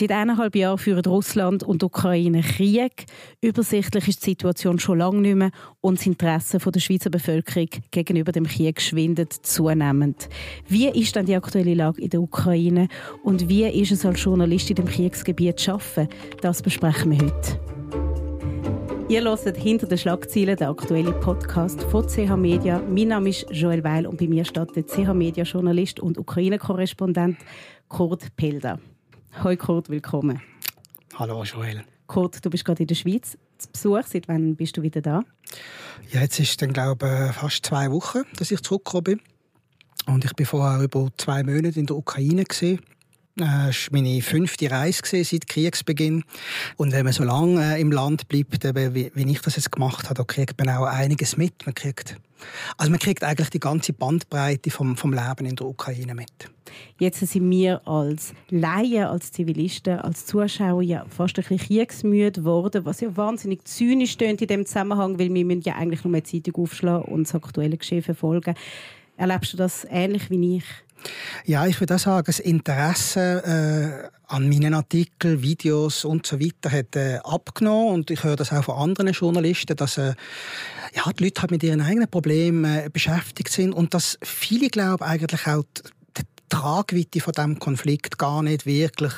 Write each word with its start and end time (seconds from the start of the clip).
Seit 0.00 0.12
eineinhalb 0.12 0.56
Jahren 0.56 0.78
führen 0.78 1.04
Russland 1.04 1.62
und 1.62 1.82
Ukraine 1.82 2.40
Krieg. 2.40 3.04
Übersichtlich 3.42 4.08
ist 4.08 4.24
die 4.24 4.30
Situation 4.30 4.78
schon 4.78 4.96
lange 4.96 5.20
nicht 5.20 5.34
mehr 5.34 5.50
und 5.82 5.98
das 5.98 6.06
Interesse 6.06 6.56
der 6.56 6.80
Schweizer 6.80 7.10
Bevölkerung 7.10 7.68
gegenüber 7.90 8.32
dem 8.32 8.46
Krieg 8.46 8.80
schwindet 8.80 9.34
zunehmend. 9.34 10.30
Wie 10.66 10.88
ist 10.88 11.16
denn 11.16 11.26
die 11.26 11.36
aktuelle 11.36 11.74
Lage 11.74 12.00
in 12.00 12.08
der 12.08 12.22
Ukraine 12.22 12.88
und 13.24 13.50
wie 13.50 13.64
ist 13.64 13.92
es 13.92 14.06
als 14.06 14.24
Journalist 14.24 14.70
in 14.70 14.76
dem 14.76 14.86
Kriegsgebiet 14.86 15.60
zu 15.60 15.72
arbeiten? 15.72 16.08
Das 16.40 16.62
besprechen 16.62 17.10
wir 17.10 17.18
heute. 17.18 17.60
Ihr 19.10 19.22
hört 19.22 19.56
hinter 19.58 19.86
den 19.86 19.98
Schlagzeilen 19.98 20.56
den 20.56 20.68
aktuellen 20.68 21.20
Podcast 21.20 21.82
von 21.82 22.08
CH 22.08 22.38
Media. 22.38 22.80
Mein 22.88 23.08
Name 23.08 23.28
ist 23.28 23.44
Joel 23.50 23.84
Weil 23.84 24.06
und 24.06 24.18
bei 24.18 24.28
mir 24.28 24.46
steht 24.46 24.74
der 24.74 24.86
CH 24.86 25.12
Media 25.12 25.44
Journalist 25.44 26.00
und 26.00 26.16
Ukraine-Korrespondent 26.16 27.36
Kurt 27.86 28.34
Pelder. 28.36 28.80
Hoi 29.38 29.56
Kurt, 29.56 29.88
willkommen. 29.88 30.42
Hallo 31.14 31.42
Joel. 31.44 31.82
Kurt, 32.08 32.44
du 32.44 32.50
bist 32.50 32.64
gerade 32.64 32.82
in 32.82 32.88
der 32.88 32.94
Schweiz 32.94 33.38
zu 33.56 33.68
Besuch. 33.72 34.02
Seit 34.06 34.28
wann 34.28 34.56
bist 34.56 34.76
du 34.76 34.82
wieder 34.82 35.00
da? 35.00 35.22
Ja, 36.10 36.20
jetzt 36.20 36.38
ist 36.40 36.60
dann 36.60 36.74
glaube 36.74 37.28
ich 37.30 37.36
fast 37.36 37.64
zwei 37.64 37.90
Wochen, 37.90 38.24
dass 38.36 38.50
ich 38.50 38.60
zurückgekommen 38.60 39.04
bin. 39.04 39.20
Und 40.06 40.24
ich 40.26 40.34
bin 40.34 40.44
vorher 40.44 40.82
über 40.82 41.08
zwei 41.16 41.42
Monate 41.42 41.80
in 41.80 41.86
der 41.86 41.96
Ukraine 41.96 42.44
gesehen. 42.44 42.80
Das 43.40 43.90
war 43.90 43.98
meine 43.98 44.20
fünfte 44.20 44.70
Reise 44.70 45.24
seit 45.24 45.48
Kriegsbeginn. 45.48 46.24
Und 46.76 46.92
wenn 46.92 47.04
man 47.04 47.14
so 47.14 47.24
lange 47.24 47.76
äh, 47.76 47.80
im 47.80 47.90
Land 47.90 48.28
bleibt, 48.28 48.62
wie 48.64 49.32
ich 49.32 49.40
das 49.40 49.56
jetzt 49.56 49.72
gemacht 49.72 50.04
habe, 50.04 50.14
da 50.14 50.24
kriegt 50.24 50.58
man 50.58 50.68
auch 50.68 50.84
einiges 50.84 51.38
mit. 51.38 51.54
Man 51.64 51.74
kriegt, 51.74 52.16
also 52.76 52.90
man 52.90 53.00
kriegt 53.00 53.24
eigentlich 53.24 53.48
die 53.48 53.58
ganze 53.58 53.94
Bandbreite 53.94 54.70
vom, 54.70 54.94
vom 54.94 55.14
Leben 55.14 55.46
in 55.46 55.56
der 55.56 55.66
Ukraine 55.66 56.14
mit. 56.14 56.30
Jetzt 56.98 57.20
sind 57.20 57.50
wir 57.50 57.86
als 57.88 58.34
Laien, 58.50 59.04
als 59.04 59.32
Zivilisten, 59.32 59.98
als 60.00 60.26
Zuschauer 60.26 60.82
ja 60.82 61.06
fast 61.08 61.38
ein 61.38 61.44
bisschen 61.44 61.66
kriegsmüde 61.66 62.42
geworden, 62.42 62.84
was 62.84 63.00
ja 63.00 63.16
wahnsinnig 63.16 63.64
zynisch 63.64 64.12
stöhnt 64.12 64.42
in 64.42 64.48
dem 64.48 64.66
Zusammenhang, 64.66 65.18
weil 65.18 65.32
wir 65.32 65.44
müssen 65.46 65.62
ja 65.62 65.76
eigentlich 65.76 66.04
nur 66.04 66.12
eine 66.12 66.22
Zeitung 66.24 66.62
aufschlagen 66.62 67.10
und 67.10 67.24
das 67.24 67.34
aktuelle 67.34 67.78
Geschehen 67.78 68.02
verfolgen. 68.02 68.54
Erlebst 69.16 69.52
du 69.52 69.56
das 69.56 69.86
ähnlich 69.90 70.28
wie 70.30 70.58
ich? 70.58 70.64
Ja, 71.44 71.66
ich 71.66 71.80
würde 71.80 71.94
auch 71.94 71.98
sagen, 71.98 72.26
das 72.26 72.38
Interesse 72.38 74.10
äh, 74.10 74.34
an 74.34 74.48
meinen 74.48 74.74
Artikeln, 74.74 75.42
Videos 75.42 76.04
und 76.04 76.26
so 76.26 76.40
weiter 76.40 76.70
hat 76.70 76.94
äh, 76.96 77.18
abgenommen. 77.24 77.94
Und 77.94 78.10
ich 78.10 78.22
höre 78.22 78.36
das 78.36 78.52
auch 78.52 78.64
von 78.64 78.76
anderen 78.76 79.12
Journalisten, 79.12 79.76
dass 79.76 79.98
äh, 79.98 80.14
ja, 80.94 81.12
die 81.12 81.24
Leute 81.24 81.42
halt 81.42 81.50
mit 81.50 81.62
ihren 81.62 81.80
eigenen 81.80 82.08
Problemen 82.08 82.64
äh, 82.64 82.88
beschäftigt 82.92 83.50
sind. 83.50 83.72
Und 83.72 83.94
dass 83.94 84.18
viele 84.22 84.68
glauben 84.68 85.02
eigentlich 85.02 85.46
auch 85.46 85.64
Tragweite 86.50 87.20
von 87.20 87.32
dem 87.32 87.58
Konflikt 87.58 88.18
gar 88.18 88.42
nicht 88.42 88.66
wirklich 88.66 89.14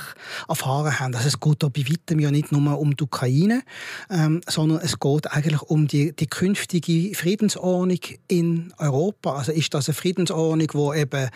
erfahren 0.48 1.00
haben. 1.00 1.14
Also 1.16 1.27
es 1.27 1.41
geht 1.41 1.62
da 1.62 1.69
bei 1.69 1.84
weitem 1.89 2.20
ja 2.20 2.30
nicht 2.30 2.52
nur 2.52 2.78
um 2.78 2.97
die 2.97 3.02
Ukraine, 3.02 3.62
ähm, 4.08 4.41
sondern 4.48 4.78
es 4.78 5.00
geht 5.00 5.33
eigentlich 5.33 5.62
um 5.62 5.89
die, 5.89 6.14
die 6.14 6.28
künftige 6.28 7.14
Friedensordnung 7.16 7.98
in 8.28 8.72
Europa. 8.78 9.34
Also 9.34 9.50
ist 9.50 9.74
das 9.74 9.89
eine 9.89 9.94
Friedensordnung, 9.94 10.69
wo 10.74 10.94
eben 10.94 11.28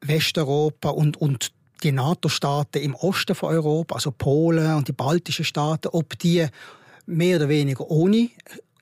Westeuropa 0.00 0.88
und, 0.90 1.18
und 1.18 1.52
die 1.82 1.92
NATO-Staaten 1.92 2.82
im 2.82 2.94
Osten 2.94 3.34
von 3.34 3.50
Europa, 3.50 3.96
also 3.96 4.10
Polen 4.10 4.74
und 4.74 4.88
die 4.88 4.92
baltischen 4.92 5.44
Staaten, 5.44 5.88
ob 5.88 6.18
die 6.18 6.46
mehr 7.06 7.36
oder 7.36 7.48
weniger 7.48 7.90
ohne 7.90 8.30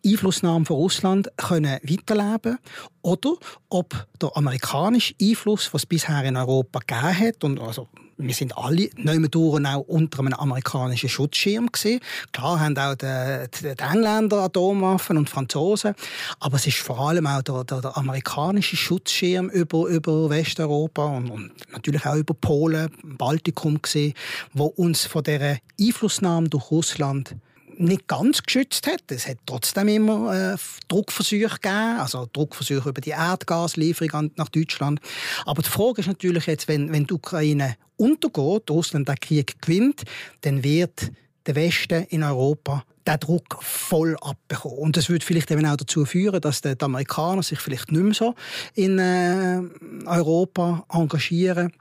Einflussnahme 0.05 0.65
von 0.65 0.77
Russland 0.77 1.31
können 1.37 1.79
weiterleben 1.83 2.59
oder 3.03 3.35
ob 3.69 4.07
der 4.21 4.37
amerikanische 4.37 5.15
Einfluss, 5.21 5.73
was 5.73 5.87
bisher 5.87 6.25
in 6.25 6.37
Europa 6.37 6.81
gegeben 6.81 7.19
hat, 7.19 7.45
und 7.45 7.61
also 7.61 7.89
wir 8.17 8.35
sind 8.35 8.57
alle 8.57 8.89
neumendurch 8.97 9.65
auch 9.67 9.81
unter 9.81 10.21
einem 10.21 10.35
amerikanischen 10.35 11.09
Schutzschirm 11.09 11.71
gesehen. 11.71 12.01
Klar 12.33 12.61
haben 12.61 12.77
auch 12.79 12.95
die, 12.95 13.47
die, 13.55 13.75
die, 13.75 13.83
Engländer 13.83 14.39
Atomwaffen 14.39 15.17
und 15.17 15.31
Franzosen, 15.31 15.95
aber 16.41 16.57
es 16.57 16.67
ist 16.67 16.79
vor 16.79 16.99
allem 17.01 17.27
auch 17.27 17.43
der, 17.43 17.65
der, 17.65 17.81
der 17.81 17.97
amerikanische 17.97 18.77
Schutzschirm 18.77 19.49
über, 19.49 19.87
über 19.89 20.31
Westeuropa 20.31 21.05
und, 21.05 21.31
und, 21.31 21.53
natürlich 21.73 22.07
auch 22.07 22.17
über 22.17 22.35
Polen, 22.35 22.91
Baltikum 23.03 23.81
gesehen, 23.81 24.15
wo 24.53 24.67
uns 24.67 25.07
von 25.07 25.25
der 25.25 25.59
Einflussnahme 25.81 26.49
durch 26.49 26.71
Russland 26.71 27.35
nicht 27.83 28.09
ganz 28.09 28.43
geschützt 28.43 28.87
hat. 28.87 29.03
Es 29.09 29.27
hat 29.27 29.39
trotzdem 29.47 29.89
immer 29.89 30.55
äh, 30.55 30.57
Druckversuche 30.89 31.59
gegeben, 31.61 31.99
also 31.99 32.29
Druckversuche 32.33 32.89
über 32.89 33.01
die 33.01 33.11
Erdgaslieferung 33.11 34.31
nach 34.37 34.49
Deutschland. 34.49 35.01
Aber 35.45 35.63
die 35.63 35.69
Frage 35.69 36.01
ist 36.01 36.07
natürlich 36.07 36.47
jetzt, 36.47 36.69
wenn, 36.69 36.93
wenn 36.93 37.07
die 37.07 37.15
Ukraine 37.15 37.77
untergeht, 37.97 38.71
Russland 38.71 39.09
den 39.09 39.17
Krieg 39.17 39.61
gewinnt, 39.61 40.03
dann 40.43 40.65
wird 40.65 41.11
der 41.47 41.57
Westen 41.57 42.05
in 42.05 42.23
Europa 42.23 42.85
den 43.07 43.19
Druck 43.19 43.59
voll 43.63 44.17
abbekommen. 44.21 44.79
Und 44.79 44.97
das 44.97 45.09
würde 45.09 45.25
vielleicht 45.25 45.51
eben 45.51 45.67
auch 45.67 45.77
dazu 45.77 46.05
führen, 46.05 46.41
dass 46.41 46.63
die 46.63 46.75
Amerikaner 46.81 47.43
sich 47.43 47.59
vielleicht 47.59 47.91
nicht 47.91 48.03
mehr 48.03 48.15
so 48.15 48.35
in 48.75 48.99
äh, 48.99 49.61
Europa 50.07 50.85
engagieren. 50.89 51.73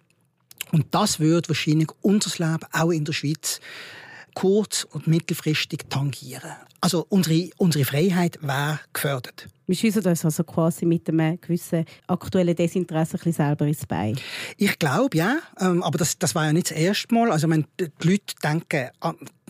Und 0.71 0.87
das 0.91 1.19
würde 1.19 1.49
wahrscheinlich 1.49 1.89
unser 2.01 2.31
Leben 2.43 2.65
auch 2.71 2.91
in 2.91 3.05
der 3.05 3.13
Schweiz 3.13 3.59
kurz- 4.33 4.83
und 4.83 5.07
mittelfristig 5.07 5.89
tangieren. 5.89 6.51
Also 6.79 7.05
unsere, 7.09 7.49
unsere 7.57 7.85
Freiheit 7.85 8.39
wäre 8.41 8.79
gefördert. 8.91 9.47
Wir 9.67 9.75
schiessen 9.75 10.03
uns 10.03 10.25
also 10.25 10.43
quasi 10.43 10.85
mit 10.85 11.07
einem 11.07 11.39
gewissen 11.39 11.85
aktuellen 12.07 12.55
Desinteresse 12.55 13.15
ein 13.15 13.17
bisschen 13.19 13.33
selber 13.33 13.65
ins 13.67 13.85
Bein. 13.85 14.17
Ich 14.57 14.77
glaube, 14.79 15.15
ja. 15.15 15.37
Ähm, 15.59 15.83
aber 15.83 15.97
das, 15.97 16.17
das 16.17 16.35
war 16.35 16.45
ja 16.45 16.53
nicht 16.53 16.71
das 16.71 16.77
erste 16.77 17.13
Mal. 17.13 17.31
Also, 17.31 17.49
wenn 17.49 17.65
die 17.79 17.87
Leute 18.01 18.35
denken 18.43 18.89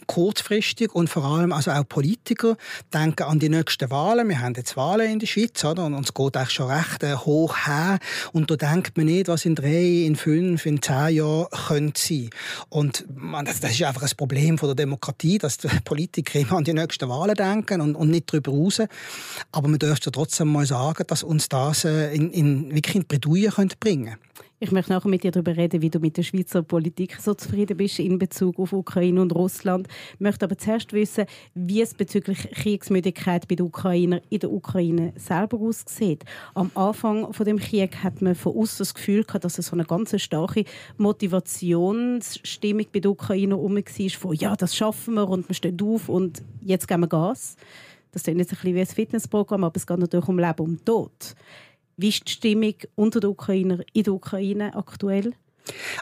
kurzfristig 0.07 0.93
und 0.93 1.09
vor 1.09 1.23
allem 1.23 1.51
also 1.51 1.71
auch 1.71 1.87
Politiker 1.87 2.57
denken 2.93 3.23
an 3.23 3.39
die 3.39 3.49
nächsten 3.49 3.89
Wahlen. 3.89 4.27
Wir 4.29 4.39
haben 4.39 4.53
jetzt 4.55 4.77
Wahlen 4.77 5.11
in 5.11 5.19
der 5.19 5.27
Schweiz, 5.27 5.63
oder? 5.63 5.85
Und 5.85 5.99
es 5.99 6.13
geht 6.13 6.37
eigentlich 6.37 6.51
schon 6.51 6.71
recht 6.71 7.03
äh, 7.03 7.15
hoch 7.15 7.55
her. 7.65 7.99
Und 8.31 8.51
da 8.51 8.55
denkt 8.55 8.97
man 8.97 9.05
nicht, 9.05 9.27
was 9.27 9.45
in 9.45 9.55
drei, 9.55 10.05
in 10.05 10.15
fünf, 10.15 10.65
in 10.65 10.81
zehn 10.81 11.15
Jahren 11.15 11.47
könnte 11.67 12.01
sein. 12.01 12.29
Und 12.69 13.05
man, 13.15 13.45
das, 13.45 13.59
das 13.59 13.71
ist 13.71 13.83
einfach 13.83 14.03
ein 14.03 14.17
Problem 14.17 14.57
von 14.57 14.69
der 14.69 14.75
Demokratie, 14.75 15.37
dass 15.37 15.57
die 15.57 15.67
Politiker 15.83 16.39
immer 16.39 16.57
an 16.57 16.63
die 16.63 16.73
nächsten 16.73 17.07
Wahlen 17.09 17.35
denken 17.35 17.81
und, 17.81 17.95
und 17.95 18.09
nicht 18.09 18.31
darüber 18.31 18.51
raus. 18.51 18.81
Aber 19.51 19.67
man 19.67 19.79
dürfte 19.79 20.11
trotzdem 20.11 20.51
mal 20.51 20.65
sagen, 20.65 21.03
dass 21.07 21.23
uns 21.23 21.49
das 21.49 21.85
äh, 21.85 22.13
in, 22.13 22.31
in, 22.31 22.75
wirklich 22.75 22.95
in 22.95 23.05
Bredouille 23.05 23.51
bringen 23.79 24.05
könnte. 24.05 24.17
Ich 24.63 24.71
möchte 24.71 24.91
nachher 24.91 25.09
mit 25.09 25.23
dir 25.23 25.31
darüber 25.31 25.57
reden, 25.57 25.81
wie 25.81 25.89
du 25.89 25.97
mit 25.97 26.17
der 26.17 26.21
Schweizer 26.21 26.61
Politik 26.61 27.17
so 27.19 27.33
zufrieden 27.33 27.75
bist 27.77 27.97
in 27.97 28.19
Bezug 28.19 28.59
auf 28.59 28.73
Ukraine 28.73 29.19
und 29.19 29.33
Russland. 29.33 29.87
Ich 30.13 30.19
möchte 30.19 30.45
aber 30.45 30.55
zuerst 30.55 30.93
wissen, 30.93 31.25
wie 31.55 31.81
es 31.81 31.95
bezüglich 31.95 32.47
Kriegsmüdigkeit 32.51 33.47
bei 33.47 33.55
den 33.55 33.65
Ukrainern 33.65 34.21
in 34.29 34.37
der 34.37 34.51
Ukraine 34.51 35.13
selber 35.15 35.57
aussieht. 35.57 36.25
Am 36.53 36.69
Anfang 36.75 37.33
von 37.33 37.43
dem 37.43 37.57
Krieg 37.57 38.03
hat 38.03 38.21
man 38.21 38.35
von 38.35 38.55
außen 38.55 38.77
das 38.77 38.93
Gefühl 38.93 39.23
gehabt, 39.23 39.45
dass 39.45 39.57
es 39.57 39.65
so 39.65 39.73
eine 39.73 39.83
ganz 39.83 40.13
starke 40.21 40.65
Motivationsstimmung 40.97 42.85
bei 42.93 42.99
den 42.99 43.09
Ukrainern 43.09 43.57
herum 43.57 43.77
war, 43.77 44.09
von 44.11 44.35
ja, 44.35 44.55
das 44.55 44.75
schaffen 44.75 45.15
wir 45.15 45.27
und 45.27 45.49
wir 45.49 45.55
stehen 45.55 45.81
auf 45.81 46.07
und 46.07 46.43
jetzt 46.61 46.87
geben 46.87 47.01
wir 47.01 47.07
Gas. 47.07 47.55
Das 48.11 48.21
ist 48.21 48.27
jetzt 48.27 48.37
ein 48.37 48.57
bisschen 48.57 48.75
wie 48.75 48.79
ein 48.81 48.85
Fitnessprogramm, 48.85 49.63
aber 49.63 49.77
es 49.77 49.87
geht 49.87 49.97
natürlich 49.97 50.27
um 50.27 50.37
Leben 50.37 50.61
und 50.61 50.85
Tod. 50.85 51.35
Wie 51.97 52.09
ist 52.09 52.27
die 52.27 52.31
Stimmung 52.31 52.75
unter 52.95 53.19
den 53.19 53.29
Ukrainern 53.31 53.83
in 53.93 54.03
der 54.03 54.13
Ukraine 54.13 54.75
aktuell? 54.75 55.33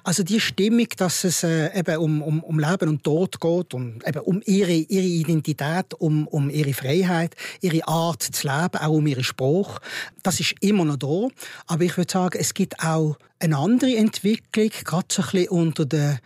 Also 0.04 0.24
die 0.24 0.40
Stimmung, 0.40 0.88
dass 0.98 1.24
es 1.24 1.44
äh, 1.44 1.78
eben 1.78 1.98
um, 1.98 2.22
um, 2.22 2.44
um 2.44 2.60
Leben 2.60 2.90
und 2.90 3.04
Tod 3.04 3.40
geht, 3.40 3.74
um, 3.74 4.00
eben 4.06 4.20
um 4.20 4.42
ihre, 4.46 4.72
ihre 4.72 5.06
Identität, 5.06 5.94
um, 5.96 6.28
um 6.28 6.50
ihre 6.50 6.74
Freiheit, 6.74 7.36
ihre 7.62 7.88
Art 7.88 8.24
zu 8.24 8.48
leben, 8.48 8.78
auch 8.78 8.94
um 8.94 9.06
ihren 9.06 9.24
Spruch, 9.24 9.80
das 10.24 10.40
ist 10.40 10.56
immer 10.62 10.86
noch 10.86 10.98
da. 10.98 11.28
Aber 11.68 11.84
ich 11.84 11.98
würde 11.98 12.12
sagen, 12.12 12.38
es 12.40 12.54
gibt 12.54 12.80
auch 12.80 13.18
eine 13.40 13.58
andere 13.58 13.96
Entwicklung, 13.96 14.70
gerade 14.84 15.08
so 15.12 15.22
ein 15.22 15.30
bisschen 15.32 15.50
unter 15.50 15.86
den 15.86 16.20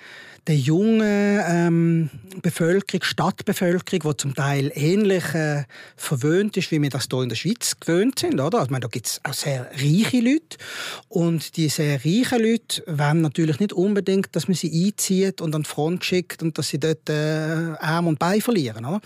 der 0.48 0.58
jungen 0.58 1.42
ähm, 1.48 2.10
Bevölkerung, 2.42 3.04
Stadtbevölkerung, 3.04 4.12
die 4.12 4.18
zum 4.18 4.36
Teil 4.36 4.72
ähnlich 4.76 5.34
äh, 5.34 5.64
verwöhnt 5.96 6.58
ist, 6.58 6.72
wie 6.72 6.82
wir 6.82 6.90
das 6.90 7.08
hier 7.10 7.22
in 7.22 7.30
der 7.30 7.36
Schweiz 7.36 7.80
gewöhnt 7.80 8.20
sind. 8.20 8.40
Oder? 8.40 8.60
Also, 8.60 8.72
meine, 8.72 8.82
da 8.82 8.88
gibt 8.90 9.08
es 9.08 9.22
auch 9.24 9.34
sehr 9.34 9.70
reiche 9.72 10.20
Leute. 10.20 10.58
Und 11.08 11.56
die 11.56 11.70
sehr 11.70 12.04
reichen 12.04 12.42
Leute 12.42 12.84
wollen 12.88 13.22
natürlich 13.22 13.60
nicht 13.60 13.74
unbedingt, 13.74 14.36
dass 14.36 14.48
man 14.48 14.56
sie 14.56 14.86
einzieht 14.86 15.40
und 15.40 15.56
an 15.56 15.64
die 15.64 15.70
Front 15.70 16.04
schickt 16.04 16.44
und 16.44 16.58
dass 16.58 16.70
sie 16.70 16.80
dort 16.80 17.10
äh, 17.10 17.76
Arm 17.80 18.08
und 18.08 18.20
Bein 18.20 18.42
verlieren. 18.42 18.86
Oder? 18.86 19.02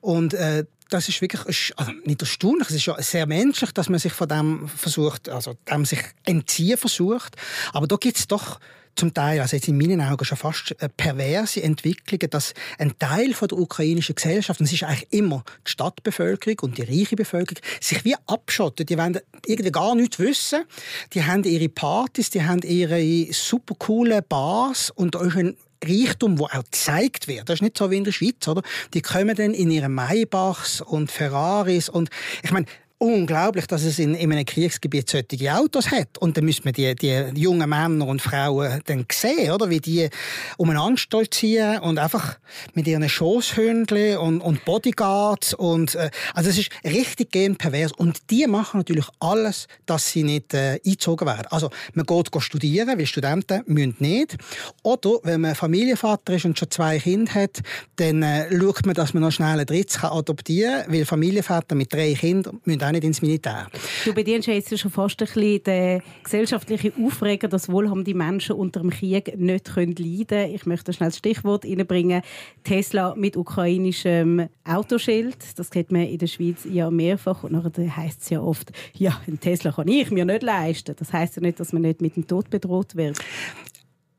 Und 0.00 0.32
äh, 0.34 0.64
das 0.88 1.08
ist 1.08 1.20
wirklich 1.20 1.72
also 1.76 1.92
nicht 2.04 2.20
erstaunlich, 2.20 2.68
es 2.68 2.76
ist 2.76 2.86
ja 2.86 3.00
sehr 3.00 3.26
menschlich, 3.26 3.70
dass 3.72 3.88
man 3.88 4.00
sich 4.00 4.12
von 4.12 4.28
dem 4.28 4.68
versucht, 4.68 5.28
also 5.28 5.54
dem 5.70 5.84
sich 5.84 6.00
entziehen 6.24 6.76
versucht. 6.76 7.36
Aber 7.72 7.86
da 7.86 7.96
gibt 7.96 8.18
es 8.18 8.26
doch 8.26 8.58
zum 8.96 9.14
Teil, 9.14 9.40
also 9.40 9.56
jetzt 9.56 9.68
in 9.68 9.78
meinen 9.78 10.00
Augen 10.00 10.24
schon 10.24 10.38
fast 10.38 10.74
äh, 10.78 10.88
perverse 10.88 11.62
Entwicklungen, 11.62 12.30
dass 12.30 12.54
ein 12.78 12.98
Teil 12.98 13.32
von 13.34 13.48
der 13.48 13.58
ukrainischen 13.58 14.14
Gesellschaft, 14.14 14.60
und 14.60 14.66
es 14.66 14.72
ist 14.72 14.84
eigentlich 14.84 15.12
immer 15.12 15.44
die 15.66 15.70
Stadtbevölkerung 15.70 16.58
und 16.62 16.78
die 16.78 16.82
reiche 16.82 17.16
Bevölkerung, 17.16 17.62
sich 17.80 18.04
wie 18.04 18.16
abschottet. 18.26 18.90
Die 18.90 18.98
wollen 18.98 19.18
irgendwie 19.46 19.72
gar 19.72 19.94
nichts 19.94 20.18
wissen. 20.18 20.64
Die 21.12 21.24
haben 21.24 21.44
ihre 21.44 21.68
Partys, 21.68 22.30
die 22.30 22.42
haben 22.42 22.62
ihre 22.62 23.32
super 23.32 23.74
coolen 23.78 24.22
Bars 24.28 24.90
und 24.90 25.14
da 25.14 25.22
ist 25.22 25.36
ein 25.36 25.56
Reichtum, 25.82 26.38
wo 26.38 26.44
auch 26.44 26.64
gezeigt 26.64 27.26
wird. 27.26 27.48
Das 27.48 27.54
ist 27.54 27.62
nicht 27.62 27.78
so 27.78 27.90
wie 27.90 27.96
in 27.96 28.04
der 28.04 28.12
Schweiz, 28.12 28.46
oder? 28.48 28.62
Die 28.92 29.00
kommen 29.00 29.34
dann 29.34 29.54
in 29.54 29.70
ihre 29.70 29.88
Maybachs 29.88 30.80
und 30.82 31.10
Ferraris 31.10 31.88
und 31.88 32.10
ich 32.42 32.50
meine, 32.50 32.66
unglaublich, 33.00 33.66
dass 33.66 33.82
es 33.82 33.98
in, 33.98 34.14
in 34.14 34.30
einem 34.30 34.44
Kriegsgebiet 34.44 35.08
solche 35.08 35.54
Autos 35.54 35.90
hat. 35.90 36.18
Und 36.18 36.36
dann 36.36 36.44
müsste 36.44 36.64
man 36.64 36.74
die, 36.74 36.94
die 36.94 37.30
jungen 37.34 37.68
Männer 37.68 38.06
und 38.06 38.20
Frauen 38.20 38.82
dann 38.84 39.06
sehen, 39.10 39.50
oder? 39.50 39.70
wie 39.70 39.80
die 39.80 40.10
umeinander 40.58 40.98
stolzieren 40.98 41.78
und 41.78 41.98
einfach 41.98 42.38
mit 42.74 42.86
ihren 42.86 43.08
Schosshündchen 43.08 44.18
und, 44.18 44.42
und 44.42 44.66
Bodyguards. 44.66 45.54
Und, 45.54 45.94
äh, 45.94 46.10
also 46.34 46.50
es 46.50 46.58
ist 46.58 46.70
richtig 46.84 47.32
gehend 47.32 47.56
pervers. 47.56 47.92
Und 47.92 48.30
die 48.30 48.46
machen 48.46 48.78
natürlich 48.78 49.06
alles, 49.18 49.66
dass 49.86 50.10
sie 50.10 50.22
nicht 50.22 50.52
äh, 50.52 50.78
eingezogen 50.84 51.26
werden. 51.26 51.46
Also 51.50 51.70
man 51.94 52.04
geht 52.04 52.28
studieren, 52.42 52.98
weil 52.98 53.06
Studenten 53.06 53.62
müssen 53.66 53.96
nicht. 53.98 54.36
Oder 54.82 55.20
wenn 55.22 55.40
man 55.40 55.54
Familienvater 55.54 56.34
ist 56.34 56.44
und 56.44 56.58
schon 56.58 56.70
zwei 56.70 56.98
Kinder 56.98 57.32
hat, 57.32 57.60
dann 57.96 58.22
äh, 58.22 58.46
schaut 58.50 58.84
man, 58.84 58.94
dass 58.94 59.14
man 59.14 59.22
noch 59.22 59.32
schnell 59.32 59.58
ein 59.58 59.66
drittes 59.66 60.04
adoptieren 60.04 60.82
kann, 60.82 60.92
weil 60.92 61.06
Familienväter 61.06 61.74
mit 61.74 61.92
drei 61.92 62.12
Kindern 62.12 62.60
müssen 62.64 62.89
auch 62.90 62.92
nicht 62.92 63.04
ins 63.04 63.22
Militär. 63.22 63.66
Du 64.04 64.12
bedienst 64.12 64.48
jetzt 64.48 64.76
schon 64.78 64.90
fast 64.90 65.20
ein 65.20 65.26
bisschen 65.26 65.62
den 65.62 66.02
gesellschaftlichen 66.22 66.92
Aufreger, 67.04 67.48
dass 67.48 67.68
wohlhabende 67.68 68.14
Menschen 68.14 68.56
unter 68.56 68.80
dem 68.80 68.90
Krieg 68.90 69.38
nicht 69.38 69.68
leiden 69.76 70.26
können. 70.26 70.54
Ich 70.54 70.66
möchte 70.66 70.92
schnell 70.92 71.10
das 71.10 71.18
Stichwort 71.18 71.64
reinbringen. 71.64 72.22
Tesla 72.64 73.14
mit 73.16 73.36
ukrainischem 73.36 74.48
Autoschild. 74.64 75.36
Das 75.56 75.68
sieht 75.70 75.90
man 75.92 76.02
in 76.02 76.18
der 76.18 76.26
Schweiz 76.26 76.66
ja 76.70 76.90
mehrfach. 76.90 77.44
Und 77.44 77.52
dann 77.52 77.96
heisst 77.96 78.22
es 78.22 78.30
ja 78.30 78.40
oft, 78.40 78.70
ja, 78.94 79.20
ein 79.26 79.40
Tesla 79.40 79.72
kann 79.72 79.88
ich 79.88 80.10
mir 80.10 80.24
nicht 80.24 80.42
leisten. 80.42 80.94
Das 80.98 81.12
heisst 81.12 81.36
ja 81.36 81.42
nicht, 81.42 81.60
dass 81.60 81.72
man 81.72 81.82
nicht 81.82 82.00
mit 82.00 82.16
dem 82.16 82.26
Tod 82.26 82.50
bedroht 82.50 82.96
wird. 82.96 83.18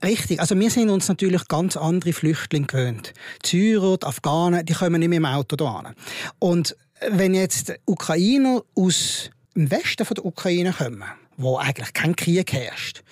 Richtig. 0.03 0.39
Also 0.39 0.59
wir 0.59 0.69
sind 0.71 0.89
uns 0.89 1.07
natürlich 1.07 1.47
ganz 1.47 1.77
andere 1.77 2.13
Flüchtlinge 2.13 2.65
gewöhnt. 2.65 3.13
Die 3.45 3.49
Syrer, 3.49 3.97
die 3.97 4.05
Afghanen, 4.07 4.65
die 4.65 4.73
kommen 4.73 4.99
nicht 4.99 5.09
mehr 5.09 5.17
im 5.17 5.25
Auto 5.25 5.55
hierher. 5.59 5.93
Und 6.39 6.75
wenn 7.09 7.33
jetzt 7.33 7.73
Ukrainer 7.85 8.63
aus 8.75 9.29
dem 9.55 9.71
Westen 9.71 10.05
der 10.13 10.25
Ukraine 10.25 10.73
kommen, 10.73 11.03
wo 11.37 11.57
eigentlich 11.57 11.93
kein 11.93 12.15
Krieg 12.15 12.53
herrscht, 12.53 13.03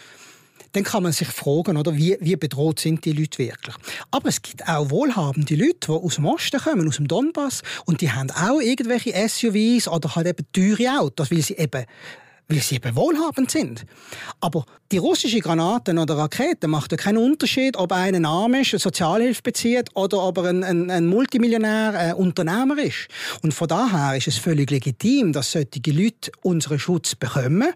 dann 0.74 0.84
kann 0.84 1.04
man 1.04 1.12
sich 1.12 1.28
fragen, 1.28 1.78
oder, 1.78 1.96
wie, 1.96 2.18
wie 2.20 2.36
bedroht 2.36 2.80
sind 2.80 3.04
die 3.04 3.12
Leute 3.12 3.40
wirklich. 3.40 3.76
Aber 4.12 4.30
es 4.30 4.42
gibt 4.42 4.68
auch 4.68 4.90
wohlhabende 4.92 5.56
Leute, 5.56 5.88
die 5.88 5.92
aus 5.92 6.16
dem 6.16 6.26
Osten 6.26 6.60
kommen, 6.60 6.88
aus 6.88 6.98
dem 6.98 7.08
Donbass, 7.08 7.64
und 7.86 8.02
die 8.02 8.12
haben 8.12 8.30
auch 8.32 8.62
irgendwelche 8.62 9.12
SUVs 9.28 9.88
oder 9.88 10.16
halt 10.16 10.28
eben 10.28 10.46
teure 10.54 11.00
Autos, 11.00 11.32
weil 11.32 11.42
sie 11.42 11.58
eben 11.58 11.86
weil 12.50 12.60
sie 12.62 12.76
eben 12.76 12.96
wohlhabend 12.96 13.52
sind. 13.52 13.86
Aber 14.42 14.66
die 14.92 14.98
russische 14.98 15.40
Granaten 15.40 16.00
oder 16.00 16.18
Raketen 16.18 16.72
macht 16.72 16.92
ja 16.92 16.98
keinen 16.98 17.18
Unterschied, 17.18 17.78
ob 17.78 17.92
einer 17.92 18.28
arm 18.28 18.56
ist, 18.56 18.72
Sozialhilfe 18.72 19.44
bezieht 19.44 19.90
oder 19.94 20.24
ob 20.24 20.40
er 20.40 20.46
ein, 20.46 20.64
ein, 20.64 20.90
ein 20.90 21.06
Multimillionär, 21.06 21.94
ein 21.94 22.14
Unternehmer 22.16 22.78
ist. 22.80 23.08
Und 23.44 23.54
von 23.54 23.68
daher 23.68 24.18
ist 24.18 24.28
es 24.28 24.38
völlig 24.38 24.72
legitim, 24.72 25.32
dass 25.32 25.52
solche 25.52 25.92
Leute 25.92 26.32
unseren 26.42 26.80
Schutz 26.80 27.14
bekommen. 27.14 27.72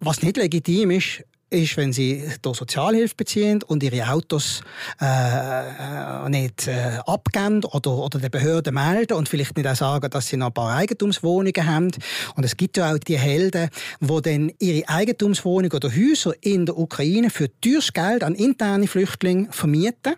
Was 0.00 0.22
nicht 0.22 0.38
legitim 0.38 0.90
ist, 0.90 1.22
ist, 1.54 1.76
wenn 1.76 1.92
sie 1.92 2.22
hier 2.42 2.54
Sozialhilfe 2.54 3.14
beziehen 3.16 3.62
und 3.62 3.82
ihre 3.82 4.10
Autos 4.10 4.62
äh, 5.00 5.06
äh, 5.06 6.28
nicht 6.28 6.66
äh, 6.66 6.98
abgeben 7.06 7.64
oder, 7.64 7.96
oder 7.96 8.18
der 8.18 8.28
Behörde 8.28 8.72
melden 8.72 9.14
und 9.14 9.28
vielleicht 9.28 9.56
nicht 9.56 9.68
auch 9.68 9.76
sagen, 9.76 10.10
dass 10.10 10.28
sie 10.28 10.36
noch 10.36 10.48
ein 10.48 10.52
paar 10.52 10.76
Eigentumswohnungen 10.76 11.66
haben. 11.66 11.90
Und 12.36 12.44
es 12.44 12.56
gibt 12.56 12.76
ja 12.76 12.92
auch 12.92 12.98
die 12.98 13.18
Helden, 13.18 13.70
die 14.00 14.22
dann 14.22 14.52
ihre 14.58 14.88
Eigentumswohnungen 14.88 15.72
oder 15.72 15.90
Häuser 15.90 16.32
in 16.40 16.66
der 16.66 16.76
Ukraine 16.76 17.30
für 17.30 17.48
teures 17.60 17.92
Geld 17.92 18.22
an 18.22 18.34
interne 18.34 18.86
Flüchtlinge 18.86 19.48
vermieten 19.50 20.14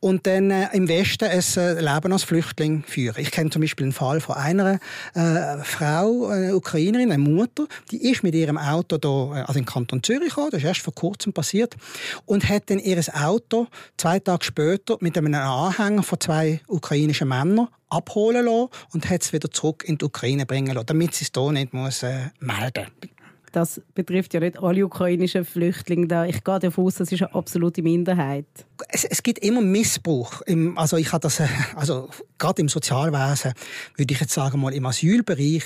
und 0.00 0.26
dann 0.26 0.50
äh, 0.50 0.68
im 0.72 0.88
Westen 0.88 1.24
ein 1.24 1.42
äh, 1.56 1.80
Leben 1.80 2.12
als 2.12 2.22
Flüchtling 2.22 2.84
führen. 2.86 3.16
Ich 3.18 3.30
kenne 3.30 3.50
zum 3.50 3.62
Beispiel 3.62 3.84
einen 3.84 3.92
Fall 3.92 4.20
von 4.20 4.36
einer 4.36 4.78
äh, 5.14 5.58
Frau, 5.62 6.26
eine 6.26 6.54
Ukrainerin, 6.54 7.10
eine 7.10 7.22
Mutter, 7.22 7.66
die 7.90 8.10
ist 8.10 8.22
mit 8.22 8.34
ihrem 8.34 8.58
Auto 8.58 8.98
da, 8.98 9.08
äh, 9.08 9.40
also 9.42 9.58
in 9.58 9.64
Kanton 9.64 10.02
Zürich 10.02 10.28
gekommen, 10.28 10.55
das 10.56 10.62
ist 10.62 10.68
erst 10.68 10.80
vor 10.80 10.94
kurzem 10.94 11.32
passiert, 11.32 11.76
und 12.24 12.48
hat 12.48 12.70
dann 12.70 12.78
ihr 12.78 13.02
Auto 13.14 13.66
zwei 13.96 14.18
Tage 14.18 14.44
später 14.44 14.96
mit 15.00 15.16
einem 15.16 15.34
Anhänger 15.34 16.02
von 16.02 16.20
zwei 16.20 16.60
ukrainischen 16.68 17.28
Männern 17.28 17.68
abholen 17.88 18.44
lassen 18.44 18.68
und 18.92 19.08
hat 19.08 19.22
es 19.22 19.32
wieder 19.32 19.50
zurück 19.50 19.84
in 19.86 19.98
die 19.98 20.04
Ukraine 20.04 20.46
bringen 20.46 20.74
lassen, 20.74 20.86
damit 20.86 21.14
sie 21.14 21.24
es 21.24 21.30
hier 21.34 21.52
nicht 21.52 21.72
muss, 21.72 22.02
äh, 22.02 22.30
melden 22.40 22.86
muss 23.00 23.10
das 23.56 23.80
betrifft 23.94 24.34
ja 24.34 24.40
nicht 24.40 24.62
alle 24.62 24.84
ukrainischen 24.84 25.46
Flüchtlinge. 25.46 26.28
Ich 26.28 26.44
gehe 26.44 26.58
davon 26.58 26.84
aus, 26.84 26.96
das 26.96 27.10
ist 27.10 27.22
eine 27.22 27.34
absolute 27.34 27.82
Minderheit. 27.82 28.44
Es, 28.88 29.04
es 29.04 29.22
gibt 29.22 29.40
immer 29.40 29.60
Missbrauch. 29.60 30.42
Im, 30.42 30.76
also 30.78 30.96
ich 30.96 31.12
habe 31.12 31.22
das, 31.22 31.40
äh, 31.40 31.48
also 31.74 32.08
gerade 32.38 32.62
im 32.62 32.68
Sozialwesen 32.68 33.52
würde 33.96 34.14
ich 34.14 34.20
jetzt 34.20 34.32
sagen 34.32 34.60
mal 34.60 34.74
im 34.74 34.86
Asylbereich 34.86 35.64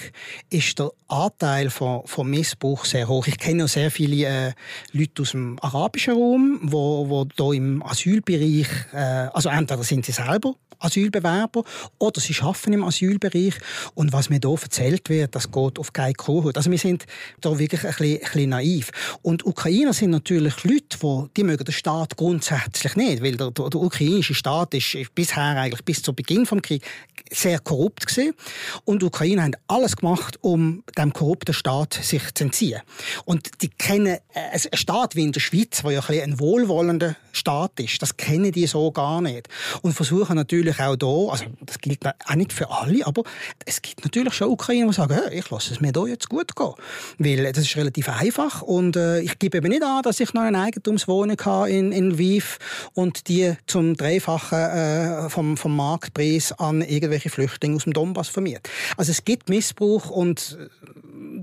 ist 0.51 0.79
der 0.79 0.91
Anteil 1.09 1.71
von, 1.71 2.07
von 2.07 2.29
Missbrauch 2.29 2.85
sehr 2.85 3.09
hoch. 3.09 3.27
Ich 3.27 3.39
kenne 3.39 3.65
auch 3.65 3.69
sehr 3.69 3.91
viele 3.91 4.27
äh, 4.27 4.53
Leute 4.93 5.23
aus 5.23 5.33
dem 5.33 5.59
arabischen 5.61 6.15
Raum, 6.15 6.61
wo, 6.63 7.09
wo 7.09 7.25
da 7.25 7.53
im 7.53 7.83
Asylbereich, 7.83 8.69
äh, 8.93 9.29
also 9.33 9.49
entweder 9.49 9.83
sind 9.83 10.05
sie 10.05 10.13
selber 10.13 10.55
Asylbewerber 10.81 11.65
oder 11.99 12.21
sie 12.21 12.35
arbeiten 12.41 12.73
im 12.73 12.85
Asylbereich 12.85 13.55
und 13.95 14.13
was 14.13 14.31
mir 14.31 14.41
hier 14.43 14.51
erzählt 14.51 15.09
wird, 15.09 15.35
das 15.35 15.51
geht 15.51 15.79
auf 15.79 15.93
keine 15.93 16.15
Kuhhaut. 16.15 16.57
Also 16.57 16.71
wir 16.71 16.79
sind 16.79 17.07
da 17.41 17.59
wirklich 17.59 17.85
ein 17.85 17.91
bisschen, 17.91 18.15
ein 18.15 18.21
bisschen 18.21 18.51
naiv. 18.51 18.91
Und 19.23 19.45
Ukrainer 19.45 19.93
sind 19.93 20.11
natürlich 20.11 20.65
Leute, 20.65 20.99
die, 21.03 21.25
die 21.37 21.45
mögen 21.45 21.65
den 21.65 21.73
Staat 21.73 22.17
grundsätzlich 22.17 22.97
nicht, 23.01 23.23
weil 23.23 23.37
der, 23.37 23.51
der, 23.51 23.71
der 23.71 23.81
ukrainische 23.81 24.35
Staat 24.35 24.75
ist 24.75 24.97
bisher 25.15 25.57
eigentlich 25.57 25.85
bis 25.85 26.03
zu 26.03 26.13
Beginn 26.13 26.45
des 26.45 26.63
Krieges 26.63 26.89
sehr 27.31 27.59
korrupt 27.61 28.07
gewesen. 28.07 28.35
Und 28.85 29.03
die 29.03 29.07
Ukrainer 29.07 29.43
haben 29.43 29.55
alles 29.69 29.97
gemacht, 29.97 30.39
um 30.41 30.83
dem 30.97 31.13
korrupten 31.13 31.55
Staat 31.55 31.95
sich 31.95 32.23
zu 32.35 32.45
entziehen. 32.45 32.81
Und 33.25 33.63
die 33.63 33.69
kennen 33.69 34.19
äh, 34.35 34.41
einen 34.53 34.77
Staat 34.77 35.17
wie 35.17 35.23
in 35.23 35.33
der 35.33 35.41
Schweiz, 35.41 35.85
wo 35.85 35.91
ja 35.91 36.01
ein, 36.09 36.21
ein 36.21 36.41
wohlwollender 36.41 37.17
Staat 37.33 37.79
ist, 37.81 38.03
das 38.03 38.17
kennen 38.17 38.51
die 38.53 38.67
so 38.67 38.91
gar 38.91 39.21
nicht. 39.21 39.49
Und 39.83 39.93
versuchen 39.93 40.37
natürlich 40.37 40.81
auch 40.81 40.97
hier, 40.99 41.33
also 41.33 41.45
das 41.61 41.79
gilt 41.79 42.05
auch 42.05 42.35
nicht 42.35 42.53
für 42.53 42.71
alle, 42.71 43.07
aber 43.07 43.23
es 43.65 43.81
gibt 43.83 44.05
natürlich 44.05 44.35
schon 44.35 44.49
Ukrainer, 44.49 44.89
die 44.89 44.95
sagen, 44.95 45.15
hey, 45.15 45.39
ich 45.39 45.51
lasse 45.51 45.73
es 45.73 45.81
mir 45.81 45.93
hier 45.95 46.09
jetzt 46.09 46.29
gut 46.29 46.57
gehen. 46.57 46.75
Weil 47.19 47.53
das 47.53 47.65
ist 47.65 47.77
relativ 47.77 48.09
einfach 48.09 48.63
und 48.63 48.97
äh, 48.97 49.21
ich 49.21 49.39
gebe 49.39 49.59
eben 49.59 49.69
nicht 49.69 49.83
an, 49.83 50.03
dass 50.03 50.21
ich 50.21 50.35
noch 50.35 50.43
eine 50.43 50.61
Eigentumswohnung 50.61 51.37
habe 51.45 51.71
in, 51.71 51.93
in 51.93 52.11
Lviv 52.11 52.59
und 52.95 53.29
die 53.29 53.55
zum 53.67 53.97
Dreifachen 53.97 54.59
äh, 54.59 55.31
vom, 55.31 55.57
vom 55.57 55.77
Marktpreis 55.77 56.53
an 56.53 56.83
irgendwelche 56.83 57.31
Flüchtlinge 57.31 57.77
aus 57.77 57.85
dem 57.85 57.93
Donbass 57.93 58.29
vermiert. 58.29 58.69
Also 58.97 59.13
es 59.13 59.25
gibt 59.25 59.49
Missbrauch 59.49 60.11
und 60.11 60.59
äh, 60.61 60.69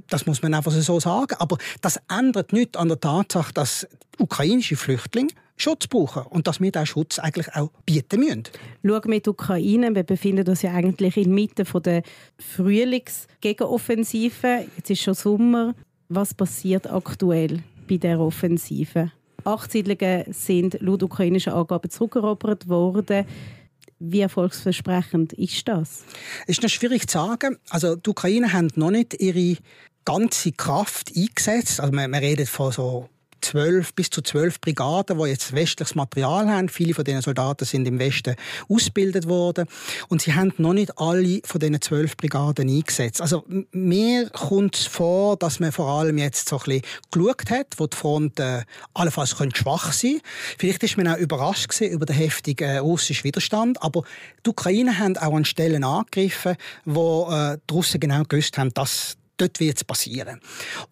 das 0.08 0.26
muss 0.26 0.42
man 0.42 0.54
einfach 0.54 0.72
so 0.72 1.00
sagen. 1.00 1.36
Aber 1.40 1.58
das 1.82 2.00
ändert 2.10 2.54
nichts 2.54 2.78
an 2.78 2.88
der 2.88 3.00
Tatsache, 3.00 3.54
dass 3.54 3.88
ukrainische 4.18 4.76
Flüchtlinge 4.76 5.30
Schutz 5.58 5.88
brauchen 5.88 6.24
und 6.24 6.48
dass 6.48 6.60
wir 6.62 6.72
diesen 6.72 6.86
Schutz 6.86 7.20
eigentlich 7.20 7.54
auch 7.56 7.72
bieten 7.86 8.20
müssen. 8.20 8.44
Wir 8.84 9.02
die 9.02 9.30
Ukraine. 9.30 9.96
Wir 9.96 10.04
befinden 10.04 10.48
uns 10.48 10.62
ja 10.62 10.74
eigentlich 10.74 11.18
inmitten 11.18 11.66
der 11.82 12.04
Frühlingsgegenoffensive. 12.38 14.68
Jetzt 14.78 14.92
ist 14.92 15.02
schon 15.02 15.16
Sommer. 15.16 15.74
Was 16.10 16.34
passiert 16.34 16.90
aktuell 16.90 17.62
bei 17.90 17.98
der 17.98 18.18
Offensive? 18.20 19.12
Acht 19.48 19.72
Siedlungen 19.72 20.26
sind 20.34 20.78
laut 20.82 21.04
ukrainischen 21.04 21.54
Angaben 21.54 21.90
zurückerobert 21.90 22.68
worden. 22.68 23.26
Wie 23.98 24.20
erfolgsversprechend 24.20 25.32
ist 25.32 25.66
das? 25.70 26.04
Es 26.48 26.58
ist 26.58 26.64
noch 26.64 26.70
schwierig 26.70 27.08
zu 27.08 27.18
sagen. 27.18 27.58
Also 27.70 27.96
die 27.96 28.10
Ukraine 28.10 28.52
haben 28.52 28.68
noch 28.76 28.92
nicht 28.92 29.14
ihre 29.22 29.58
ganze 30.04 30.52
Kraft 30.52 31.14
eingesetzt. 31.16 31.80
Also 31.80 31.94
man, 31.94 32.12
man 32.12 32.20
redet 32.20 32.50
von 32.50 32.74
so 32.74 33.08
zwölf 33.48 33.94
bis 33.94 34.10
zu 34.10 34.22
zwölf 34.22 34.60
Brigaden, 34.60 35.18
die 35.18 35.30
jetzt 35.30 35.54
westliches 35.54 35.96
Material 35.96 36.50
haben. 36.50 36.70
Viele 36.70 36.94
von 36.94 37.04
diesen 37.04 37.22
Soldaten 37.22 37.66
sind 37.66 37.88
im 37.88 38.00
Westen 38.00 38.36
ausgebildet 38.70 39.28
worden 39.28 39.68
und 40.10 40.22
sie 40.22 40.34
haben 40.34 40.54
noch 40.58 40.74
nicht 40.74 40.98
alle 40.98 41.42
von 41.46 41.60
diesen 41.60 41.82
zwölf 41.82 42.18
Brigaden 42.18 42.70
eingesetzt. 42.70 43.22
Also 43.22 43.46
mir 43.72 44.30
kommt 44.30 44.76
es 44.76 44.86
vor, 44.86 45.38
dass 45.38 45.60
man 45.60 45.72
vor 45.72 45.88
allem 45.88 46.18
jetzt 46.18 46.50
so 46.50 46.58
ein 46.58 46.64
bisschen 46.64 46.82
geschaut 47.12 47.50
hat, 47.50 47.68
wo 47.78 47.88
die 47.88 47.98
Front 47.98 48.40
äh, 48.40 48.64
allenfalls 48.94 49.30
schwach 49.32 49.94
sein 49.94 50.12
könnte. 50.12 50.26
Vielleicht 50.58 50.84
ist 50.84 50.98
man 50.98 51.08
auch 51.08 51.18
überrascht 51.18 51.70
gewesen 51.70 51.92
über 51.94 52.06
den 52.06 52.16
heftigen 52.16 52.70
äh, 52.70 52.78
russischen 52.78 53.24
Widerstand, 53.24 53.82
aber 53.82 54.04
die 54.46 54.50
Ukrainer 54.50 54.98
haben 54.98 55.18
auch 55.18 55.36
an 55.36 55.46
Stellen 55.46 55.84
angegriffen, 55.84 56.56
wo 56.86 57.30
äh, 57.32 57.58
die 57.70 57.74
Russen 57.74 58.00
genau 58.00 58.24
gewusst 58.24 58.58
haben, 58.58 58.74
dass 58.74 59.18
dort 59.38 59.60
wird 59.60 59.78
es 59.78 59.84
passieren. 59.84 60.42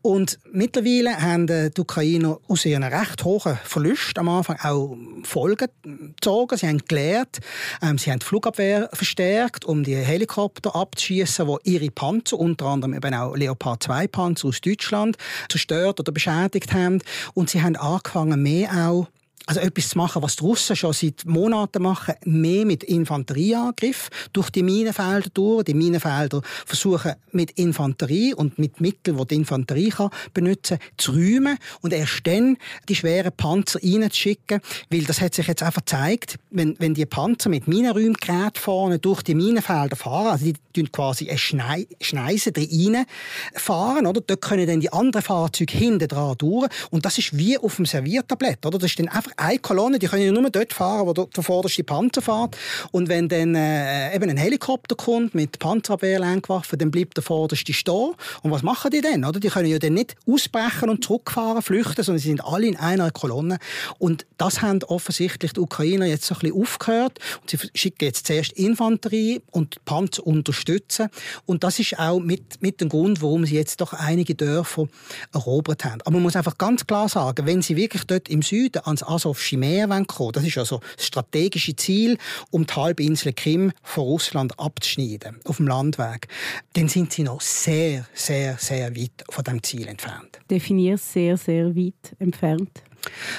Und 0.02 0.40
mittlerweile 0.52 1.22
haben 1.22 1.48
die 1.48 1.82
Ukrainer 1.82 2.40
aus 2.48 2.66
ihren 2.66 2.84
recht 2.84 3.24
hohen 3.24 3.58
Verlusten 3.64 4.20
am 4.20 4.30
Anfang 4.30 4.58
auch 4.62 4.98
Folgen 5.24 5.68
gezogen. 5.84 6.58
Sie 6.58 6.68
haben 6.68 6.86
gelernt, 6.88 7.40
ähm, 7.82 7.98
sie 7.98 8.12
haben 8.12 8.20
die 8.20 8.25
Flugabwehr 8.25 8.90
verstärkt, 8.94 9.66
um 9.66 9.84
die 9.84 9.96
Helikopter 9.96 10.75
abzuschießen, 10.75 11.48
wo 11.48 11.60
ihre 11.64 11.90
Panzer, 11.92 12.40
unter 12.40 12.66
anderem 12.68 12.94
eben 12.94 13.14
auch 13.14 13.36
Leopard 13.36 13.84
2 13.84 14.08
Panzer 14.08 14.48
aus 14.48 14.62
Deutschland, 14.62 15.18
zerstört 15.50 16.00
oder 16.00 16.12
beschädigt 16.12 16.74
haben. 16.74 17.02
Und 17.34 17.50
sie 17.50 17.62
haben 17.62 17.75
angefangen, 17.75 18.42
mehr 18.42 18.88
auch 18.88 19.08
also 19.46 19.60
etwas 19.60 19.90
zu 19.90 19.98
machen, 19.98 20.22
was 20.22 20.36
die 20.36 20.44
Russen 20.44 20.75
schon 20.75 20.94
seit 20.94 21.25
Monaten 21.25 21.84
machen, 21.84 22.16
mehr 22.25 22.66
mit 22.66 22.84
Infanterieangriff 22.84 24.10
durch 24.34 24.50
die 24.50 24.64
Minenfelder 24.64 25.30
durch. 25.34 25.64
Die 25.64 25.74
Minenfelder 25.74 26.42
versuchen 26.66 27.14
mit 27.32 27.52
Infanterie 27.52 28.34
und 28.34 28.58
mit 28.58 28.82
Mitteln, 28.82 29.18
die 29.18 29.25
die 29.28 29.36
Infanterie 29.36 29.90
kann 29.90 30.10
benutzen, 30.34 30.80
zu 30.98 31.12
räumen 31.12 31.58
und 31.82 31.94
erst 31.94 32.25
dann 32.25 32.58
die 32.90 32.96
schweren 32.96 33.32
Panzer 33.32 33.80
reinzuschicken, 33.84 34.62
weil 34.90 35.04
das 35.04 35.22
hat 35.22 35.36
sich 35.36 35.48
jetzt 35.48 35.64
einfach 35.64 35.82
gezeigt, 35.82 36.38
wenn, 36.50 36.75
wenn 36.80 36.94
die 36.94 37.06
Panzer 37.06 37.50
mit 37.50 37.68
Minenräumgeräten 37.68 38.62
vorne 38.62 39.00
durch 39.00 39.22
die 39.22 39.36
Minenfelder 39.36 39.96
fahren, 39.96 40.28
also 40.28 40.46
die 40.46 40.54
tun 40.74 40.92
quasi 40.92 41.30
eine 41.30 41.38
Schnei 41.38 41.88
Schneise 42.02 42.52
drin 42.52 43.06
fahren, 43.54 44.06
oder? 44.06 44.22
Dort 44.22 44.42
können 44.42 44.68
dann 44.68 44.80
die 44.80 44.92
anderen 44.92 45.24
Fahrzeuge 45.24 45.78
hinten 45.78 46.08
dran 46.08 46.36
durch 46.38 46.70
und 46.90 47.06
das 47.06 47.18
ist 47.18 47.38
wie 47.38 47.58
auf 47.58 47.75
dem 47.75 47.86
Serviertablett, 47.86 48.66
oder? 48.66 48.78
Das 48.78 48.92
ist 48.92 49.00
dann 49.00 49.08
einfach 49.08 49.32
eine 49.38 49.60
Kolonne, 49.60 50.00
die 50.00 50.08
können 50.08 50.24
ja 50.24 50.32
nur 50.32 50.50
dort 50.50 50.74
fahren, 50.74 51.08
wo 51.08 51.13
der, 51.13 51.25
der 51.27 51.44
vorderste 51.44 51.84
Panzer 51.84 52.22
fährt. 52.22 52.58
Und 52.92 53.10
wenn 53.10 53.27
dann 53.30 53.56
äh, 53.56 54.15
eben 54.15 54.30
ein 54.30 54.38
Helikopter 54.38 54.96
kommt 54.96 55.36
mit 55.36 55.60
Panzerabwehrlenkwaffen, 55.60 56.80
dann 56.80 56.92
bleibt 56.92 57.18
der 57.18 57.24
vorderste 57.24 57.74
stehen. 57.74 58.13
Und 58.42 58.51
was 58.51 58.63
machen 58.63 58.92
die 58.92 59.01
denn? 59.01 59.25
Oder? 59.25 59.39
Die 59.39 59.50
können 59.50 59.70
ja 59.70 59.80
dann 59.80 59.94
nicht 59.94 60.15
ausbrechen 60.27 60.89
und 60.89 61.04
zurückfahren, 61.04 61.62
flüchten, 61.62 62.04
sondern 62.04 62.20
sie 62.20 62.30
sind 62.30 62.44
alle 62.44 62.68
in 62.68 62.75
einer 62.75 63.12
Kolonne. 63.12 63.58
Und 63.98 64.25
das 64.38 64.62
haben 64.62 64.84
offensichtlich 64.84 65.54
die 65.54 65.60
Ukrainer 65.60 66.06
jetzt 66.06 66.25
so 66.25 66.36
ein 66.36 66.39
bisschen 66.39 66.62
aufgehört. 66.62 67.20
Und 67.42 67.50
sie 67.50 67.58
schicken 67.74 68.06
jetzt 68.06 68.27
zuerst 68.27 68.54
Infanterie 68.54 69.42
und 69.51 69.84
Panzer 69.86 70.25
unterstützen. 70.25 71.10
Und 71.46 71.63
das 71.63 71.80
ist 71.80 72.00
auch 72.00 72.20
mit, 72.20 72.62
mit 72.62 72.82
dem 72.82 72.89
Grund, 72.89 73.22
warum 73.22 73.46
sie 73.46 73.56
jetzt 73.56 73.82
doch 73.82 73.94
einige 73.94 74.36
Dörfer 74.36 74.88
erobert 75.34 75.86
haben. 75.86 76.01
Aber 76.01 76.12
man 76.12 76.24
muss 76.24 76.36
einfach 76.36 76.58
ganz 76.58 76.86
klar 76.88 77.10
sagen, 77.10 77.46
wenn 77.46 77.62
sie 77.62 77.75
wirklich 77.75 78.04
dort 78.06 78.30
im 78.30 78.42
Süden 78.42 78.82
ans 78.86 79.04
Asowsche 79.25 79.58
Meer 79.58 79.88
kommen 80.05 80.32
Das 80.34 80.44
ist 80.44 80.58
also 80.58 80.82
das 80.96 81.05
strategische 81.05 81.75
Ziel, 81.75 82.17
um 82.51 82.65
die 82.65 82.74
Halbinsel 82.74 83.34
Krim 83.34 83.72
von 83.82 84.03
Russland 84.03 84.60
abzuschneiden, 84.60 85.39
auf 85.46 85.58
dem 85.58 85.67
Landweg. 85.67 86.27
Dann 86.74 86.88
sind 86.88 87.12
sie 87.12 87.24
noch 87.24 87.41
sehr, 87.41 88.05
sehr, 88.13 88.58
sehr 88.60 88.96
weit 88.96 89.24
von 89.29 89.44
dem 89.44 89.63
Ziel 89.63 89.88
entfernt. 89.88 90.39
Definier 90.50 90.98
sehr, 90.98 91.38
sehr 91.38 91.75
weit 91.75 92.15
entfernt. 92.20 92.84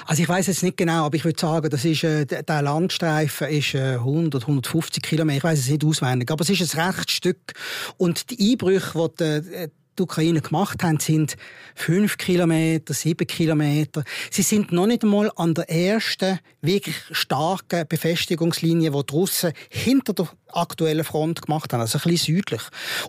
Also 0.07 0.23
ich 0.23 0.28
weiß 0.28 0.47
jetzt 0.49 0.62
nicht 0.62 0.76
genau, 0.76 1.07
aber 1.07 1.16
ich 1.16 1.25
würde 1.25 1.38
sagen, 1.38 1.71
das 1.71 1.85
ist, 1.85 2.05
äh, 2.05 2.25
der 2.25 2.62
Landstreifen 2.62 3.49
ist 3.49 3.75
äh, 3.75 3.95
100, 3.95 4.43
150 4.43 5.02
Kilometer. 5.02 5.38
Ich 5.38 5.45
weiß 5.45 5.59
es 5.59 5.69
nicht 5.69 5.85
auswendig, 5.85 6.31
aber 6.31 6.43
es 6.43 6.50
ist 6.50 6.76
ein 6.76 6.81
rechtes 6.81 7.16
Stück. 7.16 7.52
Und 7.97 8.31
die 8.31 8.52
Einbrüche, 8.52 9.11
die 9.19 9.43
die 9.43 9.71
die 9.99 10.03
Ukraine 10.03 10.41
gemacht 10.41 10.83
haben, 10.83 11.00
sind 11.00 11.37
fünf 11.75 12.19
Kilometer, 12.19 12.95
sieben 12.95 13.26
Kilometer. 13.26 14.05
Sie 14.31 14.43
sind 14.43 14.73
noch 14.73 14.87
nicht 14.87 15.03
einmal 15.03 15.31
an 15.37 15.55
der 15.55 15.71
ersten 15.71 16.38
wirklich 16.61 16.97
starken 17.11 17.87
Befestigungslinie, 17.88 18.91
die 18.91 19.07
die 19.07 19.12
Russen 19.12 19.53
hinter 19.69 20.12
der 20.12 20.29
aktuellen 20.53 21.05
Front 21.05 21.43
gemacht 21.43 21.73
haben, 21.73 21.81
also 21.81 21.99
ein 21.99 22.11
bisschen 22.11 22.37
südlich. 22.37 22.62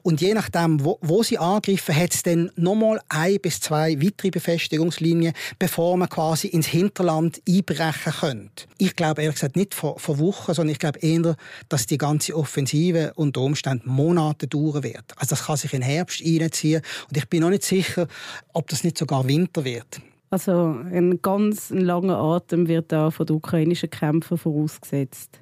Und 0.04 0.22
je 0.22 0.34
nachdem, 0.34 0.84
wo, 0.84 0.98
wo 1.02 1.24
sie 1.24 1.38
angreifen, 1.38 1.96
hat 1.96 2.14
es 2.14 2.24
dann 2.24 2.52
nochmal 2.56 3.00
ein 3.10 3.40
bis 3.40 3.60
zwei 3.60 4.02
weitere 4.02 4.32
Befestigungslinien, 4.32 5.34
bevor 5.60 5.98
man 5.98 6.10
quasi 6.10 6.48
ins 6.48 6.68
Hinterland 6.68 7.42
einbrechen 7.48 8.14
könnte. 8.20 8.66
Ich 8.78 8.96
glaube 8.96 9.22
ehrlich 9.22 9.36
gesagt 9.36 9.56
nicht 9.56 9.74
vor, 9.74 10.00
vor 10.00 10.20
Wochen, 10.20 10.54
sondern 10.54 10.72
ich 10.72 10.80
glaube 10.80 11.00
eher, 11.00 11.36
dass 11.70 11.86
die 11.86 11.98
ganze 11.98 12.36
Offensive 12.36 13.14
unter 13.16 13.42
Umständen 13.42 13.90
Monate 13.90 14.48
dauern 14.48 14.84
wird. 14.84 15.14
Also 15.16 15.32
das 15.32 15.46
kann 15.46 15.58
sich 15.58 15.74
in 15.74 15.82
Herbst 15.82 16.22
einziehen 16.26 16.82
und 17.10 17.18
ich 17.18 17.28
bin 17.28 17.42
noch 17.42 17.50
nicht 17.50 17.64
sicher, 17.64 18.08
ob 18.54 18.68
das 18.70 18.84
nicht 18.84 18.98
sogar 18.98 19.28
Winter 19.28 19.64
wird. 19.64 20.02
Also 20.30 20.76
ein 20.92 21.22
ganz 21.22 21.70
langer 21.70 22.18
Atem 22.18 22.68
wird 22.68 22.92
da 22.92 23.12
von 23.12 23.26
den 23.26 23.38
ukrainischen 23.38 23.90
Kämpfern 23.90 24.38
vorausgesetzt. 24.38 25.40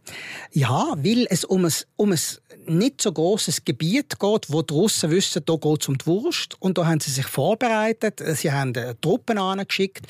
Ja, 0.51 0.94
weil 0.98 1.25
es 1.30 1.44
um 1.44 1.65
ein, 1.65 1.74
um 1.96 2.12
ein 2.12 2.20
nicht 2.68 3.01
so 3.01 3.12
großes 3.12 3.65
Gebiet 3.65 4.20
geht, 4.20 4.46
wo 4.51 4.62
die 4.62 4.74
Russen 4.74 5.10
wissen, 5.10 5.42
da 5.46 5.56
geht 5.56 5.82
es 5.82 5.88
um 5.88 5.98
die 5.98 6.06
Wurst. 6.06 6.56
Und 6.60 6.77
da 6.77 6.86
haben 6.86 7.00
sie 7.00 7.12
sich 7.12 7.25
vorbereitet. 7.25 8.22
Sie 8.36 8.51
haben 8.51 8.75
äh, 8.75 8.94
Truppen 9.01 9.39
angeschickt 9.39 10.06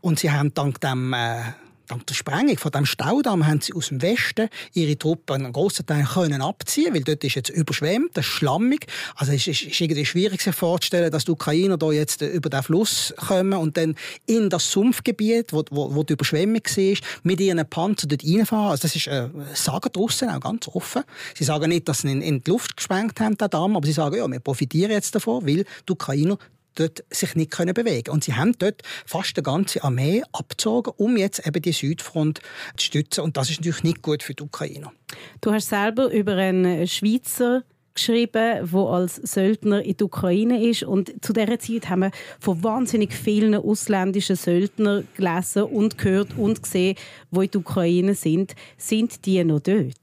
und 0.00 0.20
sie 0.20 0.30
haben 0.30 0.54
dank 0.54 0.80
dem 0.80 1.12
äh, 1.12 1.42
Dank 1.90 2.06
der 2.06 2.14
Sprengung 2.14 2.56
von 2.56 2.70
dem 2.70 2.86
Staudamm 2.86 3.46
haben 3.48 3.60
sie 3.60 3.74
aus 3.74 3.88
dem 3.88 4.00
Westen 4.00 4.48
ihre 4.74 4.96
Truppen 4.96 5.44
einen 5.44 5.52
grossen 5.52 5.86
Teil 5.86 6.04
können 6.04 6.40
abziehen, 6.40 6.94
weil 6.94 7.02
dort 7.02 7.24
ist 7.24 7.34
jetzt 7.34 7.50
überschwemmt, 7.50 8.16
das 8.16 8.26
ist 8.26 8.30
schlammig. 8.30 8.86
Also 9.16 9.32
es 9.32 9.46
ist, 9.48 9.80
irgendwie 9.80 10.06
schwierig 10.06 10.40
sich 10.40 10.54
vorzustellen, 10.54 11.10
dass 11.10 11.24
die 11.24 11.32
Ukrainer 11.32 11.76
da 11.76 11.90
jetzt 11.90 12.22
über 12.22 12.48
den 12.48 12.62
Fluss 12.62 13.12
kommen 13.16 13.54
und 13.54 13.76
dann 13.76 13.96
in 14.26 14.48
das 14.50 14.70
Sumpfgebiet, 14.70 15.52
wo, 15.52 15.64
wo, 15.70 15.92
wo 15.92 16.04
die 16.04 16.12
Überschwemmung 16.12 16.62
war, 16.64 16.96
mit 17.24 17.40
ihren 17.40 17.68
Panzern 17.68 18.08
dort 18.08 18.24
reinfahren. 18.24 18.70
Also 18.70 18.82
das 18.82 18.94
ist, 18.94 19.08
äh, 19.08 19.28
sagen 19.54 19.90
die 19.92 19.98
Russen 19.98 20.28
auch 20.28 20.40
ganz 20.40 20.68
offen. 20.68 21.02
Sie 21.34 21.44
sagen 21.44 21.70
nicht, 21.70 21.88
dass 21.88 22.02
sie 22.02 22.08
ihn 22.12 22.22
in 22.22 22.44
die 22.44 22.50
Luft 22.52 22.76
gesprengt 22.76 23.18
haben, 23.18 23.36
den 23.36 23.50
Damm, 23.50 23.74
aber 23.74 23.86
sie 23.86 23.92
sagen, 23.92 24.16
ja, 24.16 24.28
wir 24.28 24.38
profitieren 24.38 24.92
jetzt 24.92 25.14
davon, 25.16 25.44
weil 25.44 25.64
die 25.88 25.92
Ukrainer 25.92 26.38
dort 26.74 27.04
sich 27.10 27.34
nicht 27.34 27.50
können 27.50 27.74
bewegen 27.74 28.10
Und 28.10 28.24
sie 28.24 28.34
haben 28.34 28.54
dort 28.58 28.82
fast 29.06 29.36
eine 29.36 29.42
ganze 29.42 29.82
Armee 29.84 30.22
abgezogen, 30.32 30.92
um 30.96 31.16
jetzt 31.16 31.46
eben 31.46 31.62
die 31.62 31.72
Südfront 31.72 32.40
zu 32.76 32.86
stützen. 32.86 33.22
Und 33.22 33.36
das 33.36 33.50
ist 33.50 33.60
natürlich 33.60 33.82
nicht 33.82 34.02
gut 34.02 34.22
für 34.22 34.34
die 34.34 34.42
Ukrainer. 34.42 34.92
Du 35.40 35.52
hast 35.52 35.68
selber 35.68 36.10
über 36.10 36.36
einen 36.36 36.86
Schweizer 36.86 37.64
geschrieben, 37.94 38.70
der 38.72 38.80
als 38.80 39.16
Söldner 39.16 39.82
in 39.82 39.96
der 39.96 40.06
Ukraine 40.06 40.64
ist. 40.64 40.82
Und 40.82 41.12
zu 41.24 41.32
dieser 41.32 41.58
Zeit 41.58 41.88
haben 41.88 42.00
wir 42.00 42.10
von 42.38 42.62
wahnsinnig 42.62 43.12
vielen 43.12 43.54
ausländischen 43.54 44.36
Söldnern 44.36 45.06
gelesen 45.16 45.64
und 45.64 45.98
gehört 45.98 46.36
und 46.36 46.62
gesehen, 46.62 46.96
die 47.30 47.44
in 47.44 47.50
der 47.50 47.60
Ukraine 47.60 48.14
sind. 48.14 48.54
Sind 48.76 49.26
die 49.26 49.42
noch 49.44 49.60
dort? 49.60 49.96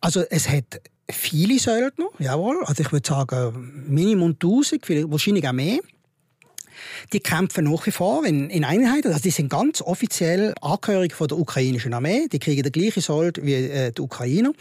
Also 0.00 0.22
es 0.30 0.48
hat 0.48 0.80
viele 1.12 1.58
Söldner, 1.58 2.06
jawohl. 2.18 2.62
Also 2.64 2.82
ich 2.82 2.92
würde 2.92 3.08
sagen 3.08 3.84
Minimum 3.88 4.32
1000, 4.32 4.88
wahrscheinlich 5.10 5.46
auch 5.48 5.52
mehr. 5.52 5.78
Die 7.12 7.20
kämpfen 7.20 7.64
nach 7.64 7.86
wie 7.86 7.90
vor 7.90 8.24
in, 8.24 8.50
in 8.50 8.64
Einheiten. 8.64 9.08
Also 9.08 9.20
die 9.20 9.30
sind 9.30 9.48
ganz 9.48 9.82
offiziell 9.82 10.54
Angehörige 10.60 11.14
von 11.14 11.28
der 11.28 11.38
ukrainischen 11.38 11.94
Armee. 11.94 12.28
Die 12.32 12.38
kriegen 12.38 12.62
den 12.62 12.72
gleichen 12.72 13.00
Sold 13.00 13.44
wie 13.44 13.54
äh, 13.54 13.92
die 13.92 14.00
Ukrainer. 14.00 14.52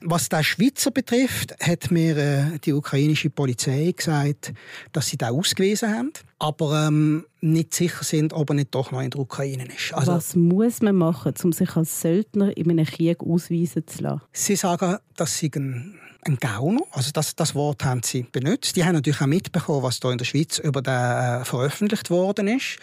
Was 0.00 0.28
der 0.28 0.42
Schweizer 0.42 0.90
betrifft, 0.90 1.54
hat 1.60 1.90
mir 1.90 2.16
äh, 2.16 2.58
die 2.64 2.72
ukrainische 2.72 3.30
Polizei 3.30 3.92
gesagt, 3.96 4.52
dass 4.92 5.08
sie 5.08 5.16
da 5.16 5.30
ausgewiesen 5.30 5.94
haben 5.94 6.12
aber 6.42 6.88
ähm, 6.88 7.24
nicht 7.40 7.72
sicher 7.72 8.02
sind, 8.02 8.32
ob 8.32 8.50
er 8.50 8.54
nicht 8.54 8.74
doch 8.74 8.90
noch 8.90 9.00
in 9.00 9.10
der 9.10 9.20
Ukraine 9.20 9.64
ist. 9.66 9.94
Also, 9.94 10.12
Was 10.12 10.34
muss 10.34 10.82
man 10.82 10.96
machen, 10.96 11.34
um 11.44 11.52
sich 11.52 11.76
als 11.76 12.00
Söldner 12.00 12.56
in 12.56 12.68
einem 12.68 12.84
Krieg 12.84 13.20
ausweisen 13.20 13.86
zu 13.86 14.02
lassen? 14.02 14.22
Sie 14.32 14.56
sagen, 14.56 14.96
dass 15.14 15.38
sie 15.38 15.52
ein 15.54 16.00
ein 16.24 16.36
Gauner. 16.36 16.82
Also 16.92 17.10
das, 17.12 17.34
das 17.34 17.54
Wort 17.54 17.84
haben 17.84 18.02
sie 18.02 18.22
benutzt. 18.22 18.76
Die 18.76 18.84
haben 18.84 18.94
natürlich 18.94 19.20
auch 19.20 19.26
mitbekommen, 19.26 19.82
was 19.82 20.00
da 20.00 20.10
in 20.10 20.18
der 20.18 20.24
Schweiz 20.24 20.58
über 20.58 20.82
den 20.82 20.94
äh, 20.94 21.44
veröffentlicht 21.44 22.10
worden 22.10 22.48
ist. 22.48 22.78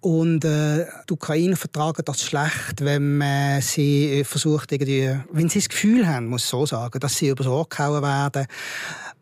Und 0.00 0.44
äh, 0.44 0.86
die 1.08 1.12
Ukrainer 1.12 1.56
vertragen 1.56 2.04
das 2.04 2.22
schlecht, 2.22 2.82
wenn 2.84 3.18
man 3.18 3.60
sie 3.60 4.22
versucht, 4.22 4.70
irgendwie, 4.70 5.18
wenn 5.32 5.48
sie 5.48 5.58
das 5.58 5.68
Gefühl 5.68 6.06
haben, 6.06 6.28
muss 6.28 6.44
ich 6.44 6.50
so 6.50 6.66
sagen, 6.66 7.00
dass 7.00 7.16
sie 7.16 7.28
übers 7.28 7.48
Ohr 7.48 7.68
gehauen 7.68 8.02
werden 8.02 8.46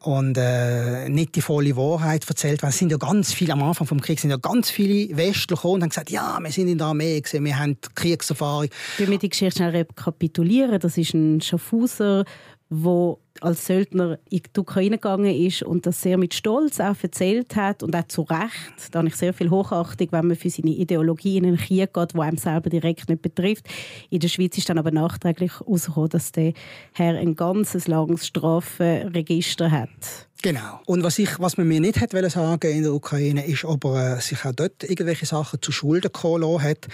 und 0.00 0.36
äh, 0.36 1.08
nicht 1.08 1.34
die 1.34 1.40
volle 1.40 1.74
Wahrheit 1.76 2.28
erzählt 2.28 2.60
werden. 2.60 2.70
Es 2.70 2.78
sind 2.78 2.92
ja 2.92 2.98
ganz 2.98 3.32
viele, 3.32 3.54
am 3.54 3.62
Anfang 3.62 3.86
des 3.86 4.02
Krieges 4.02 4.20
sind 4.20 4.30
ja 4.30 4.36
ganz 4.36 4.68
viele 4.68 5.16
Westler 5.16 5.56
gekommen 5.56 5.74
und 5.76 5.82
haben 5.82 5.88
gesagt, 5.88 6.10
ja, 6.10 6.38
wir 6.40 6.52
sind 6.52 6.68
in 6.68 6.76
der 6.76 6.88
Armee, 6.88 7.20
gewesen, 7.20 7.44
wir 7.44 7.58
haben 7.58 7.78
Kriegserfahrung. 7.94 8.68
Ich 8.98 9.08
will 9.08 9.16
die 9.16 9.30
Geschichte 9.30 9.56
schnell 9.56 9.70
rekapitulieren. 9.70 10.78
Das 10.78 10.98
ist 10.98 11.14
ein 11.14 11.40
Schaffhauser, 11.40 12.26
der 12.68 13.16
als 13.42 13.66
Söldner 13.66 14.18
in 14.30 14.42
die 14.54 14.60
Ukraine 14.60 14.96
gegangen 14.96 15.34
ist 15.34 15.62
und 15.62 15.86
das 15.86 16.02
sehr 16.02 16.18
mit 16.18 16.34
Stolz 16.34 16.80
auch 16.80 16.96
erzählt 17.02 17.56
hat 17.56 17.82
und 17.82 17.94
auch 17.94 18.06
zu 18.08 18.22
Recht. 18.22 18.88
Da 18.90 18.98
habe 18.98 19.08
ich 19.08 19.16
sehr 19.16 19.32
viel 19.34 19.50
Hochachtung, 19.50 20.08
wenn 20.10 20.28
man 20.28 20.36
für 20.36 20.50
seine 20.50 20.70
Ideologie 20.70 21.36
in 21.36 21.46
einen 21.46 21.56
Krieg 21.56 21.92
geht, 21.92 22.14
der 22.14 22.20
einem 22.20 22.38
selber 22.38 22.70
direkt 22.70 23.08
nicht 23.08 23.22
betrifft. 23.22 23.66
In 24.10 24.20
der 24.20 24.28
Schweiz 24.28 24.56
ist 24.58 24.68
dann 24.68 24.78
aber 24.78 24.90
nachträglich 24.90 25.52
herausgekommen, 25.60 26.10
dass 26.10 26.32
der 26.32 26.52
Herr 26.92 27.16
ein 27.16 27.34
ganzes 27.34 27.88
langes 27.88 28.26
Strafregister 28.26 29.70
hat. 29.70 30.26
Genau. 30.42 30.80
Und 30.84 31.02
was, 31.02 31.18
ich, 31.18 31.40
was 31.40 31.56
man 31.56 31.66
mir 31.66 31.80
nicht 31.80 32.00
hat 32.00 32.12
sagen 32.30 32.70
in 32.70 32.82
der 32.82 32.92
Ukraine, 32.92 33.46
ist, 33.46 33.64
ob 33.64 33.84
er 33.84 34.18
äh, 34.18 34.20
sich 34.20 34.44
auch 34.44 34.52
dort 34.52 34.84
irgendwelche 34.84 35.26
Sachen 35.26 35.62
zu 35.62 35.72
Schulden 35.72 36.12
gekommen 36.12 36.62
hat. 36.62 36.86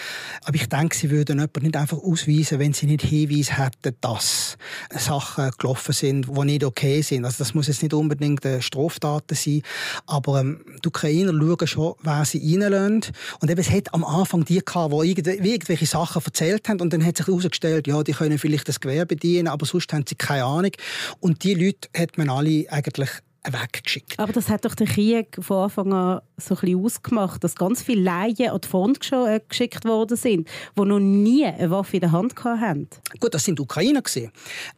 Aber 0.45 0.55
ich 0.55 0.69
denke, 0.69 0.97
sie 0.97 1.11
würden 1.11 1.39
jemanden 1.39 1.63
nicht 1.63 1.77
einfach 1.77 1.99
ausweisen, 1.99 2.61
wenn 2.61 2.73
sie 2.73 2.87
nicht 2.87 3.05
Hinweise 3.05 3.59
hätten, 3.59 3.97
dass 4.01 4.57
Sachen 4.97 5.51
gelaufen 5.59 5.93
sind, 5.93 6.32
die 6.35 6.45
nicht 6.45 6.65
okay 6.65 7.03
sind. 7.03 7.25
Also 7.25 7.39
das 7.39 7.55
muss 7.55 7.69
jetzt 7.69 7.83
nicht 7.83 7.95
unbedingt 7.95 8.45
äh, 8.45 8.61
Straftaten 8.61 9.35
sein. 9.35 9.63
Aber 10.07 10.41
ähm, 10.41 10.65
die 10.85 10.89
Ukrainer 10.89 11.33
schauen 11.33 11.67
schon, 11.67 11.95
wer 12.03 12.25
sie 12.25 12.39
reinlassen. 12.39 13.13
Und 13.41 13.51
eben, 13.51 13.61
es 13.61 13.71
hat 13.71 13.93
am 13.95 14.05
Anfang 14.05 14.45
die 14.45 14.65
gehabt, 14.65 14.93
die 14.93 15.11
irgendwelche 15.11 15.87
Sachen 15.87 16.23
erzählt 16.25 16.69
haben. 16.69 16.81
Und 16.81 16.93
dann 16.93 17.05
hat 17.05 17.17
sich 17.17 17.27
herausgestellt, 17.27 17.87
ja, 17.87 18.03
die 18.03 18.13
können 18.13 18.39
vielleicht 18.39 18.69
das 18.69 18.81
Gewerbe 18.81 19.13
bedienen, 19.15 19.49
aber 19.49 19.67
sonst 19.67 19.93
haben 19.93 20.05
sie 20.09 20.15
keine 20.15 20.45
Ahnung. 20.45 20.73
Und 21.21 21.45
die 21.45 21.55
Leute 21.55 21.89
hat 21.97 22.19
man 22.19 22.31
alle 22.31 22.67
eigentlich 22.71 23.11
weggeschickt. 23.45 24.19
Aber 24.19 24.33
das 24.33 24.49
hat 24.49 24.65
doch 24.65 24.75
der 24.75 24.87
Krieg 24.87 25.39
von 25.41 25.65
Anfang 25.65 25.93
an 25.93 26.21
so 26.37 26.55
ein 26.55 26.61
bisschen 26.61 26.85
ausgemacht, 26.85 27.45
dass 27.45 27.57
ganz 27.57 27.83
viele 27.83 28.03
Laien 28.03 28.51
an 28.51 28.61
die 28.61 28.69
Front 28.69 29.13
äh, 29.13 29.41
geschickt 29.49 29.85
worden 29.85 30.17
sind, 30.17 30.49
die 30.77 30.85
noch 30.85 31.01
nie 31.01 31.45
eine 31.45 31.71
Waffe 31.71 31.97
in 31.97 32.01
der 32.01 32.13
Hand 32.13 32.35
hatten. 32.45 32.89
Gut, 33.19 33.35
das 33.35 33.45
sind 33.45 33.59
Ukrainer 33.59 34.03
gewesen. 34.03 34.31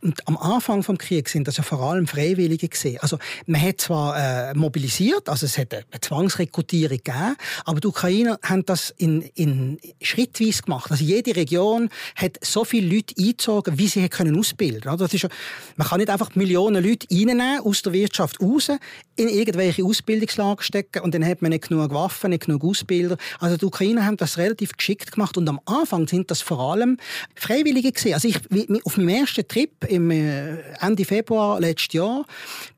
Und 0.02 0.26
am 0.26 0.36
Anfang 0.36 0.82
des 0.82 0.98
Krieges 0.98 1.32
sind 1.32 1.46
das 1.48 1.56
ja 1.56 1.62
vor 1.62 1.80
allem 1.80 2.06
Freiwillige 2.06 2.68
gewesen. 2.68 2.98
Also 3.00 3.18
man 3.46 3.60
hat 3.60 3.80
zwar 3.80 4.50
äh, 4.50 4.54
mobilisiert, 4.54 5.28
also 5.28 5.46
es 5.46 5.58
hat 5.58 5.74
eine 5.74 5.84
Zwangsrekrutierung 6.00 6.98
gegeben, 6.98 7.36
aber 7.64 7.80
die 7.80 7.86
Ukrainer 7.86 8.38
haben 8.42 8.64
das 8.64 8.90
in, 8.96 9.22
in 9.34 9.78
schrittweise 10.00 10.62
gemacht. 10.62 10.90
Also 10.90 11.04
jede 11.04 11.36
Region 11.36 11.90
hat 12.16 12.38
so 12.42 12.64
viele 12.64 12.94
Leute 12.94 13.14
eingezogen, 13.18 13.78
wie 13.78 13.88
sie 13.88 14.08
können 14.08 14.38
ausbilden. 14.38 14.96
Das 14.96 15.12
ist 15.12 15.22
ja, 15.22 15.28
man 15.76 15.88
kann 15.88 15.98
nicht 15.98 16.10
einfach 16.10 16.34
Millionen 16.34 16.84
Leute 16.84 17.06
reinnehmen 17.10 17.60
aus 17.60 17.82
der 17.82 17.92
Wirtschaft 17.92 18.40
raus, 18.54 18.70
in 19.16 19.28
irgendwelche 19.28 19.84
Ausbildungslager 19.84 20.62
stecken 20.62 21.02
und 21.02 21.14
dann 21.14 21.24
hat 21.24 21.42
man 21.42 21.50
nicht 21.50 21.68
genug 21.68 21.92
Waffen, 21.92 22.30
nicht 22.30 22.46
genug 22.46 22.64
Ausbilder. 22.64 23.16
Also 23.40 23.56
die 23.56 23.64
Ukrainer 23.64 24.04
haben 24.04 24.16
das 24.16 24.38
relativ 24.38 24.76
geschickt 24.76 25.12
gemacht 25.12 25.36
und 25.36 25.48
am 25.48 25.60
Anfang 25.66 26.08
sind 26.08 26.30
das 26.30 26.40
vor 26.40 26.58
allem 26.60 26.98
Freiwillige 27.34 27.92
gewesen. 27.92 28.14
Also 28.14 28.28
ich, 28.28 28.38
auf 28.84 28.96
meinem 28.96 29.08
ersten 29.10 29.46
Trip 29.46 29.70
im 29.88 30.10
äh, 30.10 30.60
Ende 30.80 31.04
Februar 31.04 31.60
letztes 31.60 31.94
Jahr 31.94 32.24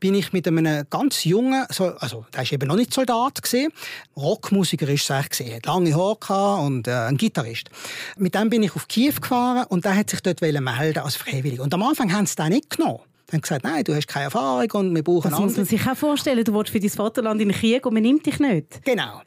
bin 0.00 0.14
ich 0.14 0.33
mit 0.33 0.47
einem 0.47 0.85
ganz 0.90 1.25
jungen, 1.25 1.64
also 1.68 2.26
der 2.35 2.42
ist 2.42 2.52
eben 2.52 2.68
noch 2.68 2.76
nicht 2.76 2.92
Soldat 2.92 3.42
gesehen, 3.42 3.73
Rockmusiker 4.16 4.88
ist 4.88 5.11
es 5.11 5.28
gesehen, 5.28 5.61
lange 5.64 5.95
Haare 5.95 6.62
und 6.62 6.88
äh, 6.88 6.92
ein 6.92 7.16
Gitarrist. 7.16 7.71
Mit 8.16 8.35
dem 8.35 8.50
bin 8.50 8.62
ich 8.62 8.75
auf 8.75 8.88
Kiew 8.88 9.14
gefahren 9.21 9.66
und 9.68 9.85
der 9.85 9.97
hat 9.97 10.11
sich 10.11 10.21
dort 10.21 10.40
melden 10.40 10.99
als 10.99 11.16
Freiwilliger. 11.16 11.62
Und 11.62 11.75
am 11.75 11.83
Anfang 11.83 12.12
haben 12.12 12.26
sie 12.26 12.37
den 12.37 12.49
nicht 12.49 12.71
genommen. 12.71 13.00
Haben 13.33 13.40
gesagt, 13.40 13.64
nein, 13.64 13.83
du 13.83 13.95
hast 13.95 14.06
keine 14.06 14.26
Erfahrung 14.26 14.71
und 14.73 14.95
wir 14.95 15.02
brauchen 15.02 15.30
Das 15.30 15.38
muss 15.40 15.56
man 15.56 15.66
sich 15.66 15.85
auch 15.87 15.97
vorstellen. 15.97 16.45
Du 16.45 16.54
willst 16.54 16.71
für 16.71 16.80
dein 16.80 16.90
Vaterland 16.90 17.40
in 17.40 17.49
den 17.49 17.59
Krieg 17.59 17.85
und 17.85 17.95
man 17.95 18.02
nimmt 18.02 18.25
dich 18.25 18.38
nicht. 18.38 18.85
Genau. 18.85 19.21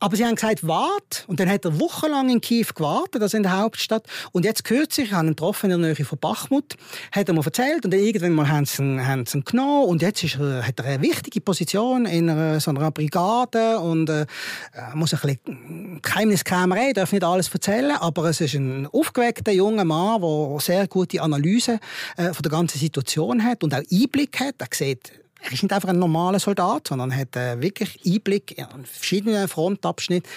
Aber 0.00 0.16
sie 0.16 0.24
haben 0.24 0.34
gesagt, 0.34 0.66
wart. 0.66 1.24
Und 1.26 1.40
dann 1.40 1.48
hat 1.48 1.64
er 1.64 1.78
wochenlang 1.80 2.28
in 2.28 2.40
Kiew 2.40 2.66
gewartet, 2.74 3.22
also 3.22 3.36
in 3.36 3.42
der 3.42 3.56
Hauptstadt. 3.58 4.06
Und 4.32 4.44
jetzt 4.44 4.64
kürzlich, 4.64 5.08
ich 5.08 5.12
habe 5.12 5.26
ihn 5.26 5.30
getroffen 5.30 5.70
in 5.70 5.80
der 5.80 5.94
Nähe 5.94 6.04
von 6.04 6.18
Bachmut, 6.18 6.76
hat 7.12 7.28
er 7.28 7.34
mir 7.34 7.44
erzählt. 7.44 7.84
Und 7.84 7.92
dann 7.92 8.00
irgendwann 8.00 8.32
mal 8.32 8.48
haben 8.48 8.66
sie 8.66 8.82
ihn, 8.82 9.06
haben 9.06 9.24
sie 9.26 9.38
ihn 9.38 9.44
genommen. 9.44 9.88
Und 9.88 10.02
jetzt 10.02 10.22
ist 10.22 10.36
er, 10.36 10.66
hat 10.66 10.78
er 10.80 10.86
eine 10.86 11.02
wichtige 11.02 11.40
Position 11.40 12.06
in 12.06 12.28
einer, 12.28 12.60
so 12.60 12.70
einer 12.70 12.90
Brigade. 12.90 13.78
Und 13.78 14.10
äh, 14.10 14.26
muss 14.94 15.14
ein 15.14 15.20
bisschen 15.20 16.00
Geheimniskrämerei, 16.02 16.92
darf 16.92 17.12
nicht 17.12 17.24
alles 17.24 17.48
erzählen. 17.48 17.92
Aber 17.92 18.24
es 18.26 18.40
ist 18.40 18.54
ein 18.54 18.86
aufgeweckter 18.86 19.52
junger 19.52 19.84
Mann, 19.84 20.20
der 20.20 20.60
sehr 20.60 20.86
gute 20.88 21.22
Analyse 21.22 21.78
äh, 22.16 22.32
von 22.32 22.42
der 22.42 22.50
ganzen 22.50 22.78
Situation 22.78 23.42
hat 23.42 23.64
und 23.64 23.74
auch 23.74 23.82
Einblick 23.90 24.40
hat. 24.40 24.56
Er 24.58 24.68
sieht 24.72 25.23
er 25.44 25.52
ist 25.52 25.62
nicht 25.62 25.72
einfach 25.72 25.90
ein 25.90 25.98
normaler 25.98 26.38
Soldat, 26.38 26.88
sondern 26.88 27.14
hat 27.14 27.36
äh, 27.36 27.60
wirklich 27.60 28.00
Einblick 28.06 28.56
in 28.56 28.84
verschiedene 28.84 29.46
Frontabschnitte. 29.46 30.28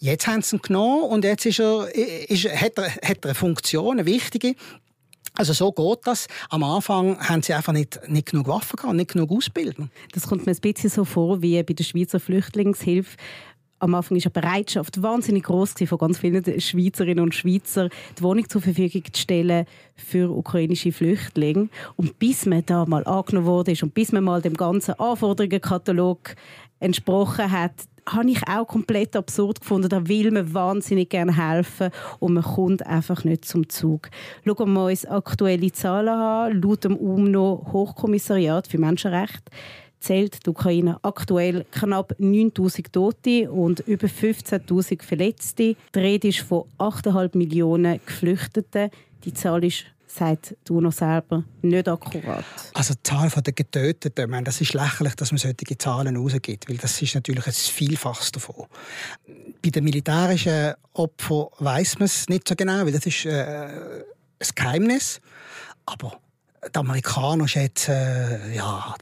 Jetzt 0.00 0.26
haben 0.26 0.42
sie 0.42 0.56
ihn 0.56 0.62
genommen 0.62 1.04
und 1.04 1.24
jetzt 1.24 1.46
ist 1.46 1.60
er, 1.60 1.88
ist, 1.94 2.44
hat, 2.44 2.76
er, 2.76 2.90
hat 2.90 3.18
er 3.22 3.24
eine 3.24 3.34
Funktion, 3.34 3.98
eine 3.98 4.06
wichtige. 4.06 4.54
Also 5.36 5.52
so 5.52 5.72
geht 5.72 6.06
das. 6.06 6.28
Am 6.50 6.62
Anfang 6.62 7.18
haben 7.18 7.42
sie 7.42 7.54
einfach 7.54 7.72
nicht, 7.72 7.98
nicht 8.06 8.30
genug 8.30 8.46
Waffen 8.46 8.76
gehabt, 8.76 8.94
nicht 8.94 9.12
genug 9.12 9.30
Ausbildung. 9.32 9.90
Das 10.12 10.28
kommt 10.28 10.46
mir 10.46 10.52
ein 10.52 10.60
bisschen 10.60 10.90
so 10.90 11.04
vor 11.04 11.42
wie 11.42 11.60
bei 11.62 11.72
der 11.72 11.84
Schweizer 11.84 12.20
Flüchtlingshilfe 12.20 13.16
am 13.84 13.94
Anfang 13.94 14.16
ist 14.16 14.26
eine 14.26 14.32
Bereitschaft 14.32 15.02
wahnsinnig 15.02 15.44
groß 15.44 15.74
von 15.86 15.98
ganz 15.98 16.18
vielen 16.18 16.60
Schweizerinnen 16.60 17.22
und 17.22 17.34
Schweizer, 17.34 17.90
die 18.18 18.22
Wohnung 18.22 18.48
zur 18.48 18.62
Verfügung 18.62 19.04
zu 19.12 19.20
stellen 19.20 19.66
für 19.94 20.30
ukrainische 20.30 20.90
Flüchtlinge. 20.90 21.68
Und 21.96 22.18
bis 22.18 22.46
man 22.46 22.64
da 22.64 22.86
mal 22.86 23.04
angenommen 23.04 23.46
wurde 23.46 23.74
und 23.82 23.92
bis 23.92 24.10
man 24.12 24.24
mal 24.24 24.40
dem 24.40 24.54
ganzen 24.54 24.98
Anforderungenkatalog 24.98 26.34
entsprochen 26.80 27.50
hat, 27.50 27.74
habe 28.06 28.30
ich 28.30 28.46
auch 28.48 28.66
komplett 28.66 29.16
absurd 29.16 29.60
gefunden. 29.60 29.88
Da 29.88 30.08
will 30.08 30.30
man 30.30 30.52
wahnsinnig 30.52 31.10
gerne 31.10 31.36
helfen 31.36 31.90
und 32.20 32.34
man 32.34 32.42
kommt 32.42 32.86
einfach 32.86 33.24
nicht 33.24 33.44
zum 33.44 33.68
Zug. 33.68 34.10
Schauen 34.46 34.72
wir 34.72 34.86
uns 34.86 35.06
aktuelle 35.06 35.72
Zahlen 35.72 36.08
an. 36.08 36.62
Laut 36.62 36.84
dem 36.84 36.96
UMNO 36.96 37.66
Hochkommissariat 37.72 38.66
für 38.66 38.78
Menschenrechte 38.78 39.50
zählt 40.04 40.44
die 40.44 40.50
Ukraine 40.50 40.98
aktuell 41.02 41.64
knapp 41.72 42.14
9000 42.18 42.92
Tote 42.92 43.50
und 43.50 43.80
über 43.80 44.06
15.000 44.06 45.02
Verletzte. 45.02 45.76
Die 45.94 45.98
Rede 45.98 46.28
ist 46.28 46.40
von 46.40 46.64
8,5 46.78 47.36
Millionen 47.36 48.00
Geflüchteten. 48.04 48.90
Die 49.24 49.32
Zahl 49.32 49.64
ist 49.64 49.86
sagt 50.06 50.54
du 50.64 50.80
noch 50.80 50.92
selber, 50.92 51.42
nicht 51.62 51.88
akkurat. 51.88 52.44
Also 52.74 52.94
die 52.94 53.02
Zahl 53.02 53.28
der 53.28 53.52
Getöteten, 53.52 54.30
meine, 54.30 54.44
das 54.44 54.60
ist 54.60 54.72
lächerlich, 54.72 55.16
dass 55.16 55.32
man 55.32 55.38
solche 55.38 55.76
Zahlen 55.76 56.16
rausgibt, 56.16 56.68
weil 56.68 56.76
das 56.76 57.02
ist 57.02 57.16
natürlich 57.16 57.44
ein 57.44 57.52
Vielfaches 57.52 58.30
davon. 58.30 58.66
Bei 59.60 59.70
den 59.70 59.82
militärischen 59.82 60.74
Opfern 60.92 61.46
weiß 61.58 61.98
man 61.98 62.06
es 62.06 62.28
nicht 62.28 62.48
so 62.48 62.54
genau, 62.54 62.84
weil 62.84 62.92
das 62.92 63.06
ist 63.06 63.26
äh, 63.26 63.42
ein 63.42 64.48
Geheimnis. 64.54 65.20
Aber 65.86 66.20
die 66.72 66.78
Amerikaner 66.78 67.48
schätzen, 67.48 67.92
äh, 67.92 68.54
ja, 68.54 68.94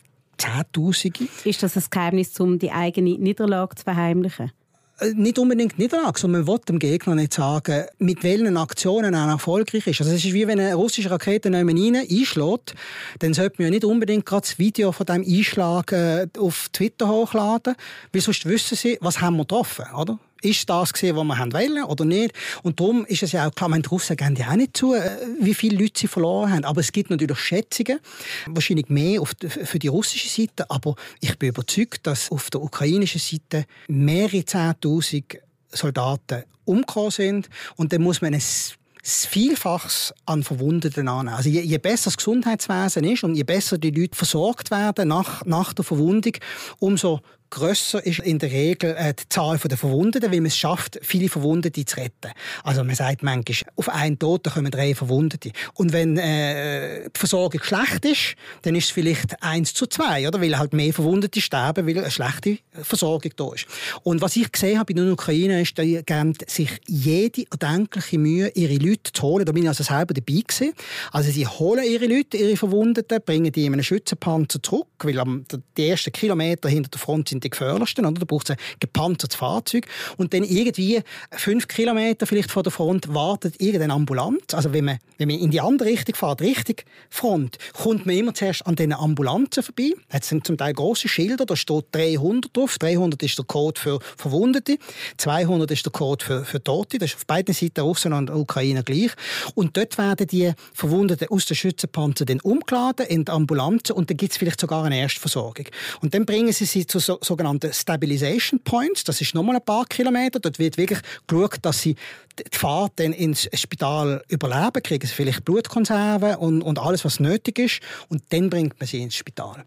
Zehntausende. 0.43 1.29
Ist 1.45 1.63
das 1.63 1.77
ein 1.77 1.85
Geheimnis, 1.91 2.39
um 2.41 2.59
die 2.59 2.73
eigene 2.73 3.19
Niederlage 3.19 3.77
zu 3.77 3.85
verheimlichen? 3.85 4.53
Äh, 4.99 5.13
nicht 5.15 5.39
unbedingt 5.39 5.79
Niederlage, 5.79 6.19
sondern 6.19 6.45
man 6.45 6.55
will 6.55 6.61
dem 6.69 6.79
Gegner 6.79 7.15
nicht 7.15 7.35
sagen, 7.35 7.87
mit 7.99 8.23
welchen 8.23 8.57
Aktionen 8.57 9.15
er 9.15 9.29
erfolgreich 9.29 9.87
ist. 9.87 10.01
Also 10.01 10.13
es 10.13 10.25
ist 10.25 10.33
wie 10.33 10.47
wenn 10.47 10.61
eine 10.61 10.75
russische 10.75 11.11
Rakete 11.11 11.53
rein 11.53 11.69
einschlägt, 11.69 12.75
dann 13.21 13.35
sollte 13.35 13.57
man 13.59 13.67
ja 13.67 13.71
nicht 13.71 13.85
unbedingt 13.85 14.27
gerade 14.27 14.43
das 14.43 14.59
Video 14.59 14.93
von 14.93 15.07
diesem 15.07 15.23
Einschlag 15.23 15.95
auf 16.39 16.69
Twitter 16.73 17.09
hochladen, 17.09 17.75
weil 18.13 18.23
sonst 18.23 18.45
wissen 18.47 18.77
sie, 18.77 18.99
was 19.01 19.21
haben 19.21 19.37
wir 19.37 19.45
getroffen, 19.45 19.87
oder? 19.97 20.19
Ist 20.43 20.69
das 20.69 20.93
gesehen, 20.93 21.17
was 21.17 21.25
wir 21.25 21.39
haben 21.39 21.53
wollen 21.53 21.85
oder 21.85 22.05
nicht. 22.05 22.35
Und 22.63 22.81
darum 22.81 23.07
ist 23.07 23.23
es 23.23 23.33
ja 23.33 23.49
auch 23.49 23.55
klar, 23.55 23.69
meine, 23.69 23.87
Russen 23.87 24.17
geben 24.17 24.37
ja 24.37 24.51
auch 24.51 24.57
nicht 24.57 24.77
zu, 24.77 24.95
äh, 24.95 25.11
wie 25.41 25.55
viele 25.55 25.79
Leute 25.79 26.01
sie 26.01 26.09
verloren 26.09 26.53
haben. 26.53 26.65
Aber 26.65 26.81
es 26.81 26.93
gibt 26.93 27.11
natürlich 27.11 27.39
Schätzungen, 27.39 28.01
wahrscheinlich 28.47 28.89
mehr 28.89 29.23
die, 29.41 29.49
für 29.49 29.79
die 29.79 29.89
russische 29.89 30.29
Seite. 30.29 30.71
Aber 30.71 30.97
ich 31.21 31.39
bin 31.39 31.51
überzeugt, 31.51 32.07
dass 32.07 32.31
auf 32.31 32.51
der 32.51 32.63
ukrainischen 32.63 33.21
Seite 33.21 33.67
mehrere 33.89 34.45
Zehntausend 34.45 35.39
Soldaten 35.71 36.45
umgekommen 36.65 37.11
sind. 37.11 37.49
Und 37.77 37.93
dann 37.93 38.03
muss 38.03 38.21
man 38.21 38.35
es 38.35 38.75
Vielfaches 39.05 40.15
an 40.27 40.45
Verwundeten 40.45 41.09
an. 41.09 41.27
Also 41.27 41.49
je, 41.49 41.61
je, 41.63 41.79
besser 41.79 42.05
das 42.05 42.17
Gesundheitswesen 42.17 43.03
ist 43.03 43.25
und 43.25 43.35
je 43.35 43.43
besser 43.43 43.77
die 43.77 43.91
Leute 43.91 44.17
versorgt 44.17 44.71
werden 44.71 45.09
nach, 45.09 45.45
nach 45.45 45.73
der 45.73 45.85
Verwundung, 45.85 46.35
umso 46.79 47.21
grösser 47.53 48.05
ist 48.05 48.21
in 48.21 48.39
der 48.39 48.51
Regel 48.51 48.97
äh, 48.97 49.15
die 49.15 49.29
Zahl 49.29 49.59
der 49.59 49.77
Verwundeten, 49.79 50.33
weil 50.33 50.41
man 50.41 50.47
es 50.47 50.57
schafft, 50.57 50.99
viele 51.03 51.29
Verwundete 51.29 51.85
zu 51.85 51.99
retten. 51.99 52.33
Also 52.65 52.83
man 52.83 52.95
sagt 52.95 53.23
manchmal, 53.23 53.73
auf 53.77 53.89
einen 53.89 54.19
Toten 54.19 54.53
kommen 54.53 54.71
drei 54.71 54.95
Verwundete. 54.95 55.53
Und 55.75 55.93
wenn 55.93 56.17
äh, 56.17 57.09
die 57.15 57.19
Versorgung 57.19 57.63
schlecht 57.63 58.05
ist, 58.05 58.35
dann 58.63 58.75
ist 58.75 58.85
es 58.85 58.91
vielleicht 58.91 59.43
eins 59.43 59.75
zu 59.75 59.87
zwei, 59.87 60.27
oder? 60.27 60.41
weil 60.41 60.59
halt 60.59 60.73
mehr 60.73 60.93
Verwundete 60.93 61.41
sterben, 61.41 61.87
weil 61.87 61.99
eine 61.99 62.11
schlechte 62.11 62.59
Versorgung 62.73 63.33
da 63.37 63.53
ist. 63.55 63.67
Und 64.03 64.21
was 64.21 64.35
ich 64.37 64.51
gesehen 64.51 64.79
habe 64.79 64.93
in 64.93 64.97
der 64.97 65.13
Ukraine, 65.13 65.61
ist, 65.61 65.79
dass 65.79 65.87
geben 65.87 66.35
sich 66.47 66.71
jede 66.87 67.45
erdenkliche 67.51 68.19
Mühe, 68.19 68.49
ihre 68.55 68.77
Leute 68.77 69.13
zu 69.13 69.23
holen. 69.23 69.45
Da 69.45 69.53
bin 69.53 69.65
ich 69.65 69.69
also 69.69 69.85
selber 69.85 70.15
dabei 70.15 70.43
gewesen. 70.47 70.73
Also 71.11 71.31
sie 71.31 71.47
holen 71.47 71.85
ihre 71.85 72.07
Leute, 72.07 72.37
ihre 72.37 72.57
Verwundeten, 72.57 73.21
bringen 73.25 73.53
die 73.53 73.67
in 73.67 73.73
einen 73.73 73.85
Schützenpanzer 73.85 74.63
zurück, 74.63 74.89
weil 75.03 75.19
am, 75.19 75.45
die 75.77 75.89
ersten 75.89 76.13
Kilometer 76.13 76.69
hinter 76.69 76.91
der 76.91 77.01
Front 77.01 77.29
sind 77.29 77.42
die 77.45 77.51
gefährlichsten. 77.51 78.07
Oder? 78.07 78.21
Da 78.21 78.25
braucht 78.25 78.51
es 78.51 78.57
ein 78.57 78.63
gepanzertes 78.81 79.37
Fahrzeug. 79.37 79.87
Und 80.17 80.35
dann 80.35 80.45
irgendwie 80.45 81.03
fünf 81.31 81.69
Kilometer 81.69 82.27
vielleicht 82.27 82.51
vor 82.51 82.63
der 82.63 82.73
Front 82.73 83.13
wartet 83.15 83.61
irgendeine 83.61 83.95
Ambulanz. 83.95 84.55
Also 84.55 84.73
wenn 84.73 84.85
man, 84.85 84.99
wenn 85.19 85.29
man 85.29 85.39
in 85.39 85.51
die 85.51 85.61
andere 85.61 85.89
Richtung 85.89 86.15
fährt, 86.15 86.41
Richtung 86.41 86.77
Front, 87.11 87.59
kommt 87.73 88.07
man 88.07 88.17
immer 88.17 88.35
zuerst 88.35 88.67
an 88.67 88.77
diesen 88.77 88.93
Ambulanzen 88.93 89.63
vorbei. 89.63 89.93
Es 90.09 90.29
sind 90.29 90.47
zum 90.47 90.57
Teil 90.57 90.73
große 90.73 91.09
Schilder, 91.09 91.47
da 91.47 91.57
steht 91.57 91.87
300 91.93 92.57
drauf. 92.57 92.79
300 92.79 93.23
ist 93.23 93.39
der 93.39 93.45
Code 93.45 93.81
für 93.81 93.99
Verwundete, 94.17 94.79
200 95.19 95.71
ist 95.71 95.85
der 95.85 95.93
Code 95.93 96.25
für, 96.25 96.45
für 96.45 96.63
Tote. 96.63 96.99
Das 96.99 97.11
ist 97.11 97.17
auf 97.17 97.27
beiden 97.27 97.55
Seiten 97.55 97.81
Russland 97.81 98.31
und 98.31 98.37
Ukraine 98.37 98.83
gleich. 98.83 99.13
Und 99.55 99.77
dort 99.77 99.99
werden 99.99 100.27
die 100.27 100.53
Verwundeten 100.75 101.29
aus 101.29 101.47
den 101.47 101.57
Schützenpanzern 101.57 102.41
umgeladen 102.41 103.07
in 103.07 103.25
die 103.25 103.33
Ambulanzen 103.33 103.95
und 103.95 104.11
dann 104.11 104.17
gibt 104.17 104.33
es 104.33 104.39
vielleicht 104.39 104.61
sogar 104.61 104.85
eine 104.85 104.99
Erstversorgung. 104.99 105.67
Und 106.01 106.15
dann 106.15 106.27
bringen 106.27 106.53
sie 106.53 106.65
sie 106.65 106.87
zu 106.87 106.99
so, 106.99 107.19
sogenannten 107.33 107.73
Stabilization 107.73 108.61
Points. 108.61 109.05
Das 109.05 109.21
ist 109.21 109.35
nochmal 109.35 109.57
ein 109.57 109.65
paar 109.65 109.87
Kilometer. 109.87 110.39
Dort 110.39 110.59
wird 110.59 110.77
wirklich 110.77 111.01
geschaut, 111.27 111.57
dass 111.63 111.81
sie 111.81 111.97
die 112.39 112.45
Fahrt 112.57 112.93
dann 112.97 113.13
ins 113.13 113.49
Spital 113.55 114.23
überleben, 114.29 114.83
kriegen 114.83 115.07
sie 115.07 115.15
vielleicht 115.15 115.45
Blutkonserven 115.45 116.37
und, 116.37 116.63
und 116.63 116.79
alles, 116.79 117.05
was 117.05 117.21
nötig 117.21 117.59
ist. 117.59 117.81
Und 118.09 118.23
dann 118.31 118.51
bringt 118.51 118.79
man 118.79 118.87
sie 118.87 119.03
ins 119.03 119.17
Spital. 119.17 119.65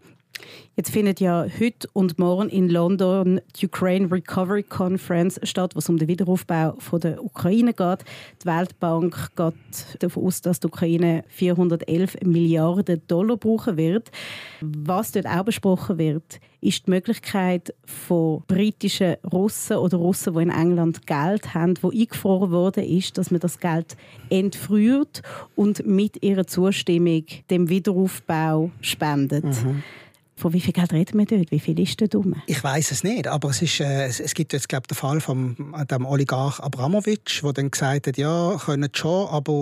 Jetzt 0.78 0.90
findet 0.90 1.20
ja 1.20 1.46
heute 1.58 1.88
und 1.94 2.18
morgen 2.18 2.50
in 2.50 2.68
London 2.68 3.40
die 3.58 3.64
Ukraine 3.64 4.12
Recovery 4.12 4.62
Conference 4.62 5.40
statt, 5.42 5.74
was 5.74 5.88
um 5.88 5.96
den 5.96 6.06
Wiederaufbau 6.06 6.74
von 6.78 7.00
der 7.00 7.24
Ukraine 7.24 7.72
geht. 7.72 8.04
Die 8.42 8.46
Weltbank 8.46 9.30
geht 9.36 9.54
davon 10.00 10.24
aus, 10.26 10.42
dass 10.42 10.60
die 10.60 10.66
Ukraine 10.66 11.24
411 11.28 12.18
Milliarden 12.26 13.00
Dollar 13.08 13.38
brauchen 13.38 13.78
wird. 13.78 14.10
Was 14.60 15.12
dort 15.12 15.24
auch 15.24 15.44
besprochen 15.44 15.96
wird, 15.96 16.40
ist 16.60 16.86
die 16.86 16.90
Möglichkeit 16.90 17.72
von 17.86 18.42
britischen 18.46 19.16
Russen 19.32 19.78
oder 19.78 19.96
Russen, 19.96 20.34
die 20.34 20.42
in 20.42 20.50
England 20.50 21.06
Geld 21.06 21.54
haben, 21.54 21.72
wo 21.80 21.90
eingefroren 21.90 22.50
worden 22.50 22.84
ist, 22.84 23.16
dass 23.16 23.30
man 23.30 23.40
das 23.40 23.60
Geld 23.60 23.96
entfriert 24.28 25.22
und 25.54 25.86
mit 25.86 26.22
ihrer 26.22 26.46
Zustimmung 26.46 27.24
dem 27.48 27.70
Wiederaufbau 27.70 28.70
spendet. 28.82 29.44
Mhm. 29.44 29.82
Von 30.38 30.52
wie 30.52 30.60
viel 30.60 30.74
Geld 30.74 30.92
reden 30.92 31.18
wir 31.18 31.24
dort? 31.24 31.50
Wie 31.50 31.58
viel 31.58 31.80
ist 31.80 31.98
da 31.98 32.06
drum? 32.06 32.34
Ich 32.46 32.62
weiß 32.62 32.90
es 32.90 33.02
nicht, 33.02 33.26
aber 33.26 33.48
es, 33.48 33.62
ist, 33.62 33.80
äh, 33.80 34.04
es, 34.04 34.20
es, 34.20 34.34
gibt 34.34 34.52
jetzt 34.52 34.68
glaube 34.68 34.86
den 34.86 34.94
Fall 34.94 35.18
von 35.20 35.56
dem 35.90 36.04
Oligarch 36.04 36.60
Abramowitsch, 36.60 37.42
der 37.42 37.54
dann 37.54 37.70
gesagt 37.70 38.06
hat, 38.06 38.18
ja, 38.18 38.54
können 38.62 38.90
schon, 38.92 39.28
aber 39.28 39.52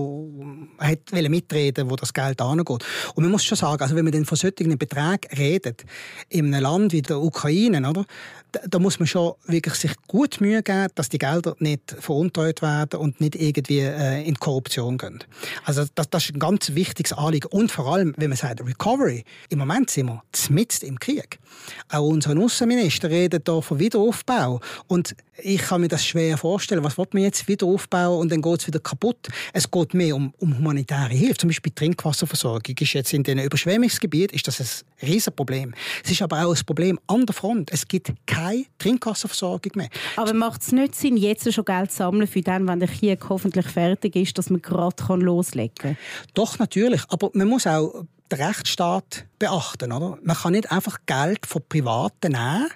er 0.80 0.96
wollte 1.12 1.28
mitreden, 1.28 1.88
wo 1.88 1.94
das 1.94 2.12
Geld 2.12 2.40
angeht. 2.40 2.84
Und 3.14 3.22
man 3.22 3.30
muss 3.30 3.44
schon 3.44 3.56
sagen, 3.56 3.80
also 3.80 3.94
wenn 3.94 4.02
man 4.02 4.12
dann 4.12 4.24
von 4.24 4.36
solchen 4.36 4.76
Beträgen 4.76 5.38
redet, 5.38 5.84
in 6.28 6.52
einem 6.52 6.64
Land 6.64 6.92
wie 6.92 7.02
der 7.02 7.20
Ukraine, 7.20 7.88
oder, 7.88 8.04
da, 8.50 8.60
da 8.68 8.78
muss 8.80 8.98
man 8.98 9.06
schon 9.06 9.34
wirklich 9.46 9.74
sich 9.74 9.92
gut 10.08 10.40
Mühe 10.40 10.64
geben, 10.64 10.88
dass 10.96 11.08
die 11.08 11.18
Gelder 11.18 11.54
nicht 11.60 11.94
veruntreut 12.00 12.62
werden 12.62 12.98
und 12.98 13.20
nicht 13.20 13.36
irgendwie 13.36 13.78
äh, 13.78 14.26
in 14.26 14.34
Korruption 14.34 14.98
gehen. 14.98 15.22
Also 15.64 15.84
das, 15.94 16.10
das 16.10 16.24
ist 16.24 16.34
ein 16.34 16.40
ganz 16.40 16.74
wichtiges 16.74 17.12
Anliegen. 17.12 17.48
Und 17.52 17.70
vor 17.70 17.92
allem, 17.92 18.12
wenn 18.16 18.30
man 18.30 18.36
sagt 18.36 18.60
Recovery, 18.60 19.24
im 19.50 19.58
Moment 19.60 19.90
sind 19.90 20.06
wir 20.06 20.22
mitten 20.64 20.86
im 20.86 20.98
Krieg. 20.98 21.38
Auch 21.90 22.08
unser 22.08 22.36
Außenminister 22.38 23.10
redet 23.10 23.48
hier 23.48 23.62
von 23.62 23.78
Wiederaufbau. 23.78 24.60
Und 24.86 25.14
ich 25.42 25.60
kann 25.60 25.80
mir 25.80 25.88
das 25.88 26.04
schwer 26.04 26.38
vorstellen. 26.38 26.84
Was 26.84 26.96
wird 26.96 27.12
man 27.14 27.22
jetzt 27.22 27.48
wieder 27.48 27.66
aufbauen 27.66 28.20
und 28.20 28.32
dann 28.32 28.40
geht 28.40 28.60
es 28.60 28.66
wieder 28.66 28.80
kaputt? 28.80 29.28
Es 29.52 29.70
geht 29.70 29.94
mehr 29.94 30.14
um, 30.14 30.32
um 30.38 30.56
humanitäre 30.56 31.10
Hilfe. 31.10 31.38
Zum 31.38 31.48
Beispiel 31.48 31.72
Trinkwasserversorgung 31.74 32.76
ist 32.78 32.92
jetzt 32.92 33.12
in 33.12 33.22
den 33.22 33.38
Überschwemmungsgebieten 33.38 34.34
ist 34.34 34.46
das 34.46 34.60
ein 34.60 35.08
Riesenproblem. 35.08 35.74
Es 36.04 36.10
ist 36.10 36.22
aber 36.22 36.46
auch 36.46 36.54
ein 36.54 36.64
Problem 36.64 36.98
an 37.06 37.26
der 37.26 37.34
Front. 37.34 37.72
Es 37.72 37.86
gibt 37.86 38.12
keine 38.26 38.64
Trinkwasserversorgung 38.78 39.72
mehr. 39.74 39.88
Aber 40.16 40.32
macht 40.34 40.62
es 40.62 40.72
nicht 40.72 40.94
Sinn, 40.94 41.16
jetzt 41.16 41.52
schon 41.52 41.64
Geld 41.64 41.90
zu 41.90 41.98
sammeln 41.98 42.26
für 42.26 42.42
dann, 42.42 42.66
wenn 42.68 42.80
der 42.80 42.88
Krieg 42.88 43.28
hoffentlich 43.28 43.66
fertig 43.66 44.16
ist, 44.16 44.38
dass 44.38 44.50
man 44.50 44.62
gerade 44.62 44.94
loslegen 45.16 45.74
kann? 45.74 45.96
Doch, 46.34 46.58
natürlich. 46.58 47.02
Aber 47.08 47.30
man 47.34 47.48
muss 47.48 47.66
auch 47.66 48.04
den 48.30 48.40
Rechtsstaat 48.40 49.26
beachten. 49.38 49.92
Oder? 49.92 50.18
Man 50.22 50.36
kann 50.36 50.52
nicht 50.52 50.70
einfach 50.72 50.98
Geld 51.06 51.46
von 51.46 51.62
Privaten 51.68 52.32
nehmen, 52.32 52.70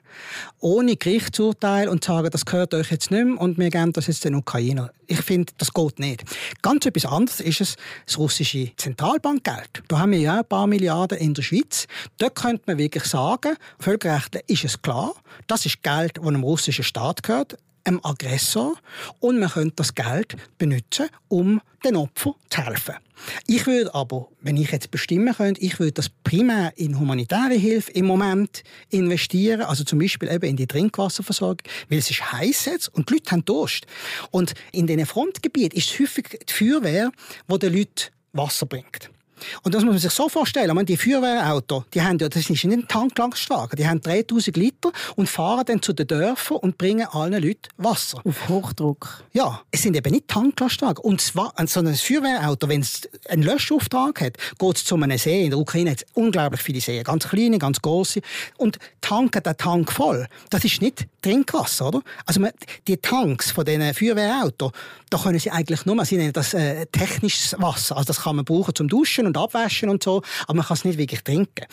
ohne 0.60 0.96
Gerichtsurteil 0.96 1.88
und 1.88 2.04
sagen, 2.04 2.28
das 2.30 2.44
gehört 2.44 2.74
euch 2.74 2.90
jetzt 2.90 3.10
nicht 3.10 3.24
mehr 3.24 3.40
und 3.40 3.58
wir 3.58 3.70
geben 3.70 3.92
das 3.92 4.06
jetzt 4.06 4.24
den 4.24 4.34
Ukrainer. 4.34 4.90
Ich 5.06 5.22
finde, 5.22 5.52
das 5.56 5.72
geht 5.72 5.98
nicht. 5.98 6.24
Ganz 6.60 6.84
etwas 6.84 7.06
anderes 7.06 7.40
ist 7.40 7.60
es, 7.60 7.76
das 8.04 8.18
russische 8.18 8.70
Zentralbankgeld. 8.76 9.82
Da 9.88 10.00
haben 10.00 10.12
wir 10.12 10.18
ja 10.18 10.38
ein 10.38 10.44
paar 10.44 10.66
Milliarden 10.66 11.18
in 11.18 11.32
der 11.32 11.42
Schweiz. 11.42 11.86
Dort 12.18 12.34
könnte 12.34 12.64
man 12.66 12.78
wirklich 12.78 13.04
sagen, 13.04 13.56
völkerrechtlich 13.78 14.44
ist 14.48 14.64
es 14.64 14.82
klar, 14.82 15.14
das 15.46 15.64
ist 15.64 15.82
Geld, 15.82 16.18
das 16.18 16.24
dem 16.24 16.42
russischen 16.42 16.84
Staat 16.84 17.22
gehört 17.22 17.56
einem 17.84 18.00
Aggressor 18.02 18.76
und 19.20 19.38
man 19.38 19.50
könnte 19.50 19.76
das 19.76 19.94
Geld 19.94 20.36
benutzen, 20.58 21.08
um 21.28 21.60
den 21.84 21.96
Opfern 21.96 22.34
zu 22.50 22.64
helfen. 22.64 22.96
Ich 23.46 23.66
würde 23.66 23.94
aber, 23.94 24.28
wenn 24.40 24.56
ich 24.56 24.70
jetzt 24.70 24.90
bestimmen 24.90 25.34
könnte, 25.34 25.60
ich 25.60 25.78
würde 25.78 25.92
das 25.92 26.08
primär 26.08 26.72
in 26.76 26.98
humanitäre 26.98 27.54
Hilfe 27.54 27.90
im 27.92 28.06
Moment 28.06 28.62
investieren, 28.90 29.62
also 29.62 29.84
zum 29.84 29.98
Beispiel 29.98 30.30
eben 30.30 30.44
in 30.44 30.56
die 30.56 30.66
Trinkwasserversorgung, 30.66 31.62
weil 31.88 31.98
es 31.98 32.10
ist 32.10 32.32
heiß 32.32 32.66
jetzt 32.66 32.94
und 32.94 33.08
die 33.08 33.14
Leute 33.14 33.30
haben 33.32 33.44
Durst. 33.44 33.86
Und 34.30 34.54
in 34.72 34.86
diesen 34.86 35.06
Frontgebieten 35.06 35.76
ist 35.76 35.90
es 35.90 36.00
häufig 36.00 36.38
die 36.48 36.52
Feuerwehr, 36.52 37.10
die 37.50 37.58
den 37.58 37.72
Leuten 37.72 38.10
Wasser 38.32 38.66
bringt. 38.66 39.10
Und 39.62 39.74
das 39.74 39.84
muss 39.84 39.92
man 39.92 40.00
sich 40.00 40.12
so 40.12 40.28
vorstellen. 40.28 40.74
meine, 40.74 40.86
die 40.86 40.96
Feuerwehrautos, 40.96 41.84
die 41.94 42.02
haben 42.02 42.18
ja, 42.18 42.28
das 42.28 42.48
ist 42.48 42.50
nicht 42.50 42.64
ein 42.64 42.88
Tanklastwagen, 42.88 43.76
die 43.76 43.86
haben 43.86 44.00
3000 44.00 44.56
Liter 44.56 44.92
und 45.16 45.28
fahren 45.28 45.64
dann 45.66 45.82
zu 45.82 45.92
den 45.92 46.06
Dörfern 46.06 46.58
und 46.58 46.78
bringen 46.78 47.06
allen 47.10 47.42
Leuten 47.42 47.68
Wasser. 47.76 48.20
Auf 48.24 48.48
Hochdruck. 48.48 49.24
Ja, 49.32 49.62
es 49.70 49.82
sind 49.82 49.96
eben 49.96 50.12
nicht 50.12 50.28
Tanklastwagen. 50.28 51.04
Und 51.04 51.20
zwar, 51.20 51.52
so 51.66 51.80
ein 51.80 51.94
Feuerwehrauto, 51.94 52.68
wenn 52.68 52.80
es 52.80 53.08
einen 53.28 53.42
Löschauftrag 53.42 54.20
hat, 54.20 54.36
geht 54.58 54.76
es 54.76 54.84
zu 54.84 54.94
einem 54.96 55.18
See. 55.18 55.44
In 55.44 55.50
der 55.50 55.58
Ukraine 55.58 55.90
hat 55.90 55.98
es 55.98 56.06
unglaublich 56.14 56.60
viele 56.60 56.80
Seen. 56.80 57.04
Ganz 57.04 57.28
kleine, 57.28 57.58
ganz 57.58 57.80
große. 57.80 58.20
Und 58.56 58.78
tanken 59.00 59.42
den 59.42 59.56
Tank 59.56 59.92
voll. 59.92 60.26
Das 60.50 60.64
ist 60.64 60.82
nicht 60.82 61.06
Trinkwasser, 61.22 61.88
oder? 61.88 62.02
Also 62.26 62.40
man, 62.40 62.52
die 62.86 62.96
Tanks 62.96 63.50
von 63.50 63.64
diesen 63.64 63.94
Feuerwehrautos, 63.94 64.72
da 65.10 65.18
können 65.18 65.38
sie 65.38 65.50
eigentlich 65.50 65.86
nur, 65.86 66.04
sie 66.04 66.16
nennen 66.16 66.32
das 66.32 66.54
äh, 66.54 66.86
technisches 66.86 67.54
Wasser. 67.58 67.96
Also 67.96 68.08
das 68.08 68.22
kann 68.22 68.36
man 68.36 68.44
brauchen 68.44 68.74
zum 68.74 68.88
Duschen 68.88 69.26
und 69.28 69.36
abwaschen 69.36 69.88
und 69.88 70.02
so, 70.02 70.22
aber 70.46 70.54
man 70.54 70.66
kann 70.66 70.76
es 70.76 70.84
nicht 70.84 70.98
wirklich 70.98 71.22
trinken. 71.22 71.66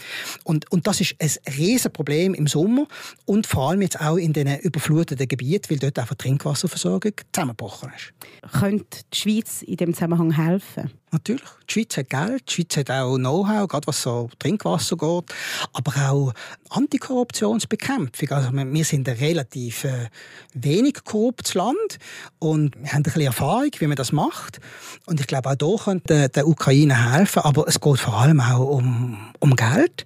Und, 0.44 0.72
und 0.72 0.86
das 0.88 1.02
ist 1.02 1.16
ein 1.20 1.32
riesen 1.58 1.92
Problem 1.92 2.34
im 2.34 2.48
Sommer 2.48 2.88
und 3.26 3.48
vor 3.48 3.70
allem 3.70 3.82
jetzt 3.82 4.00
auch 4.00 4.18
in 4.18 4.34
den 4.34 4.60
überfluteten 4.60 5.28
Gebieten, 5.28 5.70
weil 5.70 5.80
dort 5.80 5.98
einfach 5.98 6.16
die 6.16 6.24
Trinkwasserversorgung 6.24 7.14
zusammengebrochen 7.32 7.92
ist. 7.96 8.14
Könnte 8.60 9.00
die 9.14 9.18
Schweiz 9.18 9.62
in 9.62 9.78
dem 9.78 9.94
Zusammenhang 9.94 10.32
helfen? 10.32 10.92
Natürlich. 11.16 11.44
Die 11.70 11.74
Schweiz 11.74 11.96
hat 11.96 12.10
Geld, 12.10 12.44
die 12.50 12.54
Schweiz 12.54 12.76
hat 12.76 12.92
auch 12.92 13.16
Know-how, 13.16 13.70
gerade 13.70 13.88
was 13.88 14.02
so 14.02 14.30
Trinkwasser 14.38 14.98
geht, 14.98 15.24
aber 15.72 16.12
auch 16.12 16.34
Antikorruptionsbekämpfung. 16.72 18.30
Also 18.32 18.52
wir 18.52 18.84
sind 18.84 19.08
ein 19.08 19.16
relativ 19.16 19.86
äh, 19.86 20.10
wenig 20.54 21.06
korruptes 21.06 21.54
Land 21.54 22.00
und 22.40 22.76
wir 22.76 22.90
haben 22.90 22.98
ein 22.98 23.04
bisschen 23.04 23.22
Erfahrung, 23.22 23.70
wie 23.80 23.88
man 23.88 23.96
das 23.96 24.12
macht. 24.12 24.60
Und 25.06 25.22
ich 25.22 25.28
glaube, 25.28 25.52
auch 25.52 25.56
hier 25.58 25.78
könnte 25.86 26.28
der 26.28 26.48
Ukraine 26.50 27.14
helfen, 27.14 27.44
aber 27.44 27.66
es 27.66 27.80
geht 27.80 28.00
vor 28.00 28.16
allem 28.16 28.42
auch 28.42 28.68
um, 28.68 29.18
um 29.40 29.56
Geld. 29.56 30.06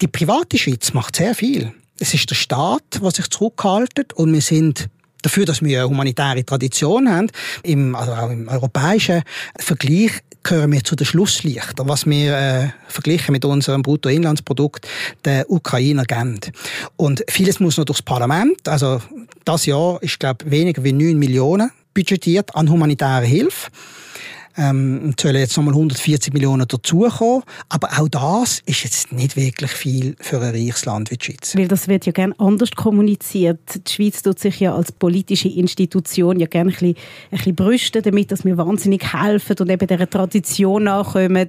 Die 0.00 0.06
private 0.06 0.58
Schweiz 0.58 0.92
macht 0.92 1.16
sehr 1.16 1.34
viel. 1.34 1.74
Es 1.98 2.14
ist 2.14 2.30
der 2.30 2.36
Staat, 2.36 3.02
der 3.02 3.10
sich 3.10 3.28
zurückhaltet 3.30 4.12
und 4.12 4.32
wir 4.32 4.42
sind 4.42 4.88
dafür, 5.22 5.44
dass 5.44 5.62
wir 5.62 5.80
eine 5.80 5.88
humanitäre 5.88 6.44
Tradition 6.44 7.10
haben. 7.10 7.28
Im, 7.62 7.94
also 7.94 8.12
auch 8.12 8.30
im 8.30 8.48
europäischen 8.48 9.22
Vergleich 9.58 10.12
gehören 10.42 10.72
wir 10.72 10.82
zu 10.82 10.96
den 10.96 11.06
Schlusslichtern, 11.06 11.88
was 11.88 12.06
wir 12.06 12.36
äh, 12.36 12.68
verglichen 12.88 13.32
mit 13.32 13.44
unserem 13.44 13.82
Bruttoinlandsprodukt 13.82 14.86
der 15.24 15.50
Ukrainer 15.50 16.04
geben. 16.04 16.40
Und 16.96 17.24
vieles 17.28 17.60
muss 17.60 17.76
noch 17.76 17.84
durchs 17.84 18.02
Parlament. 18.02 18.66
Also 18.68 19.02
das 19.44 19.66
Jahr 19.66 20.02
ist, 20.02 20.18
glaube 20.18 20.44
ich, 20.44 20.50
weniger 20.50 20.82
wie 20.84 20.92
9 20.92 21.18
Millionen 21.18 21.70
budgetiert 21.92 22.54
an 22.54 22.70
humanitärer 22.70 23.24
Hilfe. 23.24 23.70
Ähm, 24.56 25.14
sollen 25.18 25.36
jetzt 25.36 25.56
nochmal 25.56 25.74
140 25.74 26.32
Millionen 26.32 26.66
dazukommen. 26.66 27.42
Aber 27.68 27.88
auch 27.98 28.08
das 28.08 28.62
ist 28.66 28.84
jetzt 28.84 29.12
nicht 29.12 29.36
wirklich 29.36 29.70
viel 29.70 30.16
für 30.20 30.40
ein 30.40 30.54
reiches 30.54 30.84
Land 30.84 31.10
wie 31.10 31.16
die 31.16 31.24
Schweiz. 31.24 31.54
Weil 31.56 31.68
das 31.68 31.88
wird 31.88 32.06
ja 32.06 32.12
gerne 32.12 32.34
anders 32.38 32.70
kommuniziert. 32.72 33.60
Die 33.86 33.92
Schweiz 33.92 34.22
tut 34.22 34.38
sich 34.38 34.60
ja 34.60 34.74
als 34.74 34.92
politische 34.92 35.48
Institution 35.48 36.40
ja 36.40 36.46
gerne 36.46 36.70
ein 36.70 36.72
bisschen, 36.72 36.96
ein 37.30 37.36
bisschen 37.38 37.54
brüsten 37.54 38.02
damit, 38.02 38.32
dass 38.32 38.44
wir 38.44 38.56
wahnsinnig 38.56 39.12
helfen 39.12 39.56
und 39.60 39.70
eben 39.70 39.86
dieser 39.86 40.10
Tradition 40.10 40.84
nachkommen. 40.84 41.48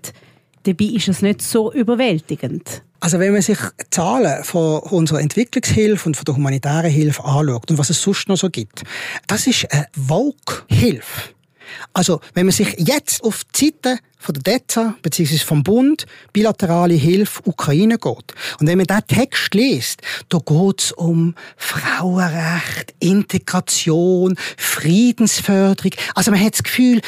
Dabei 0.64 0.86
ist 0.86 1.08
es 1.08 1.22
nicht 1.22 1.42
so 1.42 1.74
überwältigend. 1.74 2.84
Also 3.00 3.18
wenn 3.18 3.34
man 3.34 3.42
sich 3.42 3.58
Zahlen 3.90 4.44
von 4.44 4.80
unserer 4.82 5.22
Entwicklungshilfe 5.22 6.08
und 6.08 6.16
von 6.16 6.26
der 6.26 6.36
humanitären 6.36 6.92
Hilfe 6.92 7.26
anschaut 7.26 7.72
und 7.72 7.80
was 7.80 7.90
es 7.90 8.00
sonst 8.00 8.30
noch 8.30 8.38
so 8.38 8.52
gibt, 8.52 8.84
das 9.26 9.48
ist 9.48 9.72
eine 9.74 9.88
Vogue-Hilfe. 10.08 11.32
Also, 11.94 12.22
wenn 12.34 12.46
man 12.46 12.54
sich 12.54 12.76
jetzt 12.78 13.24
auf 13.24 13.44
die 13.56 13.74
Seite 13.84 14.00
von 14.18 14.36
der 14.36 14.60
DEZA 14.60 14.96
bzw. 15.02 15.38
vom 15.38 15.64
Bund 15.64 16.06
bilaterale 16.32 16.94
Hilfe 16.94 17.42
Ukraine 17.46 17.98
geht. 17.98 18.34
Und 18.60 18.68
wenn 18.68 18.78
man 18.78 18.86
diesen 18.86 19.08
Text 19.08 19.54
liest, 19.54 20.02
da 20.30 20.38
geht 20.38 20.82
es 20.82 20.92
um 20.92 21.36
Frauenrecht, 21.58 22.94
Integration, 23.00 24.36
Friedensförderung. 24.58 25.92
Also 26.14 26.32
man 26.32 26.40
hat 26.40 26.54
das 26.54 26.64
Gefühl, 26.64 27.02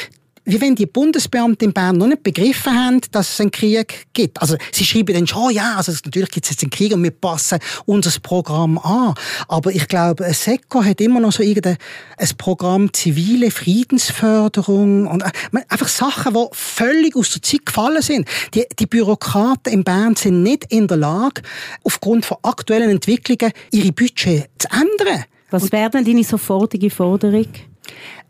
wie 0.44 0.60
wenn 0.60 0.74
die 0.74 0.86
Bundesbeamten 0.86 1.68
in 1.68 1.72
Bern 1.72 1.96
noch 1.96 2.06
nicht 2.06 2.22
begriffen 2.22 2.72
haben, 2.72 3.00
dass 3.12 3.32
es 3.32 3.40
einen 3.40 3.50
Krieg 3.50 4.06
gibt. 4.12 4.40
Also 4.40 4.56
sie 4.72 4.84
schreiben 4.84 5.14
dann 5.14 5.26
schon, 5.26 5.52
ja, 5.52 5.76
also 5.76 5.92
natürlich 6.04 6.30
gibt 6.30 6.46
es 6.46 6.50
jetzt 6.50 6.62
einen 6.62 6.70
Krieg 6.70 6.92
und 6.92 7.02
wir 7.02 7.10
passen 7.10 7.58
unser 7.86 8.18
Programm 8.20 8.78
an. 8.78 9.14
Aber 9.48 9.70
ich 9.70 9.88
glaube, 9.88 10.32
SECO 10.32 10.84
hat 10.84 11.00
immer 11.00 11.20
noch 11.20 11.32
so 11.32 11.42
irgendein 11.42 11.78
ein 12.18 12.28
Programm 12.36 12.92
zivile 12.92 13.50
Friedensförderung 13.50 15.06
und 15.06 15.22
äh, 15.22 15.30
einfach 15.68 15.88
Sachen, 15.88 16.34
die 16.34 16.46
völlig 16.52 17.16
aus 17.16 17.30
der 17.30 17.42
Zeit 17.42 17.66
gefallen 17.66 18.02
sind. 18.02 18.28
Die, 18.54 18.64
die 18.78 18.86
Bürokraten 18.86 19.72
in 19.72 19.84
Bern 19.84 20.16
sind 20.16 20.42
nicht 20.42 20.66
in 20.70 20.86
der 20.86 20.98
Lage, 20.98 21.42
aufgrund 21.82 22.26
von 22.26 22.38
aktuellen 22.42 22.90
Entwicklungen 22.90 23.52
ihre 23.70 23.92
Budget 23.92 24.48
zu 24.58 24.68
ändern. 24.70 25.24
Was 25.50 25.70
wäre 25.72 25.90
denn 25.90 26.04
deine 26.04 26.24
sofortige 26.24 26.90
Forderung? 26.90 27.46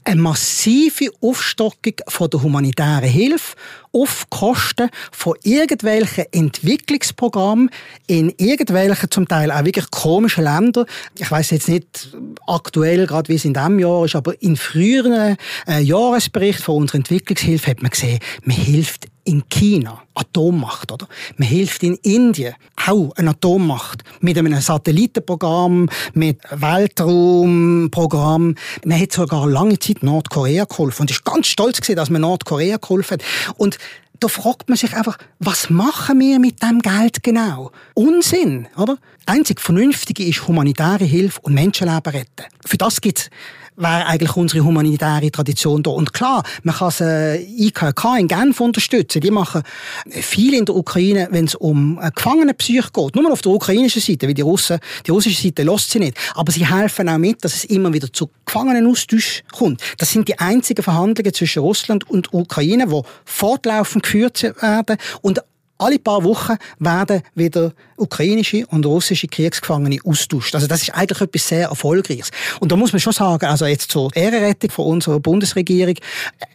Eine 0.04 0.20
massive 0.20 1.10
Aufstockung 1.20 1.94
von 2.08 2.30
der 2.30 2.42
humanitären 2.42 3.08
Hilfe 3.08 3.56
auf 3.92 4.28
Kosten 4.28 4.90
von 5.12 5.34
irgendwelchen 5.42 6.24
Entwicklungsprogrammen 6.32 7.70
in 8.06 8.32
irgendwelchen 8.36 9.10
zum 9.10 9.28
Teil 9.28 9.50
auch 9.50 9.64
wirklich 9.64 9.90
komischen 9.90 10.44
Ländern. 10.44 10.86
Ich 11.18 11.30
weiß 11.30 11.50
jetzt 11.50 11.68
nicht 11.68 12.16
aktuell, 12.46 13.06
gerade 13.06 13.28
wie 13.28 13.36
es 13.36 13.44
in 13.44 13.54
diesem 13.54 13.78
Jahr 13.78 14.04
ist, 14.04 14.16
aber 14.16 14.40
in 14.42 14.56
früheren 14.56 15.36
äh, 15.66 15.80
Jahresberichten 15.80 16.64
von 16.64 16.76
unserer 16.76 16.98
Entwicklungshilfe 16.98 17.70
hat 17.70 17.82
man 17.82 17.90
gesehen, 17.90 18.18
man 18.44 18.56
hilft 18.56 19.06
in 19.24 19.48
China, 19.48 20.02
Atommacht, 20.14 20.92
oder? 20.92 21.08
Man 21.36 21.48
hilft 21.48 21.82
in 21.82 21.94
Indien, 21.96 22.54
auch 22.86 23.12
eine 23.16 23.30
Atommacht, 23.30 24.04
mit 24.20 24.38
einem 24.38 24.60
Satellitenprogramm, 24.60 25.88
mit 26.12 26.38
Weltraumprogramm. 26.50 28.54
Man 28.84 29.00
hat 29.00 29.12
sogar 29.12 29.48
lange 29.48 29.78
Zeit 29.78 30.02
Nordkorea 30.02 30.64
geholfen 30.64 31.02
und 31.02 31.10
ist 31.10 31.24
ganz 31.24 31.46
stolz 31.46 31.80
gewesen, 31.80 31.96
dass 31.96 32.10
man 32.10 32.22
Nordkorea 32.22 32.76
geholfen 32.76 33.14
hat. 33.14 33.24
Und 33.56 33.78
da 34.20 34.28
fragt 34.28 34.68
man 34.68 34.78
sich 34.78 34.94
einfach, 34.94 35.18
was 35.38 35.70
machen 35.70 36.20
wir 36.20 36.38
mit 36.38 36.62
dem 36.62 36.80
Geld 36.80 37.22
genau? 37.22 37.72
Unsinn, 37.94 38.68
oder? 38.76 38.98
Einzig 39.26 39.60
Vernünftige 39.60 40.24
ist 40.24 40.46
humanitäre 40.46 41.04
Hilfe 41.04 41.40
und 41.42 41.54
Menschenleben 41.54 42.12
retten. 42.12 42.44
Für 42.64 42.76
das 42.76 43.00
gibt's 43.00 43.30
wäre 43.76 44.06
eigentlich 44.06 44.36
unsere 44.36 44.64
humanitäre 44.64 45.30
Tradition 45.30 45.82
da. 45.82 45.90
Und 45.90 46.12
klar, 46.12 46.42
man 46.62 46.74
kann 46.74 46.88
das 46.88 47.00
äh, 47.00 47.42
IKK 47.42 48.18
in 48.18 48.28
Genf 48.28 48.60
unterstützen. 48.60 49.20
Die 49.20 49.30
machen 49.30 49.62
viel 50.08 50.54
in 50.54 50.64
der 50.64 50.74
Ukraine, 50.74 51.28
wenn 51.30 51.46
es 51.46 51.54
um 51.54 51.98
äh, 52.00 52.10
Gefangenenpsych 52.14 52.92
geht. 52.92 53.16
Nur 53.16 53.32
auf 53.32 53.42
der 53.42 53.52
ukrainischen 53.52 54.00
Seite, 54.00 54.26
weil 54.26 54.34
die 54.34 54.42
Russen, 54.42 54.78
die 55.06 55.10
russische 55.10 55.42
Seite 55.42 55.62
lässt 55.62 55.90
sie 55.90 55.98
nicht. 55.98 56.16
Aber 56.34 56.52
sie 56.52 56.66
helfen 56.66 57.08
auch 57.08 57.18
mit, 57.18 57.44
dass 57.44 57.54
es 57.54 57.64
immer 57.64 57.92
wieder 57.92 58.12
zu 58.12 58.30
Gefangenenaustausch 58.46 59.42
kommt. 59.52 59.80
Das 59.98 60.12
sind 60.12 60.28
die 60.28 60.38
einzigen 60.38 60.82
Verhandlungen 60.82 61.34
zwischen 61.34 61.60
Russland 61.60 62.08
und 62.08 62.32
Ukraine, 62.32 62.86
die 62.86 63.00
fortlaufend 63.24 64.03
geführt 64.04 64.42
werden 64.42 64.96
und 65.22 65.40
alle 65.78 65.98
paar 65.98 66.22
Wochen 66.22 66.56
werden 66.78 67.22
wieder 67.34 67.72
ukrainische 67.96 68.66
und 68.68 68.86
russische 68.86 69.26
Kriegsgefangene 69.26 69.98
austauscht. 70.04 70.54
Also 70.54 70.66
das 70.66 70.82
ist 70.82 70.94
eigentlich 70.94 71.20
etwas 71.20 71.48
sehr 71.48 71.68
Erfolgreiches. 71.68 72.30
Und 72.60 72.70
da 72.70 72.76
muss 72.76 72.92
man 72.92 73.00
schon 73.00 73.12
sagen, 73.12 73.46
also 73.46 73.66
jetzt 73.66 73.90
zur 73.90 74.14
Ehrenrettung 74.14 74.70
von 74.70 74.86
unserer 74.86 75.20
Bundesregierung, 75.20 75.96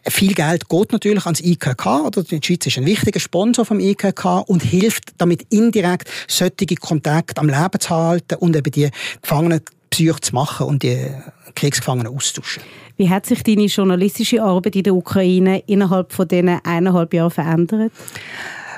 viel 0.08 0.34
Geld 0.34 0.70
geht 0.70 0.92
natürlich 0.92 1.26
ans 1.26 1.42
IKK, 1.42 2.06
oder 2.06 2.24
die 2.24 2.40
Schweiz 2.42 2.66
ist 2.66 2.78
ein 2.78 2.86
wichtiger 2.86 3.20
Sponsor 3.20 3.66
vom 3.66 3.80
IKK 3.80 4.44
und 4.48 4.64
hilft 4.64 5.14
damit 5.18 5.46
indirekt 5.50 6.10
solche 6.28 6.76
Kontakte 6.80 7.42
am 7.42 7.50
Leben 7.50 7.80
zu 7.80 7.90
halten 7.90 8.36
und 8.36 8.56
eben 8.56 8.72
die 8.72 8.90
Gefangenen 9.22 9.62
Psyche 9.90 10.20
zu 10.22 10.36
machen 10.36 10.68
und 10.68 10.84
die 10.84 11.08
Kriegsgefangenen 11.56 12.14
auszutauschen. 12.14 12.64
Wie 12.98 13.10
hat 13.10 13.26
sich 13.26 13.44
deine 13.44 13.66
journalistische 13.66 14.44
Arbeit 14.44 14.76
in 14.76 14.84
der 14.84 14.94
Ukraine 14.94 15.64
innerhalb 15.68 16.12
von 16.12 16.28
diesen 16.28 16.50
eineinhalb 16.64 17.14
Jahren 17.14 17.32
verändert? 17.32 17.92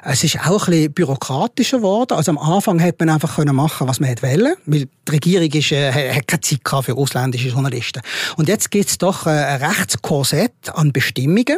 Es 0.04 0.24
ist 0.24 0.40
auch 0.40 0.68
ein 0.68 0.72
bisschen 0.72 0.94
bürokratischer 0.94 1.78
geworden. 1.78 2.14
Also 2.14 2.32
am 2.32 2.38
Anfang 2.40 2.80
hätte 2.80 3.06
man 3.06 3.14
einfach 3.14 3.36
können 3.36 3.56
machen, 3.56 3.88
was 3.88 4.00
man 4.00 4.10
hätte 4.10 4.24
wollen, 4.24 4.56
weil 4.66 4.88
die 5.08 5.12
Regierung 5.12 5.52
ist, 5.52 5.72
äh, 5.72 5.92
hat 5.92 6.28
keine 6.28 6.42
Zeit 6.42 6.62
für 6.84 6.98
ausländische 6.98 7.50
Journalisten. 7.50 8.02
Und 8.36 8.48
jetzt 8.48 8.72
gibt 8.72 8.90
es 8.90 8.98
doch 8.98 9.28
äh, 9.28 9.30
ein 9.30 9.64
Rechtskorsett 9.64 10.54
an 10.74 10.92
Bestimmungen 10.92 11.58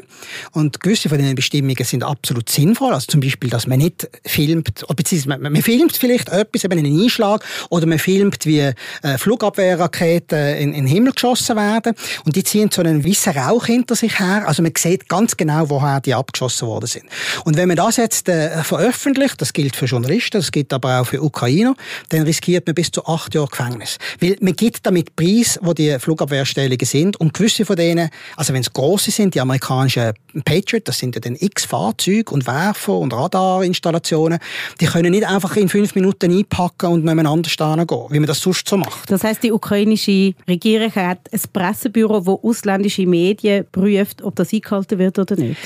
und 0.51 0.81
gewisse 0.81 1.07
von 1.07 1.19
diesen 1.19 1.35
Bestimmungen 1.35 1.83
sind 1.85 2.03
absolut 2.03 2.49
sinnvoll. 2.49 2.93
Also 2.93 3.07
zum 3.07 3.21
Beispiel, 3.21 3.49
dass 3.49 3.65
man 3.65 3.79
nicht 3.79 4.09
filmt, 4.25 4.85
beziehungsweise 4.93 5.29
man, 5.29 5.53
man 5.53 5.61
filmt 5.61 5.95
vielleicht 5.95 6.29
etwas, 6.29 6.65
eben 6.65 6.79
einen 6.79 7.01
Einschlag, 7.01 7.45
oder 7.69 7.85
man 7.85 7.99
filmt, 7.99 8.45
wie 8.45 8.59
äh, 8.59 8.73
Flugabwehrraketen 9.17 10.55
in, 10.57 10.73
in 10.73 10.85
den 10.85 10.87
Himmel 10.87 11.13
geschossen 11.13 11.55
werden 11.55 11.95
und 12.25 12.35
die 12.35 12.43
ziehen 12.43 12.69
so 12.73 12.81
einen 12.81 13.05
weißen 13.05 13.37
Rauch 13.37 13.65
hinter 13.65 13.95
sich 13.95 14.19
her. 14.19 14.43
Also 14.47 14.61
man 14.63 14.73
sieht 14.77 15.07
ganz 15.07 15.37
genau, 15.37 15.69
woher 15.69 16.01
die 16.01 16.13
abgeschossen 16.13 16.67
worden 16.67 16.87
sind. 16.87 17.05
Und 17.45 17.55
wenn 17.55 17.69
man 17.69 17.77
das 17.77 17.97
jetzt 17.97 18.32
äh, 18.33 18.63
veröffentlicht, 18.63 19.41
das 19.41 19.53
gilt 19.53 19.75
für 19.75 19.85
Journalisten, 19.85 20.39
das 20.39 20.51
gilt 20.51 20.73
aber 20.73 21.01
auch 21.01 21.05
für 21.05 21.21
Ukrainer, 21.21 21.75
dann 22.09 22.23
riskiert 22.23 22.65
man 22.65 22.75
bis 22.75 22.91
zu 22.91 23.05
acht 23.05 23.33
Jahre 23.35 23.47
Gefängnis. 23.47 23.97
Weil 24.19 24.37
man 24.41 24.55
gibt 24.55 24.85
damit 24.85 25.15
Preis, 25.15 25.59
wo 25.61 25.73
die 25.73 25.97
Flugabwehrstellungen 25.99 26.85
sind 26.85 27.17
und 27.17 27.33
gewisse 27.33 27.65
von 27.65 27.75
denen, 27.75 28.09
also 28.35 28.53
wenn 28.53 28.61
es 28.61 28.73
große 28.73 29.11
sind, 29.11 29.35
die 29.35 29.41
amerikanischen 29.41 30.13
Patriot, 30.45 30.87
das 30.87 30.99
sind 30.99 31.15
ja 31.15 31.21
dann 31.21 31.37
x 31.39 31.65
Fahrzeuge 31.65 32.31
und 32.31 32.47
Werfer 32.47 32.97
und 32.97 33.13
Radarinstallationen, 33.13 34.39
die 34.79 34.85
können 34.85 35.11
nicht 35.11 35.27
einfach 35.27 35.55
in 35.55 35.69
fünf 35.69 35.95
Minuten 35.95 36.35
einpacken 36.35 36.89
und 36.89 37.05
nebeneinander 37.05 37.49
stehen 37.49 37.85
gehen, 37.85 38.05
wie 38.09 38.19
man 38.19 38.27
das 38.27 38.41
sonst 38.41 38.67
so 38.67 38.77
macht. 38.77 39.11
Das 39.11 39.23
heißt, 39.23 39.43
die 39.43 39.51
ukrainische 39.51 40.33
Regierung 40.47 40.93
hat 40.95 41.19
ein 41.31 41.41
Pressebüro, 41.51 42.19
das 42.19 42.27
ausländische 42.27 43.05
Medien 43.05 43.65
prüft, 43.71 44.21
ob 44.21 44.35
das 44.35 44.53
eingehalten 44.53 44.99
wird 44.99 45.19
oder 45.19 45.35
nicht? 45.35 45.59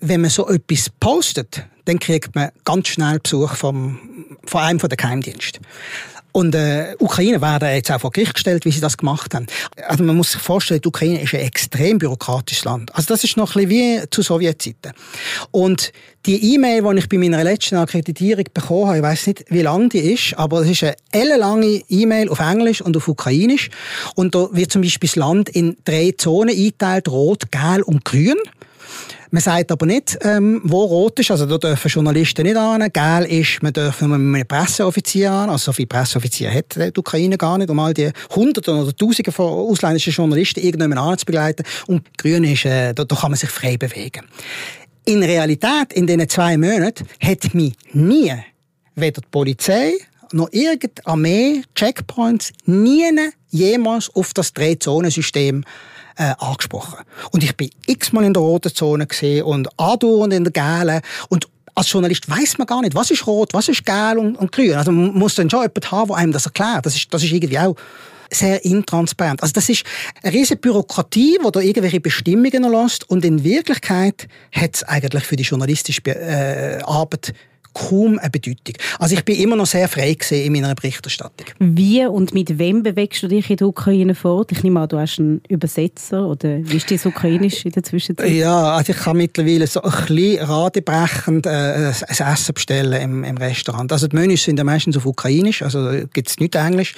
Wenn 0.00 0.20
man 0.20 0.30
so 0.30 0.48
etwas 0.48 0.90
postet, 1.00 1.64
dann 1.88 1.98
kriegt 1.98 2.34
man 2.34 2.50
ganz 2.64 2.88
schnell 2.88 3.18
Besuch 3.18 3.54
vom, 3.54 3.98
von 4.44 4.60
einem 4.60 4.78
der 4.78 4.96
Geheimdienste. 4.96 5.60
Und 6.32 6.54
äh, 6.54 6.94
Ukraine 6.98 7.40
werden 7.40 7.68
jetzt 7.70 7.90
auch 7.90 8.00
vor 8.00 8.10
Gericht 8.10 8.34
gestellt, 8.34 8.66
wie 8.66 8.70
sie 8.70 8.80
das 8.80 8.98
gemacht 8.98 9.34
haben. 9.34 9.46
Also 9.88 10.04
man 10.04 10.14
muss 10.14 10.32
sich 10.32 10.40
vorstellen, 10.40 10.82
die 10.82 10.88
Ukraine 10.88 11.22
ist 11.22 11.34
ein 11.34 11.40
extrem 11.40 11.98
bürokratisches 11.98 12.64
Land. 12.64 12.94
Also 12.94 13.08
das 13.08 13.24
ist 13.24 13.38
noch 13.38 13.56
ein 13.56 13.66
bisschen 13.66 14.02
wie 14.02 14.10
zu 14.10 14.22
Sowjetzeiten. 14.22 14.92
Und 15.50 15.92
die 16.26 16.54
E-Mail, 16.54 16.82
die 16.82 16.98
ich 16.98 17.08
bei 17.08 17.16
meiner 17.16 17.42
letzten 17.42 17.76
Akkreditierung 17.76 18.44
bekommen 18.52 18.86
habe, 18.86 18.96
ich 18.98 19.02
weiß 19.02 19.26
nicht, 19.28 19.44
wie 19.48 19.62
lang 19.62 19.88
die 19.88 20.12
ist, 20.12 20.34
aber 20.34 20.60
es 20.60 20.70
ist 20.70 20.84
eine 20.84 20.96
ellenlange 21.10 21.82
E-Mail 21.88 22.28
auf 22.28 22.40
Englisch 22.40 22.82
und 22.82 22.96
auf 22.96 23.08
Ukrainisch. 23.08 23.70
Und 24.14 24.34
da 24.34 24.48
wird 24.52 24.70
zum 24.70 24.82
Beispiel 24.82 25.08
das 25.08 25.16
Land 25.16 25.48
in 25.48 25.78
drei 25.86 26.12
Zonen 26.16 26.54
eingeteilt, 26.54 27.08
rot, 27.08 27.50
gelb 27.50 27.88
und 27.88 28.04
grün. 28.04 28.36
Man 29.30 29.42
sagt 29.42 29.70
aber 29.70 29.84
nicht, 29.84 30.18
ähm, 30.22 30.60
wo 30.64 30.84
rot 30.84 31.18
ist. 31.18 31.30
Also 31.30 31.44
da 31.44 31.58
dürfen 31.58 31.88
Journalisten 31.88 32.44
nicht 32.44 32.56
an. 32.56 32.86
Gel 32.92 33.40
ist, 33.40 33.62
man 33.62 33.72
darf 33.72 34.00
nur 34.00 34.16
mit 34.16 34.36
einem 34.36 34.48
Presseoffizier 34.48 35.30
an. 35.30 35.50
Also 35.50 35.66
so 35.66 35.72
viele 35.72 35.86
Presseoffiziere 35.86 36.52
hat 36.54 36.76
die 36.76 36.98
Ukraine 36.98 37.36
gar 37.36 37.58
nicht, 37.58 37.68
um 37.68 37.78
all 37.78 37.92
die 37.92 38.10
Hunderten 38.34 38.74
oder 38.78 38.96
Tausende 38.96 39.30
von 39.30 39.46
ausländischen 39.46 40.12
Journalisten 40.14 40.60
irgendjemand 40.60 41.00
anzubegleiten. 41.00 41.66
Und 41.86 42.16
grün 42.16 42.44
ist, 42.44 42.64
äh, 42.64 42.94
da, 42.94 43.04
da 43.04 43.16
kann 43.16 43.30
man 43.30 43.38
sich 43.38 43.50
frei 43.50 43.76
bewegen. 43.76 44.24
In 45.04 45.22
Realität, 45.22 45.92
in 45.92 46.06
diesen 46.06 46.28
zwei 46.28 46.56
Monaten, 46.56 47.06
hat 47.20 47.54
mich 47.54 47.74
nie 47.92 48.32
weder 48.94 49.20
die 49.20 49.28
Polizei 49.30 49.92
noch 50.32 50.48
irgendeine 50.52 51.06
Armee, 51.06 51.62
Checkpoints, 51.74 52.52
nie 52.64 53.04
jemals 53.50 54.10
auf 54.14 54.34
das 54.34 54.52
Drei-Zonen-System 54.52 55.64
äh, 56.18 56.34
angesprochen. 56.38 56.98
Und 57.30 57.42
ich 57.42 57.56
bin 57.56 57.70
x-mal 57.86 58.24
in 58.24 58.34
der 58.34 58.42
roten 58.42 58.74
Zone 58.74 59.06
gesehen 59.06 59.44
und 59.44 59.68
andauernd 59.78 60.32
in 60.32 60.44
der 60.44 60.52
gelben. 60.52 61.00
Und 61.28 61.48
als 61.74 61.90
Journalist 61.90 62.28
weiß 62.28 62.58
man 62.58 62.66
gar 62.66 62.82
nicht, 62.82 62.94
was 62.94 63.10
ist 63.10 63.26
rot, 63.26 63.54
was 63.54 63.68
ist 63.68 63.86
gelb 63.86 64.18
und, 64.18 64.36
und 64.36 64.52
grün. 64.52 64.74
Also 64.74 64.90
man 64.90 65.14
muss 65.14 65.36
dann 65.36 65.48
schon 65.48 65.60
jemanden 65.60 65.90
haben, 65.90 66.08
der 66.08 66.16
einem 66.16 66.32
das 66.32 66.46
erklärt. 66.46 66.84
Das 66.84 66.96
ist, 66.96 67.12
das 67.14 67.22
ist 67.22 67.32
irgendwie 67.32 67.58
auch 67.58 67.76
sehr 68.30 68.64
intransparent. 68.64 69.42
Also 69.42 69.52
das 69.52 69.68
ist 69.68 69.84
eine 70.22 70.34
riesige 70.34 70.60
Bürokratie, 70.60 71.38
die 71.42 71.50
da 71.50 71.60
irgendwelche 71.60 72.00
Bestimmungen 72.00 72.64
erlässt 72.64 73.08
und 73.08 73.24
in 73.24 73.42
Wirklichkeit 73.44 74.28
hat 74.52 74.74
es 74.74 74.82
eigentlich 74.82 75.24
für 75.24 75.36
die 75.36 75.44
journalistische 75.44 76.02
äh, 76.04 76.82
Arbeit 76.82 77.32
kaum 77.78 78.18
eine 78.18 78.30
Bedeutung. 78.30 78.74
Also 78.98 79.14
ich 79.14 79.24
bin 79.24 79.36
immer 79.36 79.56
noch 79.56 79.66
sehr 79.66 79.88
frei 79.88 80.16
in 80.30 80.52
meiner 80.52 80.74
Berichterstattung. 80.74 81.46
Wie 81.58 82.04
und 82.06 82.34
mit 82.34 82.58
wem 82.58 82.82
bewegst 82.82 83.22
du 83.22 83.28
dich 83.28 83.50
in 83.50 83.56
der 83.56 83.68
Ukraine 83.68 84.14
fort? 84.14 84.52
Ich 84.52 84.62
nehme 84.62 84.80
an, 84.80 84.88
du 84.88 84.98
hast 84.98 85.18
einen 85.18 85.40
Übersetzer 85.48 86.26
oder 86.26 86.58
wie 86.62 86.76
ist 86.76 86.90
das 86.90 87.06
Ukrainisch 87.06 87.64
in 87.64 87.72
der 87.72 87.82
Zwischenzeit? 87.82 88.30
Ja, 88.30 88.74
also 88.74 88.92
ich 88.92 88.98
kann 88.98 89.16
mittlerweile 89.16 89.66
so 89.66 89.82
ein 89.82 89.90
bisschen 89.90 90.44
radebrechend 90.44 91.46
äh, 91.46 91.92
ein 92.08 92.32
Essen 92.32 92.54
bestellen 92.54 93.00
im, 93.00 93.24
im 93.24 93.36
Restaurant. 93.36 93.92
Also 93.92 94.08
die 94.08 94.16
Menüs 94.16 94.44
sind 94.44 94.58
ja 94.58 94.64
meistens 94.64 94.96
auf 94.96 95.06
Ukrainisch, 95.06 95.62
also 95.62 95.90
gibt 96.12 96.28
es 96.28 96.38
nicht 96.38 96.54
Englisch. 96.54 96.94